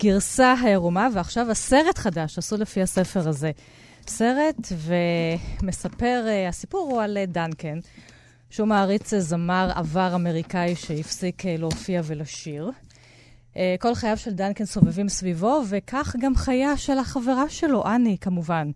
הגרסה 0.00 0.54
העירומה, 0.62 1.08
ועכשיו 1.12 1.50
הסרט 1.50 1.98
חדש, 1.98 2.38
עשו 2.38 2.56
לפי 2.56 2.82
הספר 2.82 3.28
הזה. 3.28 3.50
סרט, 4.08 4.72
ומספר, 5.62 6.24
uh, 6.26 6.48
הסיפור 6.48 6.88
הוא 6.92 7.02
על 7.02 7.18
uh, 7.22 7.30
דנקן, 7.30 7.78
שהוא 8.50 8.68
מעריץ 8.68 9.14
זמר 9.14 9.70
עבר 9.74 10.14
אמריקאי 10.14 10.76
שהפסיק 10.76 11.42
uh, 11.42 11.44
להופיע 11.58 12.00
ולשיר. 12.04 12.70
Uh, 13.52 13.56
כל 13.80 13.94
חייו 13.94 14.16
של 14.16 14.32
דנקן 14.32 14.64
סובבים 14.64 15.08
סביבו, 15.08 15.62
וכך 15.68 16.16
גם 16.20 16.36
חייה 16.36 16.76
של 16.76 16.98
החברה 16.98 17.48
שלו, 17.48 17.84
אני, 17.86 18.16
כמובן. 18.20 18.70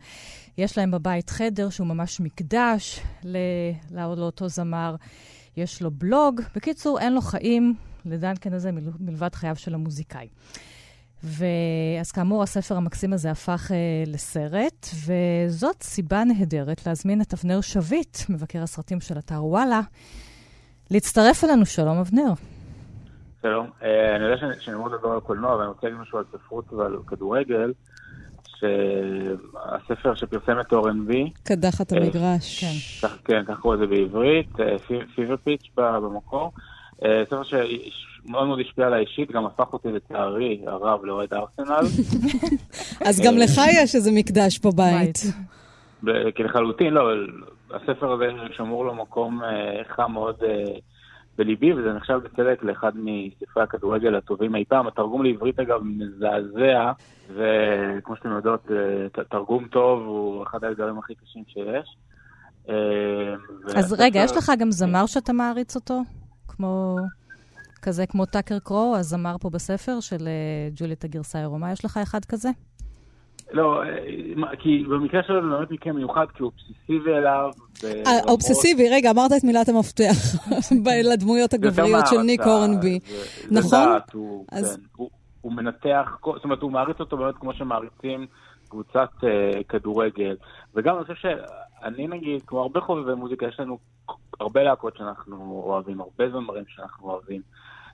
יש 0.58 0.78
להם 0.78 0.90
בבית 0.90 1.30
חדר 1.30 1.70
שהוא 1.70 1.86
ממש 1.86 2.20
מקדש 2.20 3.00
לאותו 3.90 4.48
זמר. 4.48 4.96
יש 5.56 5.82
לו 5.82 5.90
בלוג. 5.90 6.40
בקיצור, 6.54 7.00
אין 7.00 7.14
לו 7.14 7.20
חיים 7.20 7.74
לדנקן 8.04 8.52
הזה 8.52 8.70
מלבד 9.00 9.34
חייו 9.34 9.56
של 9.56 9.74
המוזיקאי. 9.74 10.28
ואז 11.24 12.12
כאמור, 12.12 12.42
הספר 12.42 12.76
המקסים 12.76 13.12
הזה 13.12 13.30
הפך 13.30 13.70
אה, 13.70 13.76
לסרט, 14.06 14.86
וזאת 15.06 15.82
סיבה 15.82 16.24
נהדרת 16.24 16.86
להזמין 16.86 17.20
את 17.20 17.34
אבנר 17.34 17.60
שביט, 17.60 18.18
מבקר 18.28 18.62
הסרטים 18.62 19.00
של 19.00 19.18
אתר 19.18 19.44
וואלה, 19.44 19.80
להצטרף 20.90 21.44
אלינו. 21.44 21.66
שלום, 21.66 21.98
אבנר. 21.98 22.32
שלום. 23.42 23.66
אה, 23.82 24.16
אני 24.16 24.24
יודע 24.24 24.36
שאני 24.60 24.76
מאוד 24.76 24.92
לדבר 24.92 25.10
על 25.10 25.20
קולנוע, 25.20 25.54
אבל 25.54 25.62
אני 25.62 25.68
רוצה 25.68 25.86
להגיד 25.86 26.00
משהו 26.00 26.18
על 26.18 26.24
ספרות 26.32 26.72
ועל 26.72 26.96
כדורגל. 27.06 27.72
שהספר 28.58 30.14
שפרסם 30.14 30.60
את 30.60 30.72
אורן 30.72 31.06
בי... 31.06 31.30
קדחת 31.42 31.92
אה, 31.92 31.98
המגרש. 31.98 32.64
כן. 32.64 33.06
כן, 33.24 33.44
כך 33.44 33.60
קוראים 33.60 33.82
לזה 33.82 33.90
בעברית, 33.90 34.48
פיבר 35.14 35.36
פיץ' 35.36 35.70
במקור. 35.76 36.52
אה, 37.04 37.22
ספר 37.26 37.42
שמאוד 37.42 37.70
מאוד 38.28 38.60
השפיע 38.60 38.86
עליי 38.86 39.00
אישית, 39.00 39.30
גם 39.30 39.46
הפך 39.46 39.72
אותי 39.72 39.88
לצערי 39.88 40.62
הרב 40.66 41.04
לאוהד 41.04 41.34
ארסנל. 41.34 41.86
אז 43.08 43.20
גם 43.26 43.36
לך 43.38 43.60
יש 43.82 43.94
איזה 43.94 44.10
מקדש 44.14 44.58
בבית. 44.58 45.18
כי 46.34 46.42
לחלוטין, 46.42 46.94
לא, 46.94 47.10
הספר 47.70 48.12
הזה 48.12 48.26
שמור 48.56 48.84
לו 48.84 48.94
מקום 48.94 49.42
אה, 49.42 49.84
חם 49.88 50.12
מאוד 50.12 50.36
אה, 50.42 50.64
בליבי, 51.38 51.72
וזה 51.72 51.92
נחשב 51.92 52.18
בצדק 52.24 52.62
לאחד 52.62 52.92
מספרי 52.94 53.62
הכדורגל 53.62 54.14
הטובים 54.14 54.56
אי 54.56 54.64
פעם. 54.68 54.86
התרגום 54.86 55.22
לעברית, 55.24 55.60
אגב, 55.60 55.80
מזעזע, 55.84 56.92
וכמו 57.30 58.16
שאתם 58.16 58.30
יודעות, 58.30 58.66
תרגום 59.30 59.68
טוב 59.68 60.02
הוא 60.06 60.42
אחד 60.42 60.64
האתגרים 60.64 60.98
הכי 60.98 61.14
קשים 61.14 61.42
שיש. 61.48 61.96
אז 63.76 63.92
רגע, 63.98 64.20
יש 64.20 64.36
לך 64.36 64.52
גם 64.58 64.70
זמר 64.70 65.06
שאתה 65.06 65.32
מעריץ 65.32 65.76
אותו? 65.76 66.02
כמו... 66.48 66.96
כזה 67.86 68.06
כמו 68.06 68.26
טאקר 68.26 68.58
קרו, 68.58 68.96
הזמר 68.96 69.36
פה 69.40 69.50
בספר 69.50 70.00
של 70.00 70.16
uh, 70.16 70.20
ג'וליית 70.74 71.04
הגרסה 71.04 71.38
העירומה. 71.38 71.72
יש 71.72 71.84
לך 71.84 71.96
אחד 71.96 72.24
כזה? 72.24 72.48
לא, 73.52 73.82
אה, 73.82 74.56
כי 74.58 74.84
במקרה 74.88 75.22
שלו 75.22 75.42
זה 75.42 75.56
באמת 75.56 75.70
מקרה 75.70 75.92
מיוחד, 75.92 76.26
כי 76.34 76.42
הוא 76.42 76.52
אובססיבי 76.52 77.10
אליו. 77.10 77.50
אה, 77.84 78.18
אובססיבי, 78.28 78.88
רגע, 78.90 79.10
אמרת 79.10 79.30
את 79.38 79.44
מילת 79.44 79.68
המפתח 79.68 80.14
לדמויות 81.12 81.54
הגבריות 81.54 82.06
של 82.06 82.22
ניק 82.22 82.40
הורנבי. 82.40 82.98
נכון? 83.50 83.88
כן. 84.50 84.56
הוא 85.40 85.52
מנתח, 85.52 86.18
זאת 86.24 86.44
אומרת, 86.44 86.62
הוא 86.62 86.72
מעריץ 86.72 87.00
אותו 87.00 87.16
באמת 87.16 87.34
כמו 87.40 87.54
שמעריצים 87.54 88.26
קבוצת 88.68 89.10
כדורגל. 89.68 90.36
וגם 90.74 90.96
אני 90.96 91.04
חושב 91.04 91.14
שאני 91.14 92.06
נגיד, 92.06 92.42
כמו 92.46 92.62
הרבה 92.62 92.80
חובבי 92.80 93.14
מוזיקה, 93.14 93.46
יש 93.46 93.60
לנו 93.60 93.78
הרבה 94.40 94.62
להקות 94.62 94.96
שאנחנו 94.96 95.62
אוהבים, 95.66 96.00
הרבה 96.00 96.30
זמרים 96.30 96.64
שאנחנו 96.68 97.10
אוהבים. 97.10 97.42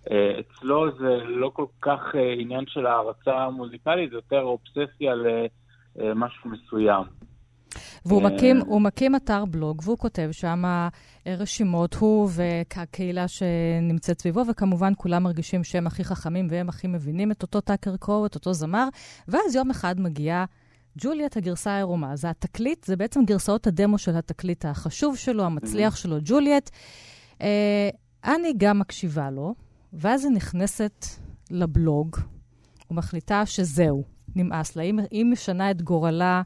Uh, 0.07 0.12
אצלו 0.40 0.98
זה 0.98 1.24
לא 1.24 1.50
כל 1.55 1.66
כך 1.82 2.00
uh, 2.12 2.18
עניין 2.38 2.64
של 2.66 2.86
הערצה 2.86 3.50
מוזיקלית, 3.50 4.11
זה 4.11 4.16
יותר 4.16 4.42
אובססיה 4.42 5.12
למשהו 5.96 6.50
מסוים. 6.50 7.05
והוא 8.07 8.22
מקים, 8.22 8.61
הוא 8.66 8.80
מקים 8.80 9.16
אתר 9.16 9.44
בלוג, 9.44 9.82
והוא 9.84 9.98
כותב 9.98 10.28
שם 10.32 10.62
רשימות, 11.26 11.94
הוא 11.94 12.28
והקהילה 12.32 13.28
שנמצאת 13.28 14.20
סביבו, 14.20 14.42
וכמובן 14.50 14.92
כולם 14.96 15.22
מרגישים 15.22 15.64
שהם 15.64 15.86
הכי 15.86 16.05
חכמים 16.05 16.46
והם 16.50 16.68
הכי 16.68 16.86
מבינים 16.86 17.32
את 17.32 17.42
אותו 17.42 17.61
טאקר 17.61 17.96
קרו, 17.96 18.26
את 18.26 18.34
אותו 18.34 18.53
זמר, 18.53 18.88
ואז 19.28 19.57
יום 19.57 19.70
אחד 19.70 20.00
מגיעה 20.00 20.44
ג'וליאט 20.98 21.36
הגרסה 21.36 21.70
העירומה. 21.70 22.16
זה 22.16 22.30
התקליט, 22.30 22.84
זה 22.84 22.96
בעצם 22.96 23.24
גרסאות 23.24 23.66
הדמו 23.66 23.98
של 23.98 24.16
התקליט 24.16 24.64
החשוב 24.64 25.16
שלו, 25.16 25.44
המצליח 25.44 25.96
שלו, 25.96 26.16
ג'וליאט. 26.24 26.70
אה, 27.42 27.88
אני 28.24 28.53
גם 28.57 28.78
מקשיבה 28.78 29.30
לו, 29.30 29.55
ואז 29.93 30.24
היא 30.24 30.32
נכנסת 30.32 31.07
לבלוג 31.51 32.16
ומחליטה 32.90 33.47
שזהו, 33.47 34.05
נמאס 34.36 34.76
לה. 34.76 34.82
היא 35.11 35.24
משנה 35.24 35.70
את 35.70 35.82
גורלה, 35.82 36.43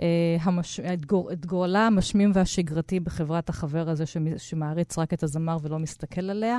אה, 0.00 0.36
המש... 0.40 0.80
את, 0.80 1.06
גור... 1.06 1.32
את 1.32 1.46
גורלה 1.46 1.86
המשמים 1.86 2.30
והשגרתי 2.34 3.00
בחברת 3.00 3.48
החבר 3.48 3.88
הזה 3.88 4.04
שמעריץ 4.36 4.98
רק 4.98 5.12
את 5.14 5.22
הזמר 5.22 5.56
ולא 5.62 5.78
מסתכל 5.78 6.30
עליה. 6.30 6.58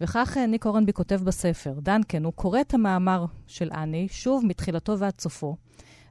וכך 0.00 0.36
אה, 0.36 0.46
ניק 0.46 0.66
אורנבי 0.66 0.92
כותב 0.92 1.20
בספר. 1.24 1.74
דנקן, 1.82 2.24
הוא 2.24 2.32
קורא 2.32 2.60
את 2.60 2.74
המאמר 2.74 3.24
של 3.46 3.70
אני, 3.72 4.08
שוב 4.10 4.44
מתחילתו 4.46 4.98
ועד 4.98 5.20
סופו. 5.20 5.56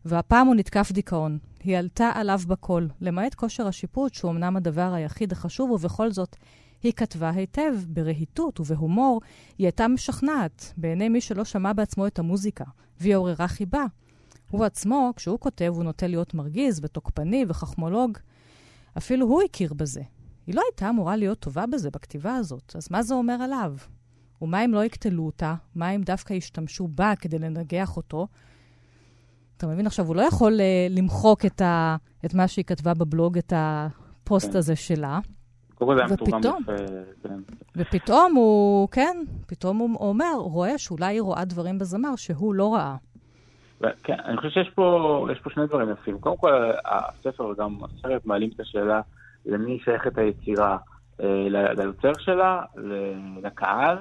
והפעם 0.06 0.48
הוא 0.48 0.56
נתקף 0.56 0.92
דיכאון. 0.92 1.38
היא 1.64 1.78
עלתה 1.78 2.12
עליו 2.14 2.40
בקול, 2.48 2.90
למעט 3.02 3.36
כושר 3.36 3.68
השיפוט, 3.68 4.14
שהוא 4.14 4.32
אמנם 4.32 4.58
הדבר 4.58 4.94
היחיד 4.94 5.32
החשוב, 5.32 5.72
ובכל 5.72 6.12
זאת, 6.12 6.36
היא 6.84 6.94
כתבה 6.94 7.30
היטב, 7.30 7.76
ברהיטות 7.88 8.60
ובהומור. 8.60 9.22
היא 9.58 9.68
הייתה 9.68 9.88
משכנעת 9.88 10.74
בעיני 10.78 11.10
מי 11.10 11.22
שלא 11.22 11.46
שמע 11.46 11.74
בעצמו 11.74 12.08
את 12.08 12.20
המוזיקה, 12.20 12.66
והיא 13.00 13.16
עוררה 13.16 13.48
חיבה. 13.48 13.86
הוא 14.52 14.66
עצמו, 14.66 15.14
כשהוא 15.16 15.40
כותב, 15.40 15.74
הוא 15.76 15.84
נוטה 15.84 16.08
להיות 16.08 16.34
מרגיז 16.34 16.80
ותוקפני 16.84 17.46
וחכמולוג. 17.48 18.18
אפילו 18.98 19.26
הוא 19.28 19.42
הכיר 19.42 19.74
בזה. 19.74 20.02
היא 20.48 20.56
לא 20.56 20.62
הייתה 20.72 20.90
אמורה 20.90 21.16
להיות 21.16 21.40
טובה 21.40 21.66
בזה, 21.66 21.90
בכתיבה 21.92 22.36
הזאת, 22.36 22.76
אז 22.76 22.88
מה 22.92 23.04
זה 23.04 23.14
אומר 23.14 23.34
עליו? 23.34 23.76
ומה 24.42 24.66
אם 24.66 24.74
לא 24.74 24.84
יקטלו 24.86 25.26
אותה? 25.26 25.56
מה 25.76 25.92
אם 25.92 26.02
דווקא 26.02 26.34
ישתמשו 26.34 26.88
בה 26.88 27.14
כדי 27.20 27.40
לנגח 27.40 27.98
אותו? 27.98 28.28
אתה 29.58 29.68
מבין? 29.68 29.88
עכשיו, 29.88 30.08
הוא 30.08 30.16
לא 30.16 30.22
יכול 30.22 30.58
uh, 30.60 30.94
למחוק 30.94 31.46
את, 31.46 31.62
ה, 31.62 31.96
את 32.26 32.34
מה 32.34 32.48
שהיא 32.48 32.66
כתבה 32.66 32.94
בבלוג, 32.94 33.38
את 33.38 33.54
הפוסט 33.56 34.52
כן. 34.52 34.58
הזה 34.58 34.76
שלה. 34.76 35.20
ופתאום, 36.10 36.64
כן. 37.24 37.40
ופתאום 37.76 38.34
הוא, 38.36 38.90
כן, 38.92 39.18
פתאום 39.48 39.78
הוא 39.78 40.10
אומר, 40.10 40.34
רואה 40.36 40.78
שאולי 40.78 41.06
היא 41.06 41.22
רואה 41.22 41.46
דברים 41.46 41.80
בזמר 41.80 42.16
שהוא 42.16 42.54
לא 42.54 42.74
ראה. 42.74 42.96
כן, 44.04 44.18
אני 44.26 44.38
חושב 44.38 44.50
שיש 44.50 44.70
פה, 44.70 45.28
פה 45.44 45.50
שני 45.50 45.68
דברים 45.68 45.90
יפים. 45.90 46.20
קודם 46.20 46.38
כל, 46.38 46.72
הספר 46.86 47.46
וגם 47.46 47.78
הסרט 47.84 48.26
מעלים 48.26 48.50
את 48.56 48.60
השאלה 48.60 49.02
למי 49.46 49.80
שייכת 49.84 50.18
היצירה, 50.18 50.78
אה, 51.22 51.48
ליוצר 51.50 52.12
שלה, 52.20 52.62
לקהל, 53.44 53.98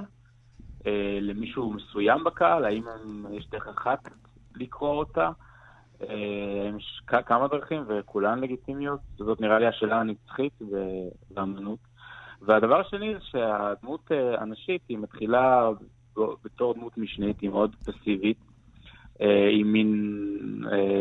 אה, 0.86 1.18
למישהו 1.20 1.72
מסוים 1.72 2.24
בקהל, 2.24 2.64
האם 2.64 2.82
יש 3.32 3.50
דרך 3.50 3.68
אחת 3.68 4.08
לקרוא 4.56 4.94
אותה? 4.94 5.30
אה, 6.08 6.70
כמה 7.22 7.48
דרכים 7.48 7.84
וכולן 7.88 8.40
לגיטימיות, 8.40 9.00
זאת 9.16 9.40
נראה 9.40 9.58
לי 9.58 9.66
השאלה 9.66 10.00
הנצחית 10.00 10.52
באמנות. 11.30 11.78
והדבר 12.42 12.80
השני 12.80 13.14
זה 13.14 13.20
שהדמות 13.20 14.10
הנשית 14.38 14.82
היא 14.88 14.98
מתחילה 14.98 15.70
בתור 16.44 16.74
דמות 16.74 16.98
משנית, 16.98 17.40
היא 17.40 17.50
מאוד 17.50 17.76
פסיבית, 17.84 18.38
היא 19.18 19.64
מין 19.64 20.24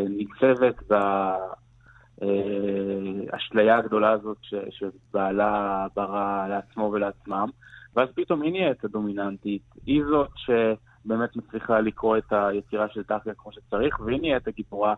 ניצבת 0.10 0.76
באשליה 3.32 3.78
הגדולה 3.78 4.12
הזאת 4.12 4.38
שבעלה 4.70 5.88
ברא 5.96 6.48
לעצמו 6.48 6.92
ולעצמם, 6.94 7.50
ואז 7.96 8.10
פתאום 8.16 8.42
היא 8.42 8.52
נהיית 8.52 8.84
הדומיננטית, 8.84 9.64
היא 9.86 10.04
זאת 10.10 10.32
ש... 10.36 10.50
באמת 11.06 11.36
מצליחה 11.36 11.80
לקרוא 11.80 12.18
את 12.18 12.34
היצירה 12.34 12.90
של 12.90 13.04
טאקיה 13.04 13.34
כמו 13.38 13.52
שצריך, 13.52 14.00
והיא 14.00 14.22
נהיית 14.22 14.48
הגיבורה 14.48 14.94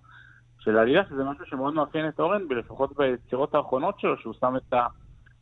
של 0.60 0.78
העלילה, 0.78 1.06
שזה 1.10 1.24
משהו 1.24 1.46
שמאוד 1.46 1.74
מאפיין 1.74 2.08
את 2.08 2.20
אורנבי, 2.20 2.56
לפחות 2.56 2.98
ביצירות 2.98 3.56
האחרונות 3.56 4.00
שלו, 4.00 4.18
שהוא 4.18 4.34
שם 4.40 4.56
את 4.56 4.74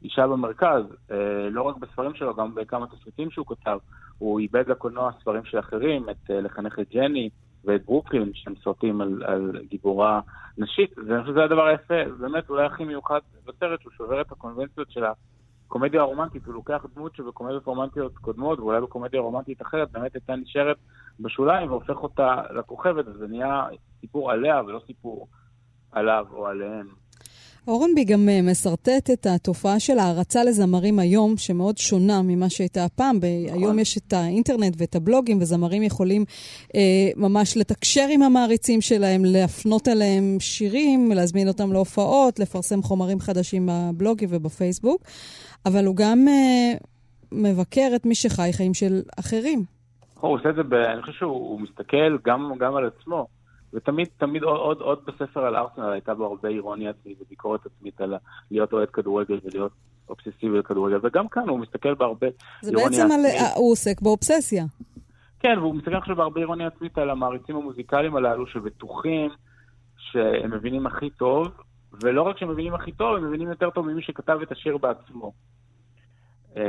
האישה 0.02 0.28
במרכז, 0.28 0.84
אה, 1.12 1.50
לא 1.52 1.62
רק 1.62 1.78
בספרים 1.78 2.14
שלו, 2.14 2.36
גם 2.36 2.56
בכמה 2.56 2.88
תסריטים 2.88 3.32
שהוא 3.32 3.46
כתב. 3.46 3.78
הוא 4.18 4.40
איבד 4.40 4.70
לקולנוע 4.70 5.12
ספרים 5.22 5.46
של 5.46 5.60
אחרים, 5.60 6.10
את 6.10 6.32
אה, 6.32 6.42
לחנך 6.42 6.80
את 6.80 6.90
ג'ני 6.90 7.30
ואת 7.66 7.86
ברוקלין, 7.86 8.32
שהם 8.34 8.54
סרטים 8.64 9.02
על, 9.02 9.24
על 9.26 9.52
גיבורה 9.70 10.20
נשית, 10.58 10.98
ואני 10.98 11.22
חושב 11.22 11.34
שזה 11.34 11.44
הדבר 11.44 11.66
היפה, 11.66 12.04
באמת 12.20 12.50
אולי 12.50 12.66
הכי 12.66 12.84
מיוחד 12.84 13.20
בסרט, 13.46 13.82
שהוא 13.82 13.94
שובר 13.98 14.22
את 14.22 14.32
הקונבנציות 14.32 14.92
של 14.92 15.04
הקומדיה 15.70 16.02
הרומנטית, 16.02 16.46
הוא 16.46 16.54
לוקח 16.54 16.86
דמות 16.96 17.16
שבקומדיות 17.16 17.66
רומנטיות 17.66 18.18
קודמות, 18.18 18.60
ואולי 18.60 18.82
בקומדיה 18.82 19.20
רומנטית 19.22 19.62
אחרת, 19.62 19.92
באמת 19.92 20.16
הייתה 20.16 20.36
נשארת 20.36 20.78
בשוליים 21.20 21.72
והופך 21.72 22.04
אותה 22.04 22.36
לכוכבת, 22.58 23.08
וזה 23.08 23.28
נהיה 23.28 23.68
סיפור 24.02 24.32
עליה 24.32 24.62
ולא 24.68 24.80
סיפור 24.88 25.28
עליו 25.92 26.26
או 26.34 26.48
עליהם. 26.48 26.88
אורנבי 27.68 28.04
גם 28.04 28.30
אה, 28.30 28.42
משרטט 28.42 29.10
את 29.14 29.26
התופעה 29.26 29.80
של 29.80 30.00
הערצה 30.00 30.44
לזמרים 30.44 31.00
היום, 31.00 31.38
שמאוד 31.38 31.78
שונה 31.78 32.22
ממה 32.22 32.50
שהייתה 32.50 32.86
הפעם. 32.86 33.18
נכון. 33.18 33.58
היום 33.58 33.80
יש 33.80 33.98
את 33.98 34.14
האינטרנט 34.14 34.74
ואת 34.78 34.96
הבלוגים, 34.96 35.38
וזמרים 35.42 35.84
יכולים 35.84 36.26
אה, 36.76 37.10
ממש 37.16 37.58
לתקשר 37.58 38.08
עם 38.10 38.22
המעריצים 38.22 38.82
שלהם, 38.82 39.26
להפנות 39.26 39.88
אליהם 39.88 40.38
שירים, 40.40 41.12
להזמין 41.12 41.48
אותם 41.48 41.74
להופעות, 41.74 42.40
לפרסם 42.40 42.82
חומרים 42.84 43.20
חדשים 43.20 43.70
בבלוגים 43.72 44.30
ובפייסבוק. 44.32 45.02
אבל 45.66 45.86
הוא 45.86 45.96
גם 45.96 46.28
אה, 46.28 46.78
מבקר 47.32 47.88
את 47.96 48.06
מי 48.06 48.16
שחי 48.16 48.50
חיים 48.54 48.74
של 48.74 49.02
אחרים. 49.20 49.64
הוא 50.20 50.34
עושה 50.34 50.50
את 50.50 50.56
זה, 50.56 50.64
ב... 50.64 50.74
אני 50.74 51.02
חושב 51.02 51.14
שהוא 51.14 51.62
מסתכל 51.62 52.18
גם, 52.26 52.52
גם 52.60 52.76
על 52.76 52.88
עצמו. 52.88 53.28
ותמיד, 53.74 54.08
תמיד 54.18 54.44
עוד, 54.44 54.60
עוד, 54.60 54.82
עוד 54.82 55.00
בספר 55.08 55.46
על 55.46 55.56
ארסנל 55.56 55.92
הייתה 55.92 56.14
בו 56.14 56.26
הרבה 56.26 56.50
אירוניה 56.50 56.90
עצמית 56.90 57.22
וביקורת 57.22 57.66
עצמית 57.66 58.02
על 58.02 58.14
להיות 58.52 58.74
אוהד 58.74 58.90
כדורגל 58.90 59.40
ולהיות 59.44 59.72
אובססיבי 60.10 60.58
לכדורגל, 60.60 60.98
וגם 61.04 61.28
כאן 61.28 61.50
הוא 61.50 61.60
מסתכל 61.60 61.94
בהרבה 61.94 62.28
אירוניה 62.64 62.86
עצמית. 62.86 62.94
זה 62.94 63.08
בעצם 63.08 63.12
על... 63.12 63.56
הוא 63.56 63.72
עוסק 63.72 64.02
באובססיה. 64.02 64.66
כן, 65.40 65.60
והוא 65.60 65.76
מסתכל 65.76 65.96
עכשיו 65.96 66.16
בהרבה 66.16 66.40
אירוניה 66.40 66.68
עצמית 66.68 66.98
על 66.98 67.10
המעריצים 67.10 67.56
המוזיקליים 67.56 68.16
הללו 68.16 68.48
שבטוחים 68.48 69.30
שהם 69.98 70.54
מבינים 70.54 70.88
הכי 70.88 71.10
טוב, 71.10 71.48
ולא 72.04 72.22
רק 72.22 72.38
שהם 72.38 72.50
מבינים 72.50 72.74
הכי 72.74 72.92
טוב, 72.92 73.16
הם 73.16 73.28
מבינים 73.28 73.50
יותר 73.50 73.70
טוב 73.70 73.88
ממי 73.88 74.02
שכתב 74.02 74.40
את 74.44 74.52
השיר 74.52 74.78
בעצמו. 74.78 75.32
אמ, 76.56 76.62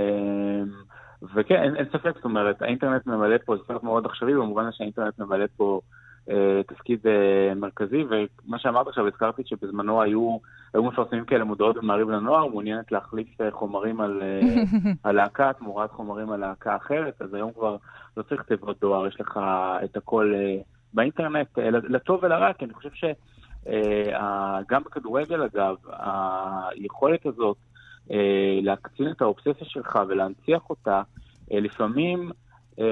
וכן, 1.35 1.63
אין, 1.63 1.77
אין 1.77 1.87
ספק, 1.93 2.13
זאת 2.15 2.25
אומרת, 2.25 2.63
האינטרנט 2.63 3.07
ממלא 3.07 3.37
פה, 3.45 3.57
זה 3.57 3.63
סרט 3.67 3.83
מאוד 3.83 4.07
עכשווי, 4.07 4.35
במובן 4.35 4.73
שהאינטרנט 4.73 5.19
ממלא 5.19 5.45
פה 5.57 5.81
אה, 6.31 6.61
תפקיד 6.67 7.07
אה, 7.07 7.55
מרכזי, 7.55 8.05
ומה 8.11 8.59
שאמרת 8.59 8.87
עכשיו, 8.87 9.07
הזכרתי 9.07 9.43
שבזמנו 9.47 10.03
היו, 10.03 10.39
היו 10.75 10.85
מפרסמים 10.85 11.25
כאלה 11.25 11.45
מודעות 11.45 11.77
במעריב 11.77 12.11
לנוער, 12.11 12.47
מעוניינת 12.47 12.93
להחליף 12.93 13.41
אה, 13.41 13.51
חומרים 13.51 14.01
על 14.01 14.23
הלהקה 15.05 15.53
תמורת 15.53 15.91
חומרים 15.91 16.31
על 16.31 16.41
להקה 16.41 16.77
אחרת, 16.77 17.23
אז 17.23 17.35
היום 17.35 17.53
כבר 17.53 17.77
לא 18.17 18.23
צריך 18.23 18.43
תיבות 18.43 18.81
דואר, 18.81 19.07
יש 19.07 19.21
לך 19.21 19.41
את 19.85 19.97
הכל 19.97 20.33
אה, 20.35 20.63
באינטרנט, 20.95 21.59
אה, 21.59 21.71
לטוב 21.71 22.21
ולרע, 22.23 22.53
כי 22.53 22.65
אני 22.65 22.75
חושב 22.75 22.91
ש... 22.95 23.05
אה, 23.69 24.59
גם 24.69 24.83
בכדורגל, 24.85 25.43
אגב, 25.43 25.77
היכולת 25.89 27.27
הזאת 27.27 27.57
אה, 28.11 28.59
להקצין 28.63 29.11
את 29.11 29.23
האובססיה 29.23 29.65
שלך 29.65 29.99
ולהנציח 30.09 30.71
אותה, 30.71 31.03
אה, 31.53 31.61
לפעמים 31.61 32.31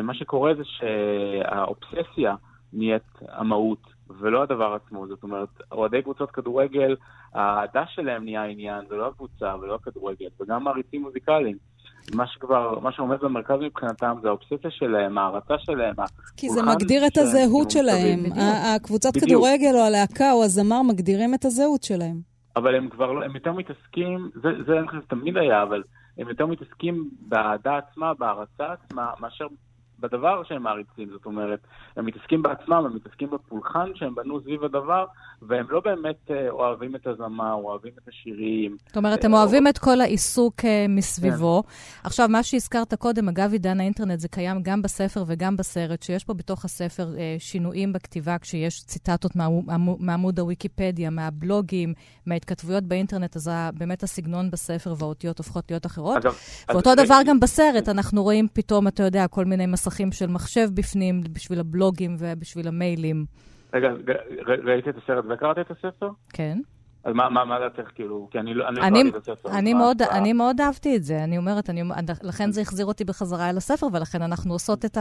מה 0.03 0.15
שקורה 0.15 0.55
זה 0.55 0.63
שהאובססיה 0.65 2.35
נהיית 2.73 3.19
המהות 3.29 3.83
ולא 4.21 4.43
הדבר 4.43 4.75
עצמו. 4.75 5.07
זאת 5.07 5.23
אומרת, 5.23 5.49
אוהדי 5.73 6.03
קבוצות 6.03 6.31
כדורגל, 6.31 6.97
האהדה 7.35 7.85
שלהם 7.87 8.25
נהיה 8.25 8.43
העניין, 8.43 8.85
זה 8.89 8.97
לא 8.97 9.09
הקבוצה 9.09 9.55
ולא 9.61 9.75
הכדורגל, 9.75 10.29
וגם 10.41 10.65
מעריצים 10.65 11.03
מוזיקליים. 11.03 11.57
מה 12.15 12.27
שכבר, 12.27 12.79
מה 12.81 12.93
שעומד 12.93 13.21
במרכז 13.21 13.57
מבחינתם 13.61 14.17
זה 14.23 14.29
האובססיה 14.29 14.71
שלהם, 14.71 15.19
ההערצה 15.19 15.55
שלהם. 15.59 15.95
כי 16.37 16.49
זה 16.49 16.63
מגדיר 16.63 17.07
את 17.07 17.17
הזהות 17.17 17.71
שלהם. 17.71 18.25
הקבוצת 18.77 19.11
כדורגל 19.21 19.75
או 19.75 19.81
הלהקה 19.81 20.33
או 20.33 20.45
הזמר 20.45 20.83
מגדירים 20.83 21.35
את 21.35 21.45
הזהות 21.45 21.83
שלהם. 21.83 22.21
אבל 22.57 22.75
הם 22.75 22.89
כבר, 22.89 23.13
לא, 23.13 23.25
הם 23.25 23.35
יותר 23.35 23.53
מתעסקים, 23.53 24.31
זה, 24.35 24.49
זה 24.67 24.79
אני 24.79 24.89
חושב 24.89 25.01
שתמיד 25.07 25.37
היה, 25.37 25.63
אבל 25.63 25.83
הם 26.19 26.29
יותר 26.29 26.47
מתעסקים 26.47 27.11
באהדה 27.21 27.79
עצמה, 27.79 28.15
בהערצה 28.15 28.73
עצמה, 28.73 29.11
מאשר 29.21 29.47
בדבר 30.01 30.43
שהם 30.45 30.63
מעריצים, 30.63 31.09
זאת 31.11 31.27
אומרת, 31.27 31.61
הם 31.97 32.07
מתעסקים 32.07 32.43
בעצמם, 32.43 32.73
הם 32.73 32.97
מתעסקים 32.97 33.31
בפולחן 33.31 33.91
שהם 33.95 34.15
בנו 34.15 34.41
סביב 34.41 34.65
הדבר, 34.65 35.05
והם 35.43 35.67
לא 35.71 35.81
באמת 35.81 36.31
אה, 36.31 36.51
אוהבים 36.51 36.97
את 36.97 37.07
הזמר, 37.07 37.53
אוהבים 37.53 37.93
את 38.03 38.09
השירים. 38.09 38.77
זאת 38.87 38.97
אומרת, 38.97 39.25
הם 39.25 39.35
אוהבים 39.35 39.69
את 39.69 39.79
כל 39.79 40.01
העיסוק 40.01 40.65
אה, 40.65 40.87
מסביבו. 40.89 41.63
כן. 41.63 41.71
עכשיו, 42.05 42.29
מה 42.29 42.43
שהזכרת 42.43 42.95
קודם, 42.95 43.29
אגב, 43.29 43.53
עידן 43.53 43.81
האינטרנט, 43.81 44.21
זה 44.21 44.29
קיים 44.29 44.63
גם 44.63 44.83
בספר 44.83 45.25
וגם 45.27 45.57
בסרט, 45.57 46.03
שיש 46.03 46.25
פה 46.25 46.35
בתוך 46.35 46.65
הספר 46.65 47.09
אה, 47.19 47.37
שינויים 47.39 47.93
בכתיבה, 47.93 48.39
כשיש 48.39 48.85
ציטטות 48.85 49.33
מעמוד 49.99 50.39
הוויקיפדיה, 50.39 51.11
מהבלוגים, 51.11 51.95
מההתכתבויות 52.27 52.85
באינטרנט, 52.85 53.37
אז 53.37 53.51
באמת 53.75 54.03
הסגנון 54.03 54.51
בספר 54.51 54.95
והאותיות 54.99 55.39
הופכות 55.39 55.71
להיות 55.71 55.87
אחרות. 55.87 56.17
אגב, 56.17 56.35
ואותו 56.69 56.95
דבר 56.95 57.19
גם 57.27 57.41
בסרט, 57.41 57.89
אנחנו 57.89 58.23
רואים 58.23 58.49
פתאום, 58.53 58.89
אתה 58.89 59.03
יודע, 59.03 59.27
כל 59.27 59.45
מיני 59.45 59.67
מסכים. 59.67 59.88
מסכים 59.89 60.13
של 60.13 60.27
מחשב 60.27 60.69
בפנים 60.75 61.21
בשביל 61.33 61.61
הבלוגים 61.61 62.17
ובשביל 62.19 62.69
המיילים. 62.69 63.25
רגע, 63.75 63.89
ראיתי 64.65 64.91
את 64.91 64.95
הסרט 65.05 65.25
וקראת 65.31 65.59
את 65.59 65.71
הספר? 65.71 66.09
כן. 66.33 66.59
אז 67.05 67.15
מה, 67.15 67.29
מה, 67.29 67.45
מה 67.45 67.59
דעתך, 67.59 67.91
כאילו, 67.95 68.29
כי 68.31 68.39
אני 68.39 68.55
לא 68.55 68.65
קראתי 68.75 69.09
את 69.09 69.15
הספר. 69.15 69.49
אני 69.59 69.75
מאוד, 69.75 70.03
אני 70.03 70.33
מאוד 70.33 70.61
אהבתי 70.61 70.97
את 70.97 71.03
זה, 71.03 71.25
אני 71.25 71.39
אומרת, 71.39 71.71
אני, 71.71 71.83
לכן 72.23 72.53
זה 72.53 72.61
החזיר 72.61 72.87
אותי 72.87 73.05
בחזרה 73.05 73.51
אל 73.51 73.57
הספר, 73.57 73.87
ולכן 73.93 74.23
אנחנו 74.23 74.53
עושות 74.53 74.85
את 74.85 74.99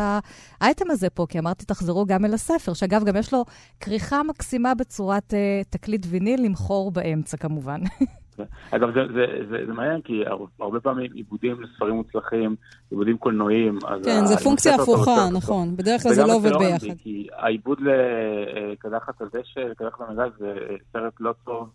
האייטם 0.62 0.92
הזה 0.92 1.10
פה, 1.10 1.26
כי 1.30 1.40
אמרתי, 1.40 1.66
תחזרו 1.66 2.06
גם 2.06 2.26
אל 2.26 2.34
הספר, 2.34 2.74
שאגב, 2.74 3.04
גם 3.04 3.16
יש 3.16 3.34
לו 3.34 3.46
כריכה 3.80 4.24
מקסימה 4.24 4.76
בצורת 4.76 5.34
uh, 5.34 5.36
תקליט 5.70 6.06
ויניל, 6.10 6.46
למכור 6.46 6.92
באמצע 6.92 7.38
כמובן. 7.38 7.80
אגב, 8.72 8.94
זה, 8.94 9.00
זה, 9.14 9.26
זה, 9.50 9.66
זה 9.66 9.74
מעניין, 9.74 10.02
כי 10.02 10.24
הרבה 10.60 10.80
פעמים 10.80 11.12
עיבודים 11.14 11.62
לספרים 11.62 11.96
מוצלחים, 11.96 12.56
עיבודים 12.92 13.18
קולנועיים, 13.18 13.80
אז... 13.88 14.06
כן, 14.06 14.26
זה 14.26 14.38
פונקציה 14.38 14.76
הפוכה, 14.76 15.30
נכון. 15.34 15.76
בדרך 15.76 16.04
כלל 16.04 16.14
זה 16.14 16.24
לא 16.24 16.36
עובד 16.36 16.52
ביחד. 16.58 16.98
כי 16.98 17.28
העיבוד 17.34 17.80
לקדחת 17.82 19.22
הדשא, 19.22 19.60
לקדחת 19.60 20.02
המגז, 20.02 20.32
זה 20.40 20.56
סרט 20.94 21.14
לא 21.20 21.34
טוב, 21.44 21.70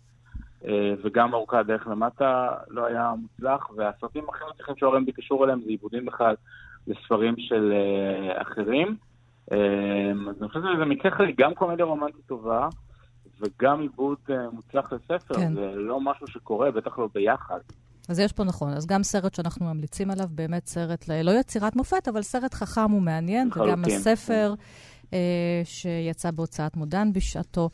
אה, 0.67 0.93
וגם 1.03 1.33
ארוכה 1.33 1.59
הדרך 1.59 1.87
למטה 1.87 2.49
לא 2.69 2.85
היה 2.85 3.13
מוצלח, 3.21 3.69
והסרטים 3.75 4.23
הכי 4.29 4.43
מצליחים 4.53 4.75
שאורן 4.77 5.05
ביקשור 5.05 5.43
אליהם 5.43 5.61
זה 5.61 5.69
עיבודים 5.69 6.05
בכלל 6.05 6.35
לספרים 6.87 7.35
של 7.37 7.73
אה, 7.73 8.41
אחרים. 8.41 8.95
אה, 9.51 10.11
אז 10.29 10.35
אני 10.41 10.47
חושב 10.47 10.59
שזה 10.75 10.85
מקרה 10.85 11.11
חריג, 11.11 11.41
גם 11.41 11.53
קומדיה 11.53 11.85
רומנטית 11.85 12.25
טובה, 12.27 12.67
וגם 13.41 13.81
עיבוד 13.81 14.17
מוצלח 14.51 14.93
לספר, 14.93 15.33
כן. 15.33 15.53
זה 15.53 15.71
לא 15.75 16.01
משהו 16.01 16.27
שקורה, 16.27 16.71
בטח 16.71 16.97
לא 16.97 17.09
ביחד. 17.13 17.59
אז 18.09 18.19
יש 18.19 18.31
פה 18.31 18.43
נכון. 18.43 18.73
אז 18.73 18.85
גם 18.85 19.03
סרט 19.03 19.35
שאנחנו 19.35 19.65
ממליצים 19.65 20.11
עליו, 20.11 20.27
באמת 20.31 20.67
סרט. 20.67 21.05
לא 21.23 21.31
יצירת 21.31 21.75
מופת, 21.75 22.07
אבל 22.07 22.21
סרט 22.21 22.53
חכם 22.53 22.93
ומעניין, 22.93 23.49
וגם 23.55 23.83
הספר 23.85 24.53
אה, 25.13 25.61
שיצא 25.63 26.31
בהוצאת 26.31 26.77
מודן 26.77 27.13
בשעתו. 27.13 27.69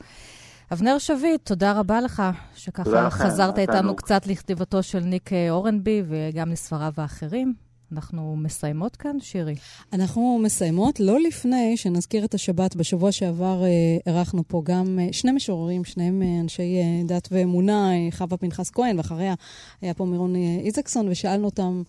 אבנר 0.74 0.98
שביט, 0.98 1.46
תודה 1.46 1.80
רבה 1.80 2.02
לך, 2.02 2.24
שככה 2.56 3.10
חזרת 3.10 3.60
איתנו 3.60 3.96
קצת 3.96 4.28
לכתיבתו 4.28 4.84
של 4.84 5.00
ניק 5.00 5.30
אורנבי 5.50 6.04
וגם 6.08 6.52
לספריו 6.52 6.94
האחרים. 6.98 7.54
אנחנו 7.92 8.36
מסיימות 8.36 8.96
כאן, 8.96 9.20
שירי? 9.20 9.56
אנחנו 9.94 10.40
מסיימות, 10.44 11.00
לא 11.00 11.20
לפני 11.20 11.78
שנזכיר 11.78 12.26
את 12.26 12.34
השבת. 12.34 12.76
בשבוע 12.76 13.12
שעבר 13.12 13.64
אה, 13.64 13.70
אירחנו 14.06 14.44
פה 14.48 14.62
גם 14.66 15.00
אה, 15.02 15.08
שני 15.12 15.32
משוררים, 15.32 15.86
שניהם 15.86 16.22
אה, 16.22 16.40
אנשי 16.42 16.78
אה, 16.78 17.04
דת 17.08 17.28
ואמונה, 17.32 17.92
אה, 17.92 18.08
חווה 18.12 18.38
פנחס 18.38 18.70
כהן, 18.70 18.98
ואחריה 18.98 19.34
היה 19.82 19.94
פה 19.94 20.06
מירון 20.06 20.36
אה, 20.36 20.58
איזקסון, 20.66 21.08
ושאלנו 21.10 21.46
אותם, 21.46 21.84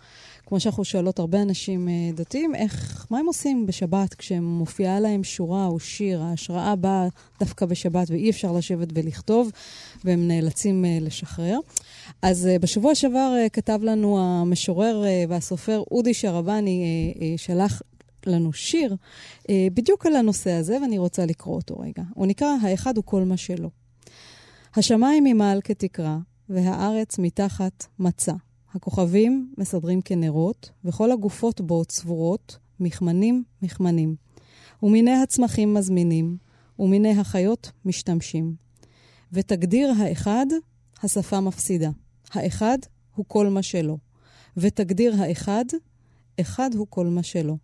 כמו 0.47 0.61
שאנחנו 0.61 0.85
שואלות 0.85 1.19
הרבה 1.19 1.43
אנשים 1.43 1.89
אה, 1.89 1.93
דתיים, 2.15 2.55
איך, 2.55 3.07
מה 3.11 3.19
הם 3.19 3.27
עושים 3.27 3.67
בשבת 3.67 4.15
כשמופיעה 4.15 5.01
להם 5.01 5.25
שורה 5.25 5.67
או 5.67 5.81
שיר, 5.81 6.23
ההשראה 6.23 6.77
באה 6.77 7.07
דווקא 7.41 7.67
בשבת 7.67 8.11
ואי 8.11 8.31
אפשר 8.31 8.53
לשבת 8.53 8.89
ולכתוב, 8.95 9.51
והם 10.05 10.29
נאלצים 10.29 10.85
אה, 10.85 10.99
לשחרר. 11.01 11.59
אז 12.23 12.49
uh, 12.57 12.59
בשבוע 12.59 12.95
שעבר 12.95 13.33
uh, 13.47 13.49
כתב 13.49 13.79
לנו 13.83 14.19
המשורר 14.21 15.03
uh, 15.05 15.31
והסופר 15.31 15.83
אודי 15.91 16.15
שרבני, 16.15 17.15
שלח 17.37 17.83
לנו 18.27 18.53
שיר 18.53 18.97
בדיוק 19.51 20.07
על 20.07 20.17
הנושא 20.17 20.51
הזה, 20.51 20.79
ואני 20.83 20.99
רוצה 20.99 21.27
לקרוא 21.27 21.57
אותו 21.57 21.79
רגע. 21.79 22.03
הוא 22.15 22.27
נקרא 22.27 22.49
"האחד 22.63 22.97
הוא 22.97 23.05
כל 23.05 23.25
מה 23.25 23.37
שלא". 23.37 23.69
השמיים 24.77 25.25
ממעל 25.25 25.61
כתקרה, 25.65 26.19
והארץ 26.49 27.19
מתחת 27.19 27.87
מצה. 27.99 28.35
הכוכבים 28.75 29.53
מסדרים 29.59 30.03
כנרות, 30.03 30.71
וכל 30.85 31.13
הגופות 31.13 31.61
בו 31.61 31.85
צבורות, 31.85 32.59
מכמנים 32.81 33.45
מכמנים. 33.63 34.15
ומיני 34.83 35.15
הצמחים 35.23 35.75
מזמינים, 35.75 36.37
ומיני 36.79 37.19
החיות 37.21 37.71
משתמשים. 37.85 38.55
ותגדיר 39.33 39.93
האחד, 39.99 40.47
השפה 41.03 41.41
מפסידה. 41.41 41.91
האחד 42.33 42.79
הוא 43.15 43.25
כל 43.29 43.49
מה 43.49 43.63
שלא. 43.63 43.97
ותגדיר 44.57 45.15
האחד, 45.19 45.65
אחד 46.41 46.71
הוא 46.75 46.87
כל 46.91 47.07
מה 47.07 47.23
שלא. 47.23 47.55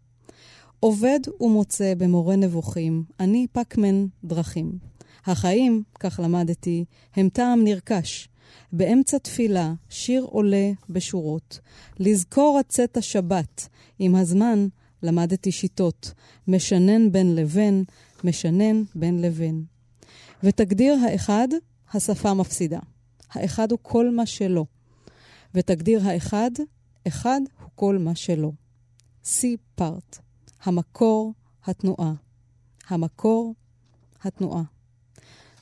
עובד 0.80 1.20
ומוצא 1.40 1.94
במורה 1.94 2.36
נבוכים, 2.36 3.04
אני 3.20 3.46
פקמן 3.52 4.06
דרכים. 4.24 4.78
החיים, 5.26 5.82
כך 6.00 6.20
למדתי, 6.22 6.84
הם 7.16 7.28
טעם 7.28 7.64
נרכש. 7.64 8.28
באמצע 8.72 9.18
תפילה, 9.18 9.74
שיר 9.88 10.22
עולה 10.22 10.70
בשורות. 10.90 11.60
לזכור 11.98 12.58
הצאת 12.58 12.96
השבת, 12.96 13.68
עם 13.98 14.14
הזמן 14.14 14.66
למדתי 15.02 15.52
שיטות. 15.52 16.12
משנן 16.48 17.12
בין 17.12 17.34
לבין, 17.34 17.84
משנן 18.24 18.82
בין 18.94 19.22
לבין. 19.22 19.64
ותגדיר 20.42 20.94
האחד, 20.94 21.48
השפה 21.94 22.34
מפסידה. 22.34 22.78
האחד 23.36 23.70
הוא 23.70 23.78
כל 23.82 24.10
מה 24.10 24.26
שלא. 24.26 24.64
ותגדיר 25.54 26.00
האחד, 26.04 26.50
אחד 27.08 27.40
הוא 27.60 27.68
כל 27.74 27.98
מה 27.98 28.14
שלא. 28.14 28.50
סי 29.24 29.56
פארט, 29.74 30.18
המקור, 30.64 31.32
התנועה. 31.64 32.12
המקור, 32.88 33.54
התנועה. 34.22 34.62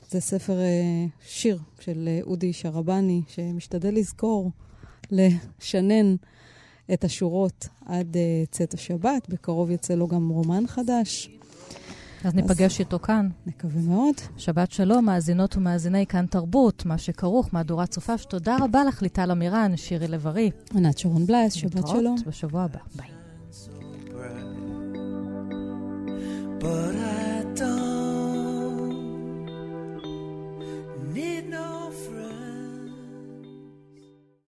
זה 0.09 0.19
ספר 0.19 0.59
אה, 0.59 1.05
שיר 1.25 1.59
של 1.79 2.07
אה, 2.07 2.19
אודי 2.23 2.53
שרבני, 2.53 3.21
שמשתדל 3.27 3.93
לזכור, 3.93 4.51
לשנן 5.11 6.15
את 6.93 7.03
השורות 7.03 7.67
עד 7.85 8.17
אה, 8.17 8.43
צאת 8.51 8.73
השבת. 8.73 9.29
בקרוב 9.29 9.71
יצא 9.71 9.95
לו 9.95 10.07
גם 10.07 10.29
רומן 10.29 10.67
חדש. 10.67 11.29
אז 12.25 12.35
ניפגש 12.35 12.79
איתו 12.79 12.99
כאן. 12.99 13.29
נקווה 13.45 13.81
מאוד. 13.81 14.15
שבת 14.37 14.71
שלום, 14.71 15.05
מאזינות 15.05 15.57
ומאזיני 15.57 16.05
כאן 16.05 16.25
תרבות, 16.25 16.85
מה 16.85 16.97
שכרוך, 16.97 17.49
מהדורת 17.53 17.93
סופש. 17.93 18.25
תודה 18.25 18.57
רבה 18.61 18.83
לך, 18.83 19.01
ליטל 19.01 19.31
אמירן, 19.31 19.77
שירי 19.77 20.07
לב-ארי. 20.07 20.51
ענת 20.75 20.97
שרון 20.97 21.25
בלייס, 21.25 21.53
שבת 21.53 21.87
שלום. 21.87 22.13
נתראות 22.13 22.27
בשבוע 22.27 22.63
הבא, 22.63 22.79
ביי. 22.95 23.07
But 26.61 26.95
I 26.95 27.43
don't 27.59 28.95
need 31.15 31.45
no 31.55 31.64